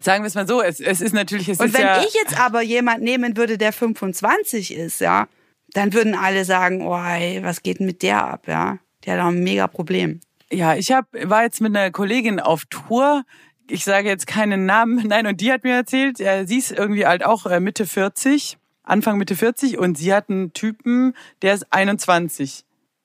Sagen 0.00 0.22
wir 0.22 0.28
es 0.28 0.34
mal 0.34 0.46
so, 0.46 0.60
es, 0.62 0.80
es 0.80 1.00
ist 1.00 1.14
natürlich, 1.14 1.48
es 1.48 1.58
Und 1.58 1.68
ist 1.68 1.74
wenn 1.74 1.86
ja, 1.86 2.02
ich 2.02 2.14
jetzt 2.14 2.38
aber 2.38 2.60
jemand 2.60 3.02
nehmen 3.02 3.36
würde, 3.36 3.56
der 3.56 3.72
25 3.72 4.74
ist, 4.74 5.00
ja, 5.00 5.28
dann 5.72 5.94
würden 5.94 6.14
alle 6.14 6.44
sagen, 6.44 6.86
oh, 6.86 6.96
ey, 6.96 7.42
was 7.42 7.62
geht 7.62 7.78
denn 7.78 7.86
mit 7.86 8.02
der 8.02 8.24
ab, 8.24 8.48
ja? 8.48 8.78
Der 9.04 9.14
hat 9.14 9.20
doch 9.20 9.28
ein 9.28 9.42
mega 9.42 9.66
Problem. 9.66 10.20
ja, 10.52 10.74
ich 10.74 10.92
hab, 10.92 11.06
war 11.12 11.42
jetzt 11.42 11.60
mit 11.60 11.74
einer 11.74 11.90
Kollegin 11.90 12.38
auf 12.38 12.66
Tour. 12.66 13.24
Ich 13.70 13.84
sage 13.84 14.08
jetzt 14.08 14.26
keinen 14.26 14.66
Namen, 14.66 15.06
nein, 15.08 15.26
und 15.26 15.40
die 15.40 15.50
hat 15.50 15.64
mir 15.64 15.74
erzählt, 15.74 16.20
äh, 16.20 16.44
sie 16.46 16.58
ist 16.58 16.72
irgendwie 16.72 17.06
halt 17.06 17.24
auch 17.24 17.46
äh, 17.46 17.58
Mitte 17.58 17.86
40, 17.86 18.58
Anfang 18.82 19.18
Mitte 19.18 19.36
40 19.36 19.78
und 19.78 19.96
sie 19.96 20.12
hat 20.12 20.28
einen 20.28 20.52
Typen, 20.52 21.14
der 21.42 21.54
ist 21.54 21.72
21. 21.72 22.64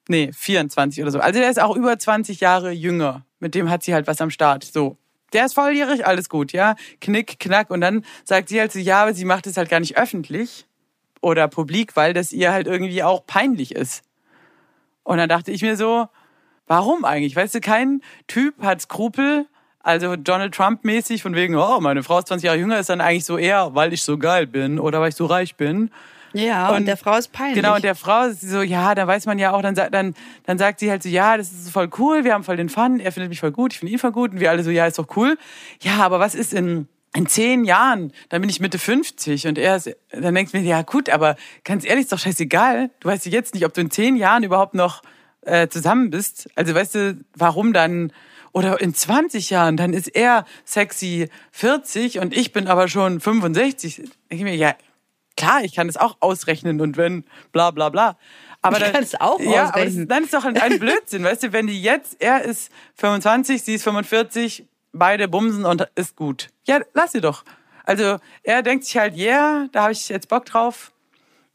Nee, 0.10 0.32
24 0.34 1.04
oder 1.04 1.12
so. 1.12 1.20
Also 1.20 1.40
der 1.40 1.50
ist 1.50 1.62
auch 1.62 1.76
über 1.76 1.98
20 1.98 2.40
Jahre 2.40 2.72
jünger. 2.72 3.26
Mit 3.40 3.56
dem 3.56 3.70
hat 3.70 3.84
sie 3.84 3.94
halt 3.94 4.08
was 4.08 4.22
am 4.22 4.30
Start. 4.30 4.63
So. 4.63 4.98
Der 5.34 5.46
ist 5.46 5.54
volljährig, 5.54 6.08
alles 6.08 6.30
gut, 6.30 6.54
ja. 6.54 6.76
Knick, 7.02 7.40
knack. 7.40 7.70
Und 7.70 7.82
dann 7.82 8.06
sagt 8.24 8.50
sie 8.50 8.60
halt 8.60 8.72
so, 8.72 8.80
ja, 8.80 9.04
aber 9.04 9.13
sie 9.13 9.26
macht 9.26 9.46
es 9.46 9.58
halt 9.58 9.70
gar 9.70 9.80
nicht 9.80 9.98
öffentlich 9.98 10.66
oder 11.22 11.48
publik, 11.48 11.96
weil 11.96 12.13
das 12.13 12.32
ihr 12.32 12.52
halt 12.52 12.68
irgendwie 12.68 13.04
auch 13.04 13.26
peinlich 13.26 13.76
ist. 13.76 14.04
Und 15.04 15.18
dann 15.18 15.30
dachte 15.30 15.52
ich 15.52 15.62
mir 15.62 15.76
so, 15.76 16.08
warum 16.66 17.06
eigentlich? 17.06 17.36
Weißt 17.36 17.56
du, 17.56 17.62
kein 17.62 18.02
Typ 18.28 18.62
hat 18.62 18.82
Skrupel, 18.82 19.48
also 19.88 20.15
Donald 20.15 20.54
Trump 20.54 20.84
mäßig 20.84 21.23
von 21.23 21.34
wegen, 21.36 21.56
oh, 21.56 21.80
meine 21.80 22.04
Frau 22.04 22.19
ist 22.19 22.28
20 22.28 22.45
Jahre 22.45 22.58
jünger, 22.58 22.80
ist 22.80 22.89
dann 22.89 23.02
eigentlich 23.02 23.26
so 23.26 23.38
eher, 23.38 23.73
weil 23.73 23.93
ich 23.93 24.04
so 24.04 24.17
geil 24.17 24.45
bin 24.47 24.80
oder 24.80 25.00
weil 25.02 25.10
ich 25.10 25.15
so 25.15 25.26
reich 25.26 25.56
bin. 25.56 25.89
Ja, 26.34 26.69
und, 26.69 26.76
Und- 26.78 26.86
der 26.86 26.97
Frau 26.97 27.15
ist 27.17 27.32
peinlich. 27.32 27.56
Genau, 27.56 27.76
und 27.76 27.84
der 27.84 27.95
Frau 27.95 28.26
ist 28.26 28.41
so, 28.41 28.62
ja, 28.62 28.93
da 28.95 29.08
weiß 29.08 29.26
man 29.26 29.39
ja 29.39 29.52
auch, 29.54 29.62
dann, 29.62 29.76
dann, 29.76 30.13
dann 30.45 30.58
sagt 30.58 30.80
sie 30.82 30.91
halt 30.91 31.02
so, 31.02 31.10
ja, 31.10 31.38
das 31.38 31.52
ist 31.52 31.71
voll 31.71 31.89
cool, 31.97 32.26
wir 32.26 32.34
haben 32.34 32.43
voll 32.43 32.58
den 32.58 32.69
Fun, 32.69 33.00
er 33.00 33.12
findet 33.13 33.30
mich 33.30 33.39
voll 33.39 33.52
gut, 33.52 33.73
ich 33.73 33.80
finde 33.80 33.93
ihn 33.93 34.00
voll 34.00 34.12
gut 34.12 34.32
und 34.34 34.39
wir 34.41 34.52
alle 34.52 34.62
so, 34.63 34.69
ja, 34.69 34.86
ist 34.86 35.00
doch 35.00 35.08
cool. 35.15 35.38
Ja, 35.82 36.00
aber 36.00 36.19
was 36.19 36.36
ist 36.36 36.54
in, 36.54 36.88
in 37.15 37.26
zehn 37.28 37.63
Jahren? 37.63 38.12
Dann 38.30 38.41
bin 38.41 38.50
ich 38.50 38.60
Mitte 38.60 38.78
50 38.78 39.47
und 39.47 39.58
er 39.58 39.78
ist, 39.78 39.89
dann 40.12 40.36
denkt 40.36 40.54
mir, 40.54 40.60
ja 40.62 40.82
gut, 40.82 41.10
aber 41.10 41.38
ganz 41.63 41.86
ehrlich, 41.86 42.04
ist 42.04 42.12
doch 42.12 42.19
scheißegal. 42.19 42.89
Du 43.00 43.08
weißt 43.08 43.26
ja 43.26 43.32
jetzt 43.32 43.54
nicht, 43.54 43.65
ob 43.65 43.73
du 43.73 43.80
in 43.82 43.89
zehn 43.89 44.17
Jahren 44.17 44.43
überhaupt 44.43 44.73
noch 44.73 45.02
äh, 45.41 45.69
zusammen 45.69 46.10
bist. 46.10 46.50
Also 46.56 46.76
weißt 46.76 46.93
du, 46.95 47.17
warum 47.36 47.71
dann 47.71 48.12
oder 48.52 48.80
in 48.82 48.94
20 48.94 49.50
Jahren, 49.50 49.78
dann 49.78 49.94
ist 49.94 50.08
er 50.08 50.46
sexy 50.66 51.30
40 51.52 52.20
und 52.20 52.36
ich 52.36 52.54
bin 52.54 52.68
aber 52.68 52.88
schon 52.88 53.20
65. 53.20 53.96
Denke 53.96 54.12
ich 54.30 54.44
mir, 54.44 54.56
ja, 54.56 54.76
klar, 55.36 55.64
ich 55.64 55.76
kann 55.76 55.88
es 55.88 55.98
auch 55.98 56.18
ausrechnen 56.20 56.82
und 56.82 56.98
wenn 56.98 57.24
bla 57.52 57.72
bla 57.72 57.90
bla. 57.90 58.18
Aber 58.62 58.80
dann, 58.80 58.92
kann 58.92 59.04
es 59.04 59.20
auch 59.20 59.40
ja, 59.40 59.70
aber 59.70 59.86
das, 59.86 59.94
dann 60.08 60.24
ist 60.24 60.34
doch 60.34 60.44
ein, 60.44 60.58
ein 60.58 60.80
Blödsinn, 60.80 61.24
weißt 61.24 61.44
du, 61.44 61.54
wenn 61.54 61.68
die 61.68 61.82
jetzt, 61.82 62.18
er 62.20 62.44
ist 62.44 62.72
25, 62.96 63.62
sie 63.64 63.76
ist 63.76 63.84
45, 63.84 64.66
beide 64.94 65.28
bumsen 65.28 65.66
und 65.66 65.88
ist 65.96 66.16
gut. 66.16 66.50
Ja, 66.66 66.82
lass 66.94 67.12
sie 67.12 67.22
doch. 67.22 67.44
Also 67.84 68.18
er 68.44 68.64
denkt 68.64 68.86
sich 68.86 68.98
halt, 68.98 69.16
yeah, 69.16 69.68
da 69.72 69.84
habe 69.84 69.94
ich 69.94 70.10
jetzt 70.10 70.28
Bock 70.28 70.46
drauf. 70.46 70.92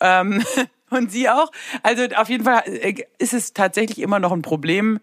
Ähm, 0.01 0.43
und 0.91 1.11
sie 1.11 1.29
auch. 1.29 1.51
Also 1.83 2.05
auf 2.17 2.29
jeden 2.29 2.45
Fall 2.45 2.63
äh, 2.67 2.95
ist 3.19 3.35
es 3.35 3.53
tatsächlich 3.53 3.99
immer 3.99 4.19
noch 4.19 4.33
ein 4.33 4.43
Problem. 4.43 5.01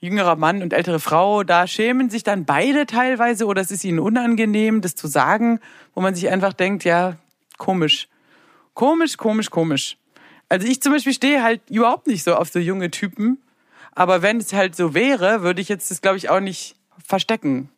Jüngerer 0.00 0.36
Mann 0.36 0.62
und 0.62 0.72
ältere 0.72 0.98
Frau, 0.98 1.42
da 1.44 1.66
schämen 1.66 2.08
sich 2.08 2.22
dann 2.22 2.46
beide 2.46 2.86
teilweise 2.86 3.46
oder 3.46 3.60
es 3.60 3.70
ist 3.70 3.84
ihnen 3.84 3.98
unangenehm, 3.98 4.80
das 4.80 4.94
zu 4.94 5.06
sagen, 5.08 5.60
wo 5.94 6.00
man 6.00 6.14
sich 6.14 6.30
einfach 6.30 6.54
denkt, 6.54 6.84
ja, 6.84 7.16
komisch. 7.58 8.08
Komisch, 8.72 9.18
komisch, 9.18 9.50
komisch. 9.50 9.98
Also 10.48 10.66
ich 10.66 10.80
zum 10.80 10.92
Beispiel 10.92 11.12
stehe 11.12 11.42
halt 11.42 11.60
überhaupt 11.68 12.06
nicht 12.06 12.24
so 12.24 12.34
auf 12.34 12.48
so 12.48 12.58
junge 12.58 12.90
Typen. 12.90 13.42
Aber 13.92 14.22
wenn 14.22 14.38
es 14.38 14.52
halt 14.52 14.74
so 14.74 14.94
wäre, 14.94 15.42
würde 15.42 15.60
ich 15.60 15.68
jetzt 15.68 15.90
das, 15.90 16.00
glaube 16.00 16.16
ich, 16.16 16.30
auch 16.30 16.40
nicht 16.40 16.76
verstecken. 17.04 17.68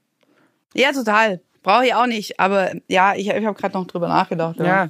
ja, 0.75 0.93
total. 0.93 1.41
Brauche 1.63 1.87
ich 1.87 1.95
auch 1.95 2.07
nicht. 2.07 2.41
Aber 2.41 2.73
ja, 2.89 3.15
ich, 3.15 3.29
ich 3.29 3.45
habe 3.45 3.55
gerade 3.55 3.75
noch 3.75 3.87
drüber 3.87 4.09
nachgedacht. 4.09 4.59
Ja. 4.59 4.89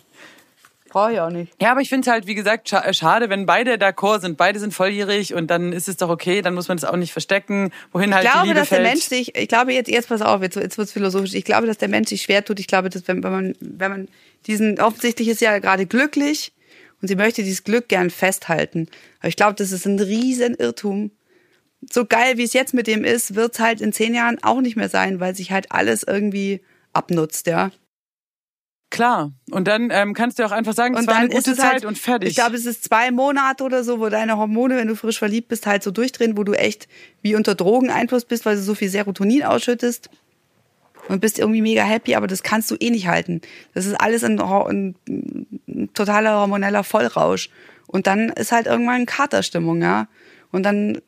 Brauche 0.92 1.12
ich 1.14 1.20
auch 1.20 1.30
nicht. 1.30 1.50
Ja, 1.58 1.70
aber 1.70 1.80
ich 1.80 1.88
finde 1.88 2.06
es 2.06 2.12
halt, 2.12 2.26
wie 2.26 2.34
gesagt, 2.34 2.68
scha 2.68 2.82
äh, 2.82 2.92
schade, 2.92 3.30
wenn 3.30 3.46
beide 3.46 3.76
d'accord 3.76 4.20
sind. 4.20 4.36
Beide 4.36 4.58
sind 4.58 4.74
volljährig 4.74 5.32
und 5.32 5.50
dann 5.50 5.72
ist 5.72 5.88
es 5.88 5.96
doch 5.96 6.10
okay, 6.10 6.42
dann 6.42 6.52
muss 6.52 6.68
man 6.68 6.76
das 6.76 6.88
auch 6.88 6.96
nicht 6.96 7.12
verstecken, 7.12 7.72
wohin 7.92 8.14
halt 8.14 8.24
Ich 8.24 8.30
die 8.30 8.34
glaube, 8.34 8.48
Liebe 8.48 8.60
dass 8.60 8.68
fällt. 8.68 8.82
der 8.84 8.90
Mensch 8.90 9.04
sich, 9.04 9.34
ich 9.34 9.48
glaube 9.48 9.72
jetzt, 9.72 9.88
jetzt 9.88 10.10
pass 10.10 10.20
auf, 10.20 10.42
jetzt, 10.42 10.56
jetzt 10.56 10.76
wird's 10.76 10.92
philosophisch. 10.92 11.32
Ich 11.32 11.44
glaube, 11.46 11.66
dass 11.66 11.78
der 11.78 11.88
Mensch 11.88 12.10
sich 12.10 12.20
schwer 12.20 12.44
tut. 12.44 12.60
Ich 12.60 12.66
glaube, 12.66 12.90
dass 12.90 13.08
wenn, 13.08 13.24
wenn 13.24 13.32
man, 13.32 13.54
wenn 13.60 13.90
man 13.90 14.08
diesen, 14.46 14.78
offensichtlich 14.80 15.28
ist 15.28 15.40
ja 15.40 15.58
gerade 15.60 15.86
glücklich 15.86 16.52
und 17.00 17.08
sie 17.08 17.16
möchte 17.16 17.42
dieses 17.42 17.64
Glück 17.64 17.88
gern 17.88 18.10
festhalten. 18.10 18.88
Aber 19.20 19.28
ich 19.28 19.36
glaube, 19.36 19.54
das 19.54 19.72
ist 19.72 19.86
ein 19.86 19.98
riesen 19.98 20.54
Irrtum. 20.56 21.10
So 21.90 22.04
geil, 22.04 22.36
wie 22.36 22.44
es 22.44 22.52
jetzt 22.52 22.74
mit 22.74 22.86
dem 22.86 23.02
ist, 23.02 23.34
wird's 23.34 23.60
halt 23.60 23.80
in 23.80 23.94
zehn 23.94 24.12
Jahren 24.14 24.38
auch 24.42 24.60
nicht 24.60 24.76
mehr 24.76 24.90
sein, 24.90 25.20
weil 25.20 25.34
sich 25.34 25.52
halt 25.52 25.72
alles 25.72 26.02
irgendwie 26.02 26.60
abnutzt, 26.92 27.46
ja. 27.46 27.70
Klar. 28.92 29.32
Und 29.50 29.68
dann 29.68 29.88
ähm, 29.90 30.12
kannst 30.12 30.38
du 30.38 30.44
auch 30.44 30.52
einfach 30.52 30.74
sagen, 30.74 30.92
es 30.92 31.00
Und 31.00 31.06
war 31.06 31.16
eine 31.16 31.30
gute 31.30 31.52
es 31.52 31.58
halt, 31.58 31.80
Zeit 31.80 31.84
und 31.86 31.96
fertig. 31.96 32.28
Ich 32.28 32.34
glaube, 32.34 32.56
es 32.56 32.66
ist 32.66 32.84
zwei 32.84 33.10
Monate 33.10 33.64
oder 33.64 33.84
so, 33.84 34.00
wo 34.00 34.10
deine 34.10 34.36
Hormone, 34.36 34.76
wenn 34.76 34.86
du 34.86 34.96
frisch 34.96 35.18
verliebt 35.18 35.48
bist, 35.48 35.66
halt 35.66 35.82
so 35.82 35.90
durchdrehen, 35.90 36.36
wo 36.36 36.44
du 36.44 36.52
echt 36.52 36.88
wie 37.22 37.34
unter 37.34 37.54
Drogeneinfluss 37.54 38.26
bist, 38.26 38.44
weil 38.44 38.56
du 38.56 38.62
so 38.62 38.74
viel 38.74 38.90
Serotonin 38.90 39.44
ausschüttest 39.44 40.10
und 41.08 41.22
bist 41.22 41.38
irgendwie 41.38 41.62
mega 41.62 41.82
happy, 41.82 42.14
aber 42.14 42.26
das 42.26 42.42
kannst 42.42 42.70
du 42.70 42.76
eh 42.80 42.90
nicht 42.90 43.06
halten. 43.06 43.40
Das 43.72 43.86
ist 43.86 43.94
alles 43.94 44.24
ein, 44.24 44.38
ein, 44.38 44.94
ein 45.08 45.88
totaler 45.94 46.38
hormoneller 46.40 46.84
Vollrausch. 46.84 47.48
Und 47.86 48.06
dann 48.06 48.28
ist 48.28 48.52
halt 48.52 48.66
irgendwann 48.66 49.06
Katerstimmung, 49.06 49.80
ja. 49.80 50.06
Und 50.50 50.64
dann 50.64 51.00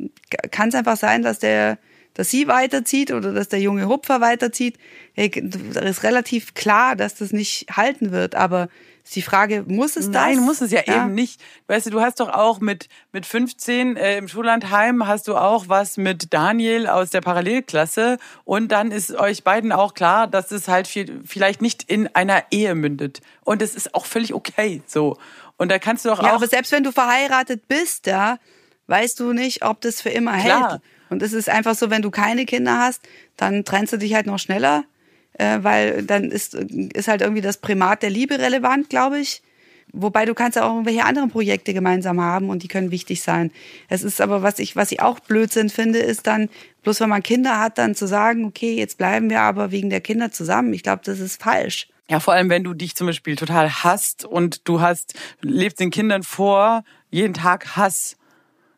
kann 0.50 0.70
es 0.70 0.74
einfach 0.74 0.96
sein, 0.96 1.20
dass 1.20 1.38
der, 1.38 1.76
dass 2.14 2.30
sie 2.30 2.48
weiterzieht 2.48 3.12
oder 3.12 3.32
dass 3.32 3.48
der 3.48 3.60
junge 3.60 3.88
Hupfer 3.88 4.20
weiterzieht, 4.20 4.78
hey, 5.12 5.30
da 5.30 5.80
ist 5.80 6.02
relativ 6.02 6.54
klar, 6.54 6.96
dass 6.96 7.16
das 7.16 7.32
nicht 7.32 7.66
halten 7.76 8.12
wird. 8.12 8.34
Aber 8.34 8.68
ist 9.04 9.16
die 9.16 9.22
Frage, 9.22 9.64
muss 9.66 9.96
es 9.96 10.06
das? 10.06 10.14
Nein, 10.14 10.38
muss 10.38 10.62
es 10.62 10.70
ja, 10.70 10.80
ja, 10.86 11.02
eben 11.02 11.14
nicht. 11.14 11.38
Weißt 11.66 11.86
du, 11.86 11.90
du 11.90 12.00
hast 12.00 12.20
doch 12.20 12.30
auch 12.30 12.60
mit, 12.60 12.88
mit 13.12 13.26
15 13.26 13.96
äh, 13.96 14.16
im 14.16 14.28
Schullandheim 14.28 15.06
hast 15.06 15.28
du 15.28 15.36
auch 15.36 15.68
was 15.68 15.98
mit 15.98 16.32
Daniel 16.32 16.86
aus 16.86 17.10
der 17.10 17.20
Parallelklasse 17.20 18.16
und 18.44 18.72
dann 18.72 18.92
ist 18.92 19.14
euch 19.14 19.44
beiden 19.44 19.72
auch 19.72 19.92
klar, 19.92 20.26
dass 20.26 20.50
es 20.52 20.68
halt 20.68 20.88
viel, 20.88 21.20
vielleicht 21.26 21.60
nicht 21.60 21.82
in 21.82 22.08
einer 22.14 22.44
Ehe 22.50 22.74
mündet. 22.74 23.20
Und 23.42 23.60
es 23.60 23.74
ist 23.74 23.94
auch 23.94 24.06
völlig 24.06 24.32
okay 24.32 24.82
so. 24.86 25.18
Und 25.58 25.70
da 25.70 25.78
kannst 25.78 26.06
du 26.06 26.08
doch 26.08 26.22
ja, 26.22 26.30
auch. 26.30 26.36
aber 26.36 26.48
selbst 26.48 26.72
wenn 26.72 26.82
du 26.82 26.90
verheiratet 26.90 27.68
bist, 27.68 28.06
ja, 28.06 28.38
weißt 28.86 29.20
du 29.20 29.34
nicht, 29.34 29.64
ob 29.64 29.82
das 29.82 30.00
für 30.00 30.10
immer 30.10 30.38
Klar. 30.38 30.70
hält. 30.70 30.82
Und 31.10 31.22
es 31.22 31.32
ist 31.32 31.48
einfach 31.48 31.74
so, 31.74 31.90
wenn 31.90 32.02
du 32.02 32.10
keine 32.10 32.44
Kinder 32.44 32.78
hast, 32.78 33.02
dann 33.36 33.64
trennst 33.64 33.92
du 33.92 33.96
dich 33.96 34.14
halt 34.14 34.26
noch 34.26 34.38
schneller, 34.38 34.84
äh, 35.34 35.58
weil 35.62 36.02
dann 36.02 36.24
ist, 36.30 36.54
ist 36.54 37.08
halt 37.08 37.20
irgendwie 37.20 37.42
das 37.42 37.58
Primat 37.58 38.02
der 38.02 38.10
Liebe 38.10 38.38
relevant, 38.38 38.88
glaube 38.90 39.18
ich. 39.18 39.42
Wobei 39.92 40.24
du 40.24 40.34
kannst 40.34 40.56
ja 40.56 40.64
auch 40.64 40.72
irgendwelche 40.72 41.04
anderen 41.04 41.30
Projekte 41.30 41.72
gemeinsam 41.72 42.20
haben 42.20 42.50
und 42.50 42.62
die 42.64 42.68
können 42.68 42.90
wichtig 42.90 43.22
sein. 43.22 43.52
Es 43.88 44.02
ist 44.02 44.20
aber, 44.20 44.42
was 44.42 44.58
ich, 44.58 44.74
was 44.74 44.90
ich 44.90 45.00
auch 45.00 45.20
Blödsinn 45.20 45.70
finde, 45.70 46.00
ist 46.00 46.26
dann, 46.26 46.48
bloß 46.82 47.00
wenn 47.00 47.08
man 47.08 47.22
Kinder 47.22 47.60
hat, 47.60 47.78
dann 47.78 47.94
zu 47.94 48.06
sagen, 48.06 48.44
okay, 48.44 48.74
jetzt 48.74 48.98
bleiben 48.98 49.30
wir 49.30 49.42
aber 49.42 49.70
wegen 49.70 49.90
der 49.90 50.00
Kinder 50.00 50.32
zusammen. 50.32 50.72
Ich 50.72 50.82
glaube, 50.82 51.02
das 51.04 51.20
ist 51.20 51.40
falsch. 51.40 51.88
Ja, 52.08 52.20
vor 52.20 52.34
allem, 52.34 52.50
wenn 52.50 52.64
du 52.64 52.74
dich 52.74 52.96
zum 52.96 53.06
Beispiel 53.06 53.36
total 53.36 53.70
hasst 53.70 54.24
und 54.24 54.68
du 54.68 54.80
hast, 54.80 55.14
lebst 55.40 55.80
den 55.80 55.90
Kindern 55.90 56.22
vor, 56.22 56.84
jeden 57.10 57.34
Tag 57.34 57.76
Hass. 57.76 58.16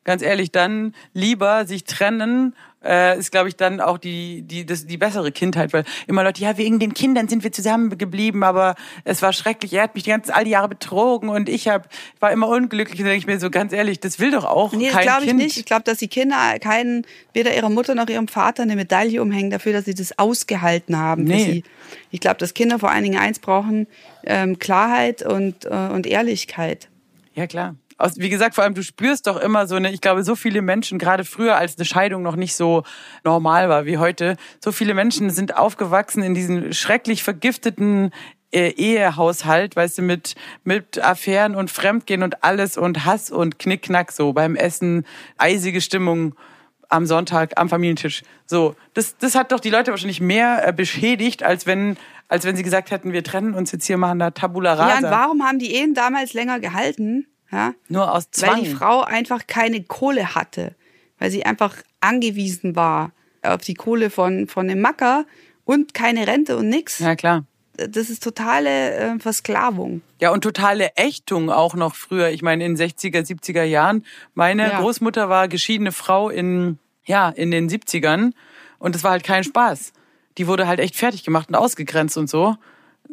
Ganz 0.07 0.23
ehrlich, 0.23 0.53
dann 0.53 0.95
lieber 1.15 1.67
sich 1.67 1.83
trennen, 1.83 2.55
äh, 2.85 3.19
ist, 3.19 3.33
glaube 3.33 3.49
ich, 3.49 3.57
dann 3.57 3.81
auch 3.81 3.99
die, 3.99 4.43
die, 4.43 4.65
das, 4.65 4.87
die 4.87 4.99
bessere 4.99 5.33
Kindheit, 5.33 5.73
weil 5.73 5.83
immer 6.07 6.23
Leute, 6.23 6.41
ja, 6.41 6.57
wegen 6.57 6.79
den 6.79 6.95
Kindern 6.95 7.27
sind 7.27 7.43
wir 7.43 7.51
zusammengeblieben, 7.51 8.45
aber 8.45 8.77
es 9.03 9.21
war 9.21 9.33
schrecklich, 9.33 9.73
er 9.73 9.83
hat 9.83 9.97
mich 9.97 10.05
die 10.05 10.11
ganzen, 10.11 10.31
all 10.31 10.45
die 10.45 10.53
Jahre 10.53 10.69
betrogen 10.69 11.29
und 11.29 11.49
ich 11.49 11.67
hab, 11.67 11.89
war 12.21 12.31
immer 12.31 12.47
unglücklich. 12.47 13.01
Und 13.01 13.07
denke 13.07 13.19
ich 13.19 13.27
mir 13.27 13.41
so, 13.41 13.51
ganz 13.51 13.73
ehrlich, 13.73 13.99
das 13.99 14.21
will 14.21 14.31
doch 14.31 14.45
auch 14.45 14.73
Nee, 14.75 14.91
kein 14.91 15.03
glaube 15.03 15.23
ich 15.23 15.29
Kind. 15.31 15.41
nicht. 15.41 15.57
Ich 15.57 15.65
glaube, 15.65 15.83
dass 15.83 15.99
die 15.99 16.07
Kinder 16.07 16.37
keinen, 16.61 17.05
weder 17.33 17.57
ihrer 17.57 17.69
Mutter 17.69 17.97
noch 17.97 18.09
ihrem 18.09 18.29
Vater 18.29 18.63
eine 18.63 18.77
Medaille 18.77 19.21
umhängen 19.21 19.51
dafür, 19.51 19.73
dass 19.73 19.87
sie 19.87 19.95
das 19.95 20.17
ausgehalten 20.21 20.97
haben 20.97 21.25
Nee. 21.25 21.65
Ich 22.13 22.21
glaube, 22.21 22.37
dass 22.37 22.55
Kinder 22.55 22.79
vor 22.79 22.93
allen 22.93 23.03
Dingen 23.03 23.19
eins 23.19 23.41
brauchen, 23.41 23.89
ähm, 24.23 24.61
Klarheit 24.61 25.23
und, 25.27 25.65
äh, 25.65 25.69
und 25.69 26.07
Ehrlichkeit. 26.07 26.87
Ja, 27.35 27.49
klar. 27.49 27.75
Aus, 27.99 28.19
wie 28.19 28.29
gesagt, 28.29 28.55
vor 28.55 28.65
allem 28.65 28.75
du 28.75 28.83
spürst 28.83 29.27
doch 29.27 29.39
immer 29.39 29.67
so 29.67 29.77
eine, 29.77 29.91
ich 29.91 30.01
glaube, 30.01 30.23
so 30.23 30.37
viele 30.37 30.61
Menschen, 30.61 30.99
gerade 30.99 31.25
früher, 31.25 31.57
als 31.57 31.77
eine 31.77 31.87
Scheidung 31.87 32.23
noch 32.23 32.37
nicht 32.37 32.55
so 32.55 32.83
normal 33.25 33.69
war 33.69 33.87
wie 33.87 33.97
heute, 33.97 34.37
so 34.63 34.71
viele 34.71 34.93
Menschen 34.93 35.31
sind 35.31 35.57
aufgewachsen 35.57 36.23
in 36.23 36.35
diesen 36.35 36.75
schrecklich 36.75 37.23
vergifteten 37.23 38.13
äh, 38.53 38.69
Ehehaushalt, 38.71 39.77
weißt 39.77 39.99
du, 39.99 40.03
mit, 40.03 40.35
mit 40.63 41.03
Affären 41.03 41.55
und 41.55 41.71
Fremdgehen 41.71 42.23
und 42.23 42.45
alles 42.45 42.77
und 42.77 43.05
Hass 43.05 43.31
und 43.31 43.59
Knickknack 43.59 44.13
so 44.13 44.33
beim 44.33 44.57
Essen, 44.57 45.07
eisige 45.39 45.81
Stimmung 45.81 46.35
am 46.89 47.07
Sonntag 47.07 47.53
am 47.57 47.69
Familientisch. 47.69 48.23
So, 48.47 48.77
das, 48.95 49.17
das 49.17 49.35
hat 49.35 49.53
doch 49.53 49.61
die 49.61 49.71
Leute 49.71 49.91
wahrscheinlich 49.91 50.21
mehr 50.21 50.67
äh, 50.67 50.73
beschädigt, 50.73 51.43
als 51.43 51.67
wenn, 51.67 51.97
als 52.29 52.45
wenn 52.45 52.57
sie 52.57 52.63
gesagt 52.63 52.91
hätten, 52.91 53.13
wir 53.13 53.25
trennen 53.25 53.55
uns 53.55 53.73
jetzt 53.73 53.87
hier, 53.87 53.97
machen 53.97 54.19
da 54.19 54.31
Tabula 54.31 54.75
Ja, 54.75 54.87
Rasa. 54.87 54.97
und 54.99 55.15
warum 55.15 55.43
haben 55.43 55.59
die 55.59 55.75
Ehen 55.75 55.95
damals 55.95 56.33
länger 56.33 56.61
gehalten? 56.61 57.27
Ja? 57.51 57.75
Nur 57.89 58.13
aus 58.13 58.31
Zwang. 58.31 58.57
Weil 58.57 58.63
die 58.65 58.71
Frau 58.71 59.03
einfach 59.03 59.47
keine 59.47 59.83
Kohle 59.83 60.35
hatte. 60.35 60.75
Weil 61.19 61.31
sie 61.31 61.45
einfach 61.47 61.77
angewiesen 62.01 62.77
war 62.77 63.13
auf 63.43 63.63
die 63.63 63.75
Kohle 63.75 64.11
von, 64.11 64.49
von 64.49 64.69
dem 64.69 64.81
Macker 64.81 65.25
und 65.65 65.95
keine 65.95 66.27
Rente 66.27 66.57
und 66.57 66.69
nix. 66.69 66.99
ja, 66.99 67.15
klar. 67.17 67.45
Das 67.77 68.09
ist 68.09 68.23
totale 68.23 68.95
äh, 68.95 69.19
Versklavung. 69.19 70.01
Ja, 70.19 70.33
und 70.33 70.41
totale 70.43 70.93
Ächtung 70.97 71.51
auch 71.51 71.75
noch 71.75 71.95
früher. 71.95 72.31
Ich 72.31 72.41
meine, 72.41 72.65
in 72.65 72.75
60er, 72.75 73.21
70er 73.21 73.65
Jahren. 73.65 74.03
Meine 74.33 74.71
Ja. 74.71 74.81
Großmutter 74.81 75.29
war 75.29 75.47
geschiedene 75.49 75.93
Frau 75.93 76.31
in, 76.31 76.79
ja, 77.05 77.29
in 77.29 77.51
den 77.51 77.69
70ern. 77.69 78.33
Und 78.79 78.97
es 78.97 79.05
war 79.05 79.11
halt 79.11 79.25
kein 79.25 79.45
Spaß. 79.45 79.93
Die 80.39 80.47
wurde 80.47 80.67
halt 80.67 80.81
echt 80.81 80.97
fertig 80.97 81.23
gemacht 81.23 81.49
und 81.51 81.55
ausgegrenzt 81.55 82.17
und 82.17 82.31
so. 82.31 82.57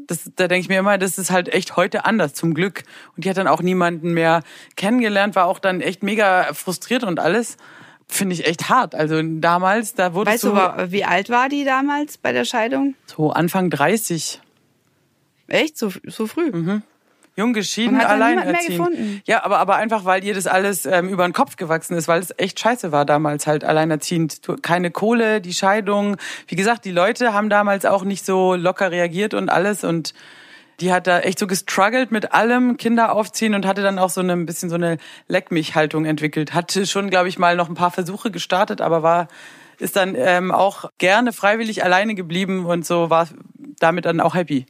Das, 0.07 0.29
da 0.35 0.47
denke 0.47 0.61
ich 0.61 0.69
mir 0.69 0.79
immer, 0.79 0.97
das 0.97 1.17
ist 1.17 1.31
halt 1.31 1.49
echt 1.53 1.75
heute 1.75 2.05
anders, 2.05 2.33
zum 2.33 2.53
Glück. 2.53 2.83
Und 3.15 3.25
die 3.25 3.29
hat 3.29 3.37
dann 3.37 3.47
auch 3.47 3.61
niemanden 3.61 4.13
mehr 4.13 4.43
kennengelernt, 4.75 5.35
war 5.35 5.45
auch 5.45 5.59
dann 5.59 5.81
echt 5.81 6.03
mega 6.03 6.53
frustriert 6.53 7.03
und 7.03 7.19
alles. 7.19 7.57
Finde 8.07 8.33
ich 8.35 8.45
echt 8.45 8.69
hart. 8.69 8.95
Also 8.95 9.21
damals, 9.23 9.95
da 9.95 10.13
wurde 10.13 10.31
Weißt 10.31 10.43
du, 10.43 10.53
wa- 10.53 10.87
wie 10.89 11.05
alt 11.05 11.29
war 11.29 11.49
die 11.49 11.63
damals 11.63 12.17
bei 12.17 12.31
der 12.31 12.45
Scheidung? 12.45 12.95
so 13.05 13.31
Anfang 13.31 13.69
30. 13.69 14.41
Echt? 15.47 15.77
So, 15.77 15.91
so 16.05 16.27
früh? 16.27 16.51
Jung 17.35 17.53
geschieden, 17.53 17.99
alleinerziehend. 17.99 18.67
gefunden? 18.67 19.21
Ja, 19.25 19.43
aber, 19.43 19.57
aber 19.57 19.75
einfach, 19.75 20.05
weil 20.05 20.23
ihr 20.23 20.35
das 20.35 20.45
alles 20.45 20.85
ähm, 20.85 21.09
über 21.09 21.27
den 21.27 21.33
Kopf 21.33 21.55
gewachsen 21.55 21.95
ist, 21.95 22.07
weil 22.07 22.21
es 22.21 22.33
echt 22.37 22.59
scheiße 22.59 22.91
war 22.91 23.05
damals 23.05 23.47
halt 23.47 23.63
alleinerziehend. 23.63 24.41
Keine 24.61 24.91
Kohle, 24.91 25.41
die 25.41 25.53
Scheidung. 25.53 26.17
Wie 26.47 26.55
gesagt, 26.55 26.85
die 26.85 26.91
Leute 26.91 27.33
haben 27.33 27.49
damals 27.49 27.85
auch 27.85 28.03
nicht 28.03 28.25
so 28.25 28.55
locker 28.55 28.91
reagiert 28.91 29.33
und 29.33 29.49
alles 29.49 29.83
und 29.83 30.13
die 30.79 30.91
hat 30.91 31.07
da 31.07 31.19
echt 31.19 31.39
so 31.39 31.47
gestruggelt 31.47 32.11
mit 32.11 32.33
allem, 32.33 32.77
Kinder 32.77 33.13
aufziehen 33.13 33.53
und 33.55 33.65
hatte 33.65 33.81
dann 33.81 33.99
auch 33.99 34.09
so 34.09 34.21
eine, 34.21 34.33
ein 34.33 34.45
bisschen 34.45 34.69
so 34.69 34.75
eine 34.75 34.97
Leck 35.27 35.51
mich 35.51 35.75
Haltung 35.75 36.05
entwickelt. 36.05 36.53
Hatte 36.53 36.85
schon, 36.85 37.09
glaube 37.09 37.29
ich, 37.29 37.39
mal 37.39 37.55
noch 37.55 37.69
ein 37.69 37.75
paar 37.75 37.91
Versuche 37.91 38.31
gestartet, 38.31 38.81
aber 38.81 39.03
war 39.03 39.27
ist 39.79 39.95
dann 39.95 40.15
ähm, 40.15 40.51
auch 40.51 40.91
gerne 40.97 41.33
freiwillig 41.33 41.83
alleine 41.83 42.15
geblieben 42.15 42.65
und 42.65 42.85
so 42.85 43.09
war 43.09 43.27
damit 43.79 44.05
dann 44.05 44.19
auch 44.19 44.35
happy. 44.35 44.65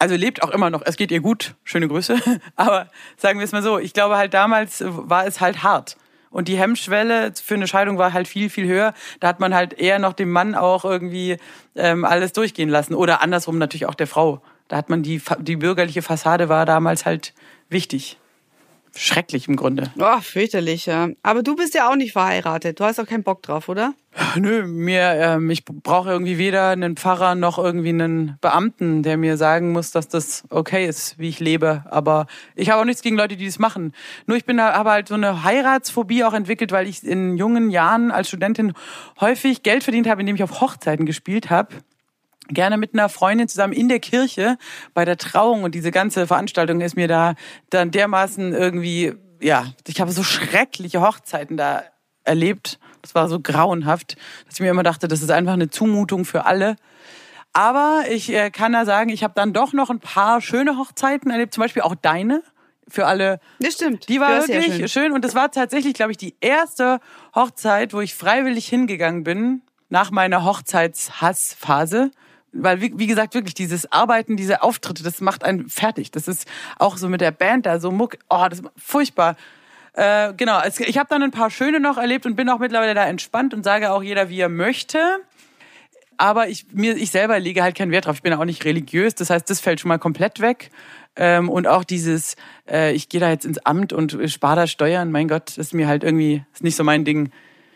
Also 0.00 0.16
lebt 0.16 0.42
auch 0.42 0.48
immer 0.48 0.70
noch. 0.70 0.80
Es 0.82 0.96
geht 0.96 1.12
ihr 1.12 1.20
gut. 1.20 1.54
Schöne 1.62 1.86
Grüße. 1.86 2.16
Aber 2.56 2.88
sagen 3.18 3.38
wir 3.38 3.44
es 3.44 3.52
mal 3.52 3.62
so. 3.62 3.78
Ich 3.78 3.92
glaube 3.92 4.16
halt 4.16 4.32
damals 4.32 4.82
war 4.86 5.26
es 5.26 5.42
halt 5.42 5.62
hart. 5.62 5.98
Und 6.30 6.48
die 6.48 6.56
Hemmschwelle 6.56 7.34
für 7.34 7.54
eine 7.54 7.66
Scheidung 7.66 7.98
war 7.98 8.14
halt 8.14 8.26
viel, 8.26 8.48
viel 8.48 8.66
höher. 8.66 8.94
Da 9.20 9.28
hat 9.28 9.40
man 9.40 9.54
halt 9.54 9.74
eher 9.74 9.98
noch 9.98 10.14
dem 10.14 10.30
Mann 10.30 10.54
auch 10.54 10.86
irgendwie 10.86 11.36
ähm, 11.76 12.06
alles 12.06 12.32
durchgehen 12.32 12.70
lassen. 12.70 12.94
Oder 12.94 13.20
andersrum 13.20 13.58
natürlich 13.58 13.84
auch 13.84 13.94
der 13.94 14.06
Frau. 14.06 14.40
Da 14.68 14.78
hat 14.78 14.88
man 14.88 15.02
die, 15.02 15.20
die 15.40 15.56
bürgerliche 15.56 16.00
Fassade 16.00 16.48
war 16.48 16.64
damals 16.64 17.04
halt 17.04 17.34
wichtig. 17.68 18.16
Schrecklich 18.96 19.48
im 19.48 19.56
Grunde. 19.56 19.90
Oh, 19.98 20.20
fürchterlich, 20.20 20.86
ja. 20.86 21.08
Aber 21.22 21.42
du 21.42 21.54
bist 21.54 21.74
ja 21.74 21.88
auch 21.88 21.96
nicht 21.96 22.12
verheiratet. 22.12 22.80
Du 22.80 22.84
hast 22.84 22.98
auch 22.98 23.06
keinen 23.06 23.22
Bock 23.22 23.42
drauf, 23.42 23.68
oder? 23.68 23.94
Nö, 24.34 24.66
mir, 24.66 25.14
ähm, 25.14 25.50
ich 25.50 25.64
brauche 25.64 26.10
irgendwie 26.10 26.36
weder 26.38 26.70
einen 26.70 26.96
Pfarrer 26.96 27.36
noch 27.36 27.58
irgendwie 27.58 27.90
einen 27.90 28.36
Beamten, 28.40 29.02
der 29.02 29.16
mir 29.16 29.36
sagen 29.36 29.72
muss, 29.72 29.92
dass 29.92 30.08
das 30.08 30.42
okay 30.50 30.86
ist, 30.86 31.18
wie 31.18 31.28
ich 31.28 31.38
lebe. 31.38 31.84
Aber 31.90 32.26
ich 32.56 32.70
habe 32.70 32.80
auch 32.80 32.84
nichts 32.84 33.02
gegen 33.02 33.16
Leute, 33.16 33.36
die 33.36 33.46
das 33.46 33.58
machen. 33.58 33.92
Nur 34.26 34.36
ich 34.36 34.44
bin 34.44 34.56
da 34.56 34.72
aber 34.72 34.90
halt 34.90 35.08
so 35.08 35.14
eine 35.14 35.44
Heiratsphobie 35.44 36.24
auch 36.24 36.34
entwickelt, 36.34 36.72
weil 36.72 36.88
ich 36.88 37.04
in 37.04 37.36
jungen 37.36 37.70
Jahren 37.70 38.10
als 38.10 38.28
Studentin 38.28 38.72
häufig 39.20 39.62
Geld 39.62 39.84
verdient 39.84 40.08
habe, 40.08 40.20
indem 40.20 40.36
ich 40.36 40.42
auf 40.42 40.60
Hochzeiten 40.60 41.06
gespielt 41.06 41.48
habe 41.50 41.74
gerne 42.52 42.76
mit 42.76 42.94
einer 42.94 43.08
Freundin 43.08 43.48
zusammen 43.48 43.72
in 43.72 43.88
der 43.88 44.00
Kirche 44.00 44.58
bei 44.94 45.04
der 45.04 45.16
Trauung 45.16 45.64
und 45.64 45.74
diese 45.74 45.90
ganze 45.90 46.26
Veranstaltung 46.26 46.80
ist 46.80 46.96
mir 46.96 47.08
da 47.08 47.34
dann 47.70 47.90
dermaßen 47.90 48.52
irgendwie, 48.52 49.14
ja, 49.40 49.66
ich 49.86 50.00
habe 50.00 50.12
so 50.12 50.22
schreckliche 50.22 51.00
Hochzeiten 51.00 51.56
da 51.56 51.82
erlebt. 52.24 52.78
Das 53.02 53.14
war 53.14 53.28
so 53.28 53.40
grauenhaft, 53.40 54.16
dass 54.46 54.54
ich 54.54 54.60
mir 54.60 54.70
immer 54.70 54.82
dachte, 54.82 55.08
das 55.08 55.22
ist 55.22 55.30
einfach 55.30 55.54
eine 55.54 55.70
Zumutung 55.70 56.24
für 56.24 56.44
alle. 56.44 56.76
Aber 57.52 58.04
ich 58.08 58.32
äh, 58.32 58.50
kann 58.50 58.72
da 58.72 58.84
sagen, 58.84 59.10
ich 59.10 59.24
habe 59.24 59.34
dann 59.34 59.52
doch 59.52 59.72
noch 59.72 59.90
ein 59.90 59.98
paar 59.98 60.40
schöne 60.40 60.78
Hochzeiten 60.78 61.30
erlebt, 61.30 61.54
zum 61.54 61.62
Beispiel 61.62 61.82
auch 61.82 61.94
deine 61.94 62.42
für 62.90 63.06
alle 63.06 63.40
Das 63.60 63.74
stimmt. 63.74 64.08
die 64.08 64.20
war 64.20 64.46
wirklich 64.46 64.76
schön. 64.76 64.88
schön. 64.88 65.12
und 65.12 65.24
das 65.24 65.34
war 65.34 65.50
tatsächlich, 65.50 65.94
glaube 65.94 66.12
ich, 66.12 66.18
die 66.18 66.34
erste 66.40 67.00
Hochzeit, 67.34 67.92
wo 67.94 68.00
ich 68.00 68.14
freiwillig 68.14 68.68
hingegangen 68.68 69.24
bin 69.24 69.62
nach 69.88 70.10
meiner 70.10 70.44
Hochzeitshassphase. 70.44 72.10
Weil, 72.52 72.80
wie, 72.80 72.92
wie 72.96 73.06
gesagt, 73.06 73.34
wirklich 73.34 73.54
dieses 73.54 73.90
Arbeiten, 73.92 74.36
diese 74.36 74.62
Auftritte, 74.62 75.02
das 75.02 75.20
macht 75.20 75.44
einen 75.44 75.68
fertig. 75.68 76.10
Das 76.10 76.26
ist 76.26 76.48
auch 76.78 76.96
so 76.96 77.08
mit 77.08 77.20
der 77.20 77.30
Band 77.30 77.66
da 77.66 77.78
so 77.78 77.90
muck. 77.90 78.18
Oh, 78.28 78.46
das 78.48 78.60
ist 78.60 78.68
furchtbar. 78.76 79.36
Äh, 79.92 80.34
genau, 80.36 80.60
es, 80.64 80.80
ich 80.80 80.98
habe 80.98 81.08
dann 81.08 81.22
ein 81.22 81.30
paar 81.30 81.50
schöne 81.50 81.80
noch 81.80 81.98
erlebt 81.98 82.26
und 82.26 82.36
bin 82.36 82.48
auch 82.48 82.58
mittlerweile 82.58 82.94
da 82.94 83.06
entspannt 83.06 83.54
und 83.54 83.64
sage 83.64 83.92
auch 83.92 84.02
jeder, 84.02 84.28
wie 84.28 84.40
er 84.40 84.48
möchte. 84.48 84.98
Aber 86.16 86.48
ich, 86.48 86.66
mir, 86.72 86.96
ich 86.96 87.10
selber 87.10 87.38
lege 87.38 87.62
halt 87.62 87.76
keinen 87.76 87.92
Wert 87.92 88.06
drauf. 88.06 88.16
Ich 88.16 88.22
bin 88.22 88.32
auch 88.34 88.44
nicht 88.44 88.64
religiös. 88.64 89.14
Das 89.14 89.30
heißt, 89.30 89.48
das 89.48 89.60
fällt 89.60 89.80
schon 89.80 89.88
mal 89.88 89.98
komplett 89.98 90.40
weg. 90.40 90.70
Ähm, 91.16 91.48
und 91.48 91.66
auch 91.66 91.84
dieses, 91.84 92.36
äh, 92.68 92.92
ich 92.92 93.08
gehe 93.08 93.20
da 93.20 93.30
jetzt 93.30 93.44
ins 93.44 93.58
Amt 93.58 93.92
und 93.92 94.16
spare 94.26 94.56
da 94.56 94.66
Steuern, 94.66 95.10
mein 95.10 95.28
Gott, 95.28 95.48
das 95.48 95.58
ist 95.58 95.74
mir 95.74 95.88
halt 95.88 96.04
irgendwie, 96.04 96.44
ist 96.52 96.62
nicht 96.62 96.76
so 96.76 96.84
mein 96.84 97.04
Ding. 97.04 97.30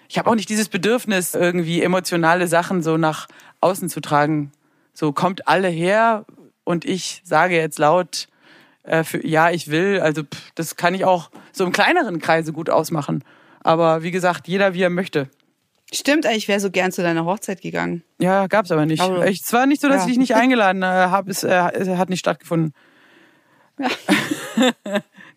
Ich 0.09 0.19
habe 0.19 0.31
auch 0.31 0.35
nicht 0.35 0.49
dieses 0.49 0.69
Bedürfnis, 0.69 1.35
irgendwie 1.35 1.83
emotionale 1.83 2.47
Sachen 2.47 2.83
so 2.83 2.97
nach 2.97 3.27
außen 3.61 3.89
zu 3.89 4.01
tragen. 4.01 4.53
So 4.95 5.13
kommt 5.13 5.47
alle 5.49 5.69
her 5.69 6.25
und 6.65 6.85
ich 6.85 7.21
sage 7.25 7.57
jetzt 7.57 7.79
laut, 7.79 8.29
äh, 8.85 9.03
für, 9.05 9.27
ja, 9.27 9.51
ich 9.51 9.69
will. 9.71 10.01
Also 10.01 10.23
pff, 10.23 10.53
das 10.55 10.77
kann 10.77 10.95
ich 10.95 11.05
auch 11.05 11.31
so 11.53 11.65
im 11.65 11.73
kleineren 11.73 12.21
Kreise 12.21 12.53
gut 12.53 12.71
ausmachen. 12.71 13.25
Aber 13.61 14.03
wie 14.03 14.11
gesagt, 14.11 14.47
jeder 14.49 14.73
wie 14.75 14.83
er 14.83 14.91
möchte. 14.91 15.29
Stimmt, 15.93 16.27
eigentlich 16.27 16.49
wäre 16.49 16.61
so 16.61 16.71
gern 16.71 16.93
zu 16.93 17.03
deiner 17.03 17.25
Hochzeit 17.25 17.61
gegangen. 17.61 18.03
Ja, 18.19 18.47
gab's 18.47 18.71
aber 18.71 18.87
nicht. 18.87 19.01
Aber- 19.03 19.27
ich, 19.27 19.43
es 19.45 19.53
war 19.53 19.67
nicht 19.67 19.81
so, 19.83 19.89
dass 19.89 19.99
Ja. 19.99 20.03
ich 20.03 20.09
dich 20.13 20.19
nicht 20.19 20.35
eingeladen 20.35 20.83
äh, 20.83 20.87
habe. 20.87 21.31
Es, 21.31 21.45
äh, 21.45 21.71
es 21.73 21.89
hat 21.89 22.09
nicht 22.09 22.21
stattgefunden. 22.21 22.73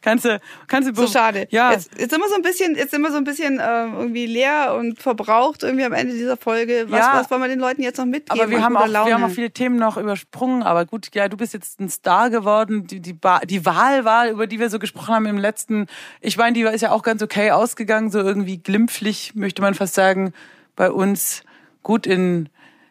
kannst 0.07 0.25
du, 0.25 0.39
kannst 0.67 0.89
du 0.89 0.95
So 0.95 1.07
schade. 1.07 1.47
Ja. 1.49 1.71
Jetzt, 1.71 1.91
jetzt 1.99 2.11
sind 2.11 2.21
wir 2.21 2.29
so 2.29 2.35
ein 2.35 2.41
bisschen, 2.41 2.75
jetzt 2.75 2.91
wir 2.97 3.11
so 3.11 3.17
ein 3.17 3.23
bisschen 3.23 3.59
äh, 3.59 3.85
irgendwie 3.85 4.25
leer 4.25 4.75
und 4.77 5.01
verbraucht 5.01 5.63
irgendwie 5.63 5.83
am 5.83 5.93
Ende 5.93 6.13
dieser 6.13 6.37
Folge. 6.37 6.85
Was, 6.89 6.99
Ja. 6.99 7.11
was 7.15 7.29
wollen 7.29 7.41
wir 7.41 7.49
den 7.49 7.59
Leuten 7.59 7.81
jetzt 7.81 7.97
noch 7.97 8.05
mitgeben? 8.05 8.41
Aber 8.41 8.49
wir 8.49 8.63
haben, 8.63 8.77
auch, 8.77 8.87
Laune? 8.87 9.07
wir 9.07 9.13
haben 9.15 9.23
auch 9.23 9.29
viele 9.29 9.51
Themen 9.51 9.75
noch 9.75 9.97
übersprungen. 9.97 10.63
Aber 10.63 10.85
gut, 10.85 11.09
ja, 11.13 11.27
du 11.27 11.35
bist 11.35 11.53
jetzt 11.53 11.79
ein 11.79 11.89
Star 11.89 12.29
geworden. 12.29 12.87
Die, 12.87 13.01
die, 13.01 13.13
ba 13.13 13.39
die 13.39 13.65
Wahlwahl, 13.65 14.29
über 14.29 14.47
die 14.47 14.59
wir 14.59 14.69
so 14.69 14.79
gesprochen 14.79 15.13
haben 15.13 15.25
im 15.25 15.37
letzten, 15.37 15.87
ich 16.21 16.37
meine, 16.37 16.53
die 16.53 16.61
ist 16.61 16.81
ja 16.81 16.91
auch 16.91 17.03
ganz 17.03 17.21
okay 17.21 17.51
ausgegangen, 17.51 18.09
so 18.09 18.19
irgendwie 18.19 18.57
glimpflich, 18.57 19.33
möchte 19.35 19.61
man 19.61 19.73
fast 19.73 19.93
sagen, 19.95 20.33
bei 20.75 20.89
uns. 20.89 21.43
Gut 21.83 22.05
in, 22.05 22.49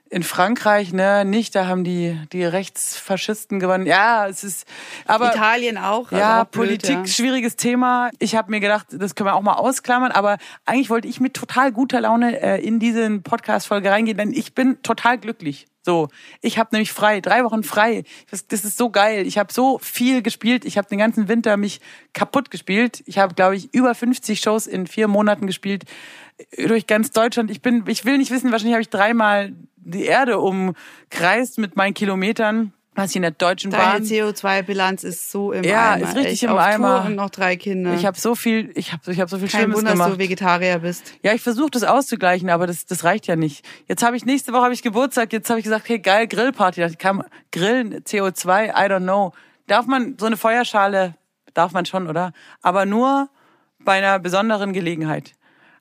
in 0.08 0.22
Frankreich, 0.22 0.92
ne, 0.92 1.24
nicht, 1.24 1.54
da 1.54 1.66
haben 1.66 1.84
die, 1.84 2.18
die 2.32 2.44
Rechtsfaschisten 2.44 3.58
gewonnen. 3.58 3.86
Ja, 3.86 4.28
es 4.28 4.44
ist, 4.44 4.66
aber. 5.04 5.34
Italien 5.34 5.78
auch. 5.78 6.12
also 6.12 6.16
Ja, 6.16 6.42
auch 6.42 6.46
blöd, 6.46 6.66
Politik, 6.66 6.96
ja. 6.96 7.06
schwieriges 7.06 7.56
Thema. 7.56 8.10
Ich 8.18 8.36
habe 8.36 8.50
mir 8.50 8.60
gedacht, 8.60 8.86
das 8.90 9.14
können 9.14 9.28
wir 9.28 9.34
auch 9.34 9.42
mal 9.42 9.54
ausklammern, 9.54 10.12
aber 10.12 10.38
eigentlich 10.64 10.90
wollte 10.90 11.08
ich 11.08 11.20
mit 11.20 11.34
total 11.34 11.72
guter 11.72 12.00
Laune 12.00 12.40
äh, 12.40 12.64
in 12.64 12.78
diese 12.78 13.18
Podcast-Folge 13.20 13.90
reingehen, 13.90 14.16
denn 14.16 14.32
ich 14.32 14.54
bin 14.54 14.82
total 14.82 15.18
glücklich. 15.18 15.66
So, 15.86 16.08
ich 16.40 16.58
habe 16.58 16.70
nämlich 16.72 16.92
frei, 16.92 17.20
drei 17.20 17.44
Wochen 17.44 17.62
frei. 17.62 18.02
Das, 18.28 18.48
das 18.48 18.64
ist 18.64 18.76
so 18.76 18.90
geil. 18.90 19.24
Ich 19.24 19.38
habe 19.38 19.52
so 19.52 19.78
viel 19.78 20.20
gespielt. 20.20 20.64
Ich 20.64 20.78
habe 20.78 20.88
den 20.88 20.98
ganzen 20.98 21.28
Winter 21.28 21.56
mich 21.56 21.80
kaputt 22.12 22.50
gespielt. 22.50 23.04
Ich 23.06 23.18
habe, 23.18 23.34
glaube 23.34 23.54
ich, 23.54 23.72
über 23.72 23.94
50 23.94 24.40
Shows 24.40 24.66
in 24.66 24.88
vier 24.88 25.06
Monaten 25.06 25.46
gespielt 25.46 25.84
durch 26.66 26.86
ganz 26.86 27.10
Deutschland. 27.10 27.50
Ich 27.50 27.62
bin, 27.62 27.84
ich 27.86 28.04
will 28.04 28.18
nicht 28.18 28.30
wissen, 28.30 28.50
wahrscheinlich 28.52 28.74
habe 28.74 28.82
ich 28.82 28.90
dreimal 28.90 29.52
die 29.76 30.04
Erde 30.04 30.38
umkreist 30.38 31.58
mit 31.58 31.76
meinen 31.76 31.94
Kilometern, 31.94 32.72
was 32.94 33.10
ich 33.10 33.16
in 33.16 33.22
der 33.22 33.30
Deutschen 33.30 33.70
Deine 33.70 34.00
Bahn. 34.00 34.02
CO2-Bilanz 34.04 35.04
ist 35.04 35.30
so 35.30 35.52
im 35.52 35.62
Ja, 35.64 35.92
Eimer. 35.92 36.08
ist 36.08 36.16
richtig 36.16 36.32
echt. 36.32 36.42
im 36.44 36.50
Auf 36.50 36.58
Eimer. 36.58 36.98
Tour 37.00 37.06
und 37.06 37.14
noch 37.16 37.30
drei 37.30 37.56
Kinder. 37.56 37.94
Ich 37.94 38.06
habe 38.06 38.18
so 38.18 38.34
viel, 38.34 38.70
ich 38.74 38.92
habe 38.92 39.12
ich 39.12 39.20
hab 39.20 39.28
so 39.30 39.38
viel 39.38 39.48
Kein 39.48 39.60
Schlimmes 39.60 39.76
Wunder, 39.78 39.90
dass 39.90 39.98
gemacht. 39.98 40.14
du 40.14 40.18
Vegetarier 40.18 40.78
bist. 40.78 41.12
Ja, 41.22 41.34
ich 41.34 41.42
versuche 41.42 41.70
das 41.70 41.84
auszugleichen, 41.84 42.48
aber 42.50 42.66
das, 42.66 42.86
das 42.86 43.04
reicht 43.04 43.26
ja 43.26 43.36
nicht. 43.36 43.64
Jetzt 43.86 44.02
habe 44.02 44.16
ich 44.16 44.24
nächste 44.24 44.52
Woche 44.52 44.62
habe 44.62 44.74
ich 44.74 44.82
Geburtstag. 44.82 45.32
Jetzt 45.32 45.48
habe 45.50 45.60
ich 45.60 45.64
gesagt, 45.64 45.88
hey 45.88 45.98
geil 45.98 46.26
Grillparty. 46.26 46.82
Ich 46.84 46.98
kann 46.98 47.22
grillen 47.52 48.02
CO2, 48.02 48.70
I 48.70 48.90
don't 48.90 49.00
know. 49.02 49.32
Darf 49.66 49.86
man 49.86 50.16
so 50.18 50.26
eine 50.26 50.36
Feuerschale? 50.36 51.14
Darf 51.54 51.72
man 51.72 51.86
schon, 51.86 52.08
oder? 52.08 52.32
Aber 52.62 52.86
nur 52.86 53.28
bei 53.78 53.92
einer 53.98 54.18
besonderen 54.18 54.72
Gelegenheit. 54.72 55.32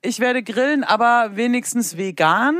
Ich 0.02 0.20
werde 0.20 0.42
grillen, 0.42 0.84
aber 0.84 1.36
wenigstens 1.36 1.96
vegan. 1.96 2.56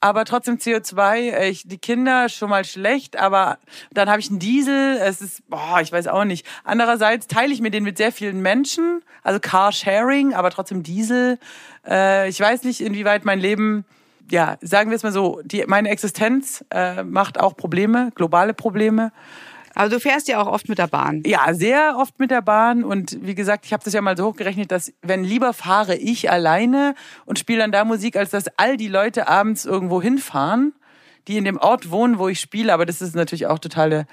Aber 0.00 0.24
trotzdem 0.24 0.58
CO2, 0.58 1.16
äh, 1.16 1.48
ich, 1.48 1.66
die 1.66 1.78
Kinder 1.78 2.28
schon 2.28 2.50
mal 2.50 2.64
schlecht, 2.64 3.16
aber 3.16 3.58
dann 3.92 4.10
habe 4.10 4.20
ich 4.20 4.28
einen 4.28 4.38
Diesel, 4.38 4.98
es 5.00 5.22
ist, 5.22 5.48
boah, 5.48 5.80
ich 5.80 5.90
weiß 5.90 6.06
auch 6.08 6.24
nicht. 6.24 6.46
Andererseits 6.64 7.26
teile 7.26 7.52
ich 7.52 7.60
mir 7.60 7.70
den 7.70 7.82
mit 7.82 7.96
sehr 7.96 8.12
vielen 8.12 8.40
Menschen, 8.40 9.02
also 9.22 9.40
Carsharing, 9.40 10.34
aber 10.34 10.50
trotzdem 10.50 10.82
Diesel. 10.82 11.38
Äh, 11.86 12.28
ich 12.28 12.38
weiß 12.38 12.64
nicht, 12.64 12.82
inwieweit 12.82 13.24
mein 13.24 13.40
Leben, 13.40 13.86
ja, 14.30 14.58
sagen 14.60 14.90
wir 14.90 14.96
es 14.96 15.02
mal 15.02 15.12
so, 15.12 15.40
die, 15.42 15.64
meine 15.66 15.88
Existenz 15.88 16.64
äh, 16.70 17.02
macht 17.02 17.40
auch 17.40 17.56
Probleme, 17.56 18.12
globale 18.14 18.52
Probleme. 18.52 19.12
Aber 19.76 19.90
du 19.90 20.00
fährst 20.00 20.26
ja 20.26 20.40
auch 20.40 20.46
oft 20.46 20.70
mit 20.70 20.78
der 20.78 20.86
Bahn. 20.86 21.22
Ja, 21.26 21.52
sehr 21.52 21.96
oft 21.98 22.18
mit 22.18 22.30
der 22.30 22.40
Bahn 22.40 22.82
und 22.82 23.18
wie 23.20 23.34
gesagt, 23.34 23.66
ich 23.66 23.74
habe 23.74 23.84
das 23.84 23.92
ja 23.92 24.00
mal 24.00 24.16
so 24.16 24.24
hochgerechnet, 24.24 24.72
dass 24.72 24.90
wenn 25.02 25.22
lieber 25.22 25.52
fahre 25.52 25.96
ich 25.96 26.30
alleine 26.30 26.94
und 27.26 27.38
spiele 27.38 27.58
dann 27.58 27.72
da 27.72 27.84
Musik, 27.84 28.16
als 28.16 28.30
dass 28.30 28.46
all 28.56 28.78
die 28.78 28.88
Leute 28.88 29.28
abends 29.28 29.66
irgendwo 29.66 30.00
hinfahren, 30.00 30.72
die 31.28 31.36
in 31.36 31.44
dem 31.44 31.58
Ort 31.58 31.90
wohnen, 31.90 32.18
wo 32.18 32.26
ich 32.28 32.40
spiele. 32.40 32.72
Aber 32.72 32.86
das 32.86 33.02
ist 33.02 33.14
natürlich 33.14 33.48
auch 33.48 33.58
totale 33.58 34.06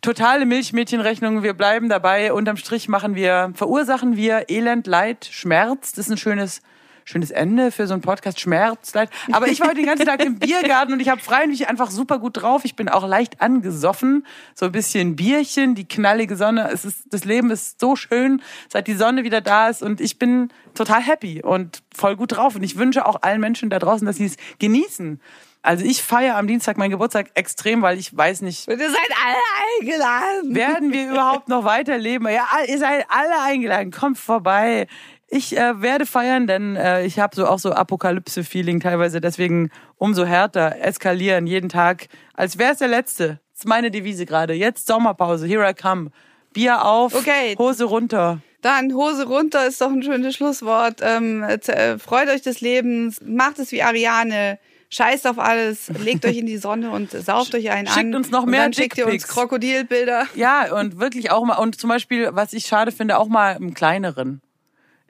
totale 0.00 0.44
Milchmädchenrechnung. 0.44 1.44
Wir 1.44 1.54
bleiben 1.54 1.88
dabei. 1.88 2.32
Unterm 2.32 2.56
Strich 2.56 2.88
machen 2.88 3.14
wir, 3.14 3.52
verursachen 3.54 4.16
wir 4.16 4.46
Elend, 4.48 4.88
Leid, 4.88 5.28
Schmerz. 5.30 5.92
Das 5.92 6.06
ist 6.06 6.10
ein 6.10 6.18
schönes, 6.18 6.62
schönes 7.04 7.30
Ende 7.30 7.70
für 7.70 7.86
so 7.86 7.94
einen 7.94 8.02
Podcast. 8.02 8.40
Schmerz, 8.40 8.94
Leid. 8.94 9.10
Aber 9.32 9.48
ich 9.48 9.60
war 9.60 9.68
heute 9.68 9.76
den 9.76 9.86
ganzen 9.86 10.06
Tag 10.06 10.24
im 10.24 10.38
Biergarten 10.38 10.92
und 10.92 11.00
ich 11.00 11.08
habe 11.08 11.20
frei 11.20 11.44
und 11.44 11.50
mich 11.50 11.68
einfach 11.68 11.90
super 11.90 12.18
gut 12.18 12.40
drauf. 12.42 12.64
Ich 12.64 12.76
bin 12.76 12.88
auch 12.88 13.06
leicht 13.06 13.40
angesoffen. 13.40 14.26
So 14.54 14.66
ein 14.66 14.72
bisschen 14.72 15.16
Bierchen, 15.16 15.74
die 15.74 15.86
knallige 15.86 16.36
Sonne. 16.36 16.70
Es 16.72 16.84
ist, 16.84 17.04
das 17.10 17.24
Leben 17.24 17.50
ist 17.50 17.80
so 17.80 17.96
schön, 17.96 18.42
seit 18.68 18.86
die 18.86 18.94
Sonne 18.94 19.24
wieder 19.24 19.40
da 19.40 19.68
ist 19.68 19.82
und 19.82 20.00
ich 20.00 20.18
bin 20.18 20.50
total 20.74 21.00
happy 21.02 21.42
und 21.42 21.82
voll 21.94 22.16
gut 22.16 22.32
drauf. 22.36 22.54
Und 22.54 22.62
ich 22.62 22.76
wünsche 22.76 23.06
auch 23.06 23.22
allen 23.22 23.40
Menschen 23.40 23.70
da 23.70 23.78
draußen, 23.78 24.06
dass 24.06 24.16
sie 24.16 24.26
es 24.26 24.36
genießen. 24.58 25.20
Also 25.62 25.84
ich 25.84 26.02
feiere 26.02 26.36
am 26.38 26.46
Dienstag 26.46 26.78
meinen 26.78 26.90
Geburtstag 26.90 27.32
extrem, 27.34 27.82
weil 27.82 27.98
ich 27.98 28.16
weiß 28.16 28.40
nicht, 28.40 28.66
Und 28.66 28.80
ihr 28.80 28.88
seid 28.90 28.98
alle 29.22 29.36
eingeladen. 29.80 30.54
werden 30.54 30.92
wir 30.92 31.10
überhaupt 31.10 31.48
noch 31.48 31.64
weiterleben? 31.64 32.26
Ja, 32.28 32.46
ihr 32.66 32.78
seid 32.78 33.04
alle 33.10 33.42
eingeladen, 33.42 33.90
kommt 33.90 34.16
vorbei. 34.18 34.86
Ich 35.32 35.56
äh, 35.56 35.80
werde 35.80 36.06
feiern, 36.06 36.48
denn 36.48 36.74
äh, 36.74 37.04
ich 37.06 37.20
habe 37.20 37.36
so 37.36 37.46
auch 37.46 37.60
so 37.60 37.70
Apokalypse-Feeling 37.72 38.80
teilweise, 38.80 39.20
deswegen 39.20 39.70
umso 39.96 40.24
härter 40.24 40.76
eskalieren 40.82 41.46
jeden 41.46 41.68
Tag, 41.68 42.08
als 42.34 42.58
wäre 42.58 42.72
es 42.72 42.78
der 42.78 42.88
letzte. 42.88 43.38
Das 43.52 43.60
ist 43.60 43.68
meine 43.68 43.92
Devise 43.92 44.26
gerade. 44.26 44.54
Jetzt 44.54 44.88
Sommerpause, 44.88 45.46
here 45.46 45.68
I 45.68 45.72
come. 45.72 46.10
Bier 46.52 46.84
auf, 46.84 47.14
Okay. 47.14 47.54
Hose 47.58 47.84
runter. 47.84 48.40
Dann 48.60 48.92
Hose 48.92 49.24
runter 49.26 49.66
ist 49.68 49.80
doch 49.80 49.90
ein 49.90 50.02
schönes 50.02 50.34
Schlusswort. 50.34 51.00
Ähm, 51.00 51.44
äh, 51.44 51.96
freut 51.98 52.28
euch 52.28 52.42
des 52.42 52.60
Lebens, 52.60 53.20
macht 53.24 53.60
es 53.60 53.70
wie 53.70 53.82
Ariane. 53.82 54.58
Scheißt 54.92 55.28
auf 55.28 55.38
alles, 55.38 55.88
legt 56.02 56.26
euch 56.26 56.38
in 56.38 56.46
die 56.46 56.56
Sonne 56.56 56.90
und 56.90 57.12
sauft 57.24 57.54
euch 57.54 57.70
einen 57.70 57.86
Schickt 57.86 58.06
an. 58.06 58.14
uns 58.16 58.30
noch 58.32 58.42
und 58.42 58.50
mehr 58.50 58.62
dann 58.64 58.72
schickt 58.72 58.98
ihr 58.98 59.06
uns. 59.06 59.28
Krokodilbilder. 59.28 60.26
Ja, 60.34 60.74
und 60.74 60.98
wirklich 60.98 61.30
auch 61.30 61.44
mal, 61.44 61.58
und 61.58 61.80
zum 61.80 61.88
Beispiel, 61.88 62.30
was 62.32 62.52
ich 62.52 62.66
schade 62.66 62.90
finde, 62.90 63.16
auch 63.18 63.28
mal 63.28 63.52
im 63.52 63.72
kleineren. 63.74 64.42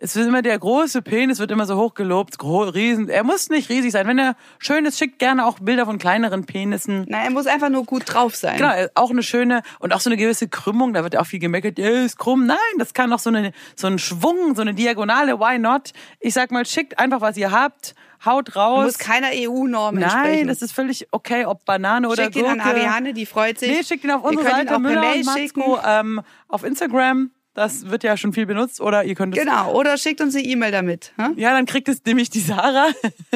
Es 0.03 0.17
wird 0.17 0.27
immer 0.29 0.41
der 0.41 0.59
große 0.59 1.03
Penis 1.03 1.39
wird 1.41 1.51
immer 1.51 1.67
so 1.67 1.77
hoch 1.77 1.93
gelobt, 1.93 2.43
riesen. 2.43 3.11
Er 3.11 3.23
muss 3.23 3.51
nicht 3.51 3.69
riesig 3.69 3.93
sein. 3.93 4.07
Wenn 4.07 4.19
er 4.19 4.35
schön 4.59 4.87
ist, 4.87 4.99
schickt 4.99 5.19
gerne 5.19 5.45
auch 5.45 5.59
Bilder 5.59 5.85
von 5.85 5.99
kleineren 5.99 6.47
Penissen. 6.47 7.05
Nein, 7.07 7.25
er 7.25 7.31
muss 7.31 7.47
einfach 7.47 7.69
nur 7.69 7.85
gut 7.85 8.05
drauf 8.07 8.35
sein. 8.35 8.57
Genau, 8.57 8.73
auch 8.95 9.11
eine 9.11 9.23
schöne 9.23 9.63
und 9.79 9.93
auch 9.93 10.01
so 10.01 10.09
eine 10.09 10.17
gewisse 10.17 10.49
Krümmung. 10.49 10.95
Da 10.95 11.05
wird 11.05 11.19
auch 11.19 11.27
viel 11.27 11.39
gemeckert, 11.39 11.79
er 11.79 12.07
ist 12.07 12.19
krumm. 12.19 12.47
Nein, 12.47 12.57
das 12.79 12.95
kann 12.95 13.13
auch 13.13 13.19
so 13.19 13.29
eine 13.29 13.53
so 13.77 13.89
ein 13.89 13.99
Schwung, 13.99 14.55
so 14.55 14.63
eine 14.63 14.73
Diagonale. 14.73 15.39
Why 15.39 15.59
not? 15.59 15.93
Ich 16.19 16.33
sag 16.33 16.51
mal, 16.51 16.65
schickt 16.65 16.99
einfach 16.99 17.21
was 17.21 17.37
ihr 17.37 17.51
habt, 17.51 17.95
haut 18.25 18.57
raus. 18.57 18.85
Muss 18.85 18.99
keiner 18.99 19.29
EU-Norm 19.35 19.97
Nein, 19.97 20.05
entsprechen. 20.05 20.49
das 20.49 20.63
ist 20.63 20.73
völlig 20.73 21.09
okay, 21.11 21.45
ob 21.45 21.67
Banane 21.67 22.09
oder 22.09 22.25
Schickt 22.25 22.37
ihn 22.37 22.47
an. 22.47 22.61
Ariane, 22.61 23.13
die 23.13 23.27
freut 23.27 23.59
sich. 23.59 23.71
Nee, 23.71 23.85
schickt 23.85 24.05
ihn 24.05 24.13
auf 24.13 24.25
unsere 24.25 24.49
Seite 24.49 24.79
Müller 24.79 25.13
und 25.13 25.27
Matzko, 25.27 25.79
ähm, 25.87 26.23
auf 26.49 26.65
Instagram. 26.65 27.33
Das 27.55 27.91
wird 27.91 28.05
ja 28.05 28.17
schon 28.17 28.33
viel 28.33 28.47
benutzt. 28.47 28.81
Oder 28.81 29.05
ihr 29.05 29.15
könnt 29.15 29.37
es 29.37 29.43
Genau, 29.43 29.73
oder 29.75 29.97
schickt 29.99 30.21
uns 30.21 30.35
eine 30.37 30.45
E-Mail 30.45 30.71
damit. 30.73 31.13
hm? 31.17 31.35
Ja, 31.37 31.53
dann 31.53 31.67
kriegt 31.67 31.89
es 31.89 32.05
nämlich 32.05 32.31
die 32.31 32.41
Sarah. 32.41 32.89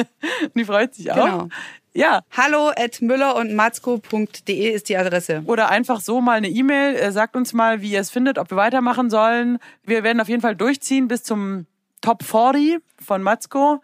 die 0.55 0.65
freut 0.65 0.95
sich 0.95 1.11
auch. 1.11 1.15
Genau. 1.15 1.47
Ja. 1.93 2.21
Hallo 2.35 2.69
at 2.75 3.01
müller 3.01 3.35
und 3.35 3.53
matzko.de 3.55 4.69
ist 4.71 4.89
die 4.89 4.97
Adresse. 4.97 5.43
Oder 5.45 5.69
einfach 5.69 6.01
so 6.01 6.21
mal 6.21 6.33
eine 6.37 6.49
E-Mail. 6.49 6.95
Äh, 6.95 7.11
Sagt 7.11 7.35
uns 7.35 7.53
mal, 7.53 7.81
wie 7.81 7.91
ihr 7.91 8.01
es 8.01 8.09
findet, 8.09 8.37
ob 8.37 8.49
wir 8.51 8.57
weitermachen 8.57 9.09
sollen. 9.09 9.59
Wir 9.83 10.03
werden 10.03 10.19
auf 10.19 10.27
jeden 10.29 10.41
Fall 10.41 10.55
durchziehen 10.55 11.07
bis 11.07 11.23
zum 11.23 11.65
Top 12.01 12.23
40 12.23 12.79
von 13.03 13.21
Matzko. 13.23 13.81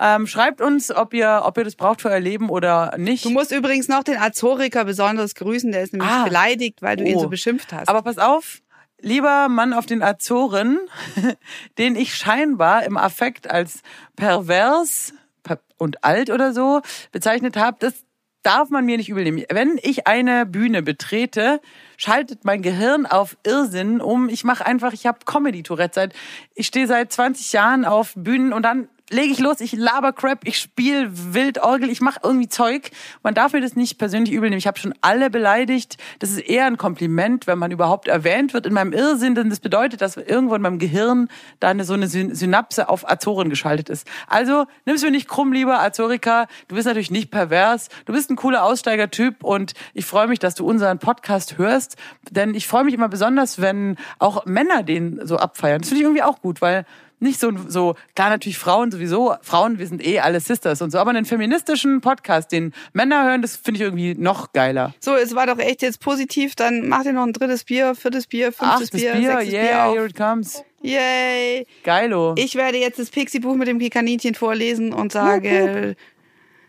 Ähm, 0.00 0.28
schreibt 0.28 0.60
uns, 0.60 0.94
ob 0.94 1.12
ihr, 1.12 1.42
ob 1.44 1.58
ihr 1.58 1.64
das 1.64 1.74
braucht 1.74 2.02
für 2.02 2.08
euer 2.10 2.20
Leben 2.20 2.48
oder 2.50 2.94
nicht. 2.96 3.24
Du 3.24 3.30
musst 3.30 3.50
übrigens 3.50 3.88
noch 3.88 4.04
den 4.04 4.16
Azoriker 4.16 4.84
besonders 4.84 5.34
grüßen, 5.34 5.72
der 5.72 5.82
ist 5.82 5.92
nämlich 5.92 6.08
Ah. 6.08 6.24
beleidigt, 6.24 6.80
weil 6.82 6.96
du 6.96 7.02
ihn 7.04 7.16
Oh. 7.16 7.22
so 7.22 7.28
beschimpft 7.28 7.72
hast. 7.72 7.88
Aber 7.88 8.02
pass 8.02 8.18
auf, 8.18 8.60
lieber 9.00 9.48
Mann 9.48 9.72
auf 9.72 9.86
den 9.86 10.02
Azoren, 10.02 10.78
den 11.78 11.96
ich 11.96 12.14
scheinbar 12.14 12.84
im 12.84 12.96
Affekt 12.96 13.50
als 13.50 13.82
pervers 14.16 15.14
per- 15.42 15.60
und 15.78 16.04
alt 16.04 16.30
oder 16.30 16.52
so 16.52 16.82
bezeichnet 17.12 17.56
habe, 17.56 17.76
das 17.80 18.04
darf 18.42 18.70
man 18.70 18.84
mir 18.84 18.96
nicht 18.96 19.08
übel 19.08 19.24
nehmen. 19.24 19.44
Wenn 19.50 19.78
ich 19.82 20.06
eine 20.06 20.46
Bühne 20.46 20.82
betrete, 20.82 21.60
schaltet 21.96 22.44
mein 22.44 22.62
Gehirn 22.62 23.06
auf 23.06 23.36
Irrsinn 23.44 24.00
um. 24.00 24.28
Ich 24.28 24.44
mache 24.44 24.64
einfach, 24.64 24.92
ich 24.92 25.06
habe 25.06 25.18
Comedy-Tourette 25.24 25.94
seit, 25.94 26.14
ich 26.54 26.66
stehe 26.66 26.86
seit 26.86 27.12
20 27.12 27.52
Jahren 27.52 27.84
auf 27.84 28.12
Bühnen 28.16 28.52
und 28.52 28.62
dann 28.62 28.88
lege 29.10 29.32
ich 29.32 29.38
los, 29.38 29.60
ich 29.60 29.72
laber 29.72 30.12
Crap, 30.12 30.40
ich 30.44 30.58
spiele 30.58 31.08
wild 31.34 31.58
Orgel, 31.62 31.90
ich 31.90 32.00
mache 32.00 32.20
irgendwie 32.22 32.48
Zeug. 32.48 32.90
Man 33.22 33.34
darf 33.34 33.52
mir 33.52 33.60
das 33.60 33.76
nicht 33.76 33.98
persönlich 33.98 34.32
übel 34.32 34.50
nehmen. 34.50 34.58
Ich 34.58 34.66
habe 34.66 34.78
schon 34.78 34.94
alle 35.00 35.30
beleidigt. 35.30 35.96
Das 36.18 36.30
ist 36.30 36.38
eher 36.38 36.66
ein 36.66 36.76
Kompliment, 36.76 37.46
wenn 37.46 37.58
man 37.58 37.70
überhaupt 37.70 38.08
erwähnt 38.08 38.54
wird 38.54 38.66
in 38.66 38.72
meinem 38.72 38.92
Irrsinn, 38.92 39.34
denn 39.34 39.50
das 39.50 39.60
bedeutet, 39.60 40.00
dass 40.00 40.16
irgendwo 40.16 40.54
in 40.54 40.62
meinem 40.62 40.78
Gehirn 40.78 41.28
da 41.60 41.68
eine, 41.68 41.84
so 41.84 41.94
eine 41.94 42.06
Syn- 42.08 42.34
Synapse 42.34 42.88
auf 42.88 43.08
Azoren 43.10 43.50
geschaltet 43.50 43.88
ist. 43.88 44.06
Also 44.26 44.66
nimm's 44.84 45.02
mir 45.02 45.10
nicht 45.10 45.28
krumm, 45.28 45.52
lieber 45.52 45.80
Azorica. 45.80 46.46
Du 46.68 46.74
bist 46.74 46.86
natürlich 46.86 47.10
nicht 47.10 47.30
pervers. 47.30 47.88
Du 48.04 48.12
bist 48.12 48.30
ein 48.30 48.36
cooler 48.36 48.64
Aussteigertyp 48.64 49.42
und 49.42 49.74
ich 49.94 50.06
freue 50.06 50.26
mich, 50.28 50.38
dass 50.38 50.54
du 50.54 50.66
unseren 50.66 50.98
Podcast 50.98 51.58
hörst, 51.58 51.96
denn 52.30 52.54
ich 52.54 52.66
freue 52.66 52.84
mich 52.84 52.94
immer 52.94 53.08
besonders, 53.08 53.60
wenn 53.60 53.96
auch 54.18 54.44
Männer 54.46 54.82
den 54.82 55.26
so 55.26 55.36
abfeiern. 55.36 55.80
Das 55.80 55.88
finde 55.88 56.00
ich 56.00 56.04
irgendwie 56.04 56.22
auch 56.22 56.40
gut, 56.40 56.60
weil 56.60 56.84
nicht 57.20 57.40
so, 57.40 57.52
so, 57.66 57.94
klar 58.14 58.30
natürlich 58.30 58.58
Frauen 58.58 58.90
sowieso, 58.90 59.34
Frauen, 59.42 59.78
wir 59.78 59.86
sind 59.86 60.04
eh 60.04 60.20
alle 60.20 60.40
Sisters 60.40 60.82
und 60.82 60.90
so, 60.90 60.98
aber 60.98 61.10
einen 61.10 61.24
feministischen 61.24 62.00
Podcast, 62.00 62.52
den 62.52 62.72
Männer 62.92 63.24
hören, 63.24 63.42
das 63.42 63.56
finde 63.56 63.78
ich 63.78 63.82
irgendwie 63.82 64.14
noch 64.14 64.52
geiler. 64.52 64.94
So, 65.00 65.14
es 65.14 65.34
war 65.34 65.46
doch 65.46 65.58
echt 65.58 65.82
jetzt 65.82 66.00
positiv. 66.00 66.54
Dann 66.54 66.88
macht 66.88 67.06
ihr 67.06 67.12
noch 67.12 67.24
ein 67.24 67.32
drittes 67.32 67.64
Bier, 67.64 67.94
viertes 67.94 68.26
Bier, 68.26 68.52
fünftes 68.52 68.68
Achtes 68.68 68.90
Bier, 68.90 69.12
Bier, 69.12 69.32
sechstes 69.32 69.50
Bier 69.50 69.62
yeah, 69.62 69.86
auf. 69.86 69.94
here 69.94 70.06
it 70.06 70.16
comes. 70.16 70.62
Yay! 70.82 71.66
Geilo. 71.82 72.34
Ich 72.38 72.54
werde 72.54 72.78
jetzt 72.78 72.98
das 72.98 73.10
Pixie-Buch 73.10 73.56
mit 73.56 73.66
dem 73.66 73.78
Kaninchen 73.90 74.34
vorlesen 74.34 74.92
und 74.92 75.12
sage, 75.12 75.96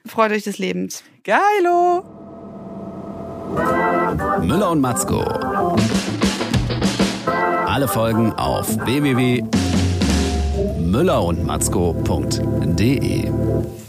freut 0.05 0.31
euch 0.31 0.43
des 0.43 0.57
Lebens. 0.57 1.03
Geilo. 1.23 2.03
Müller 4.41 4.71
und 4.71 4.81
Matzko. 4.81 5.23
Alle 7.65 7.87
Folgen 7.87 8.33
auf 8.33 8.67
www.müllerundmatzko.de. 10.89 13.88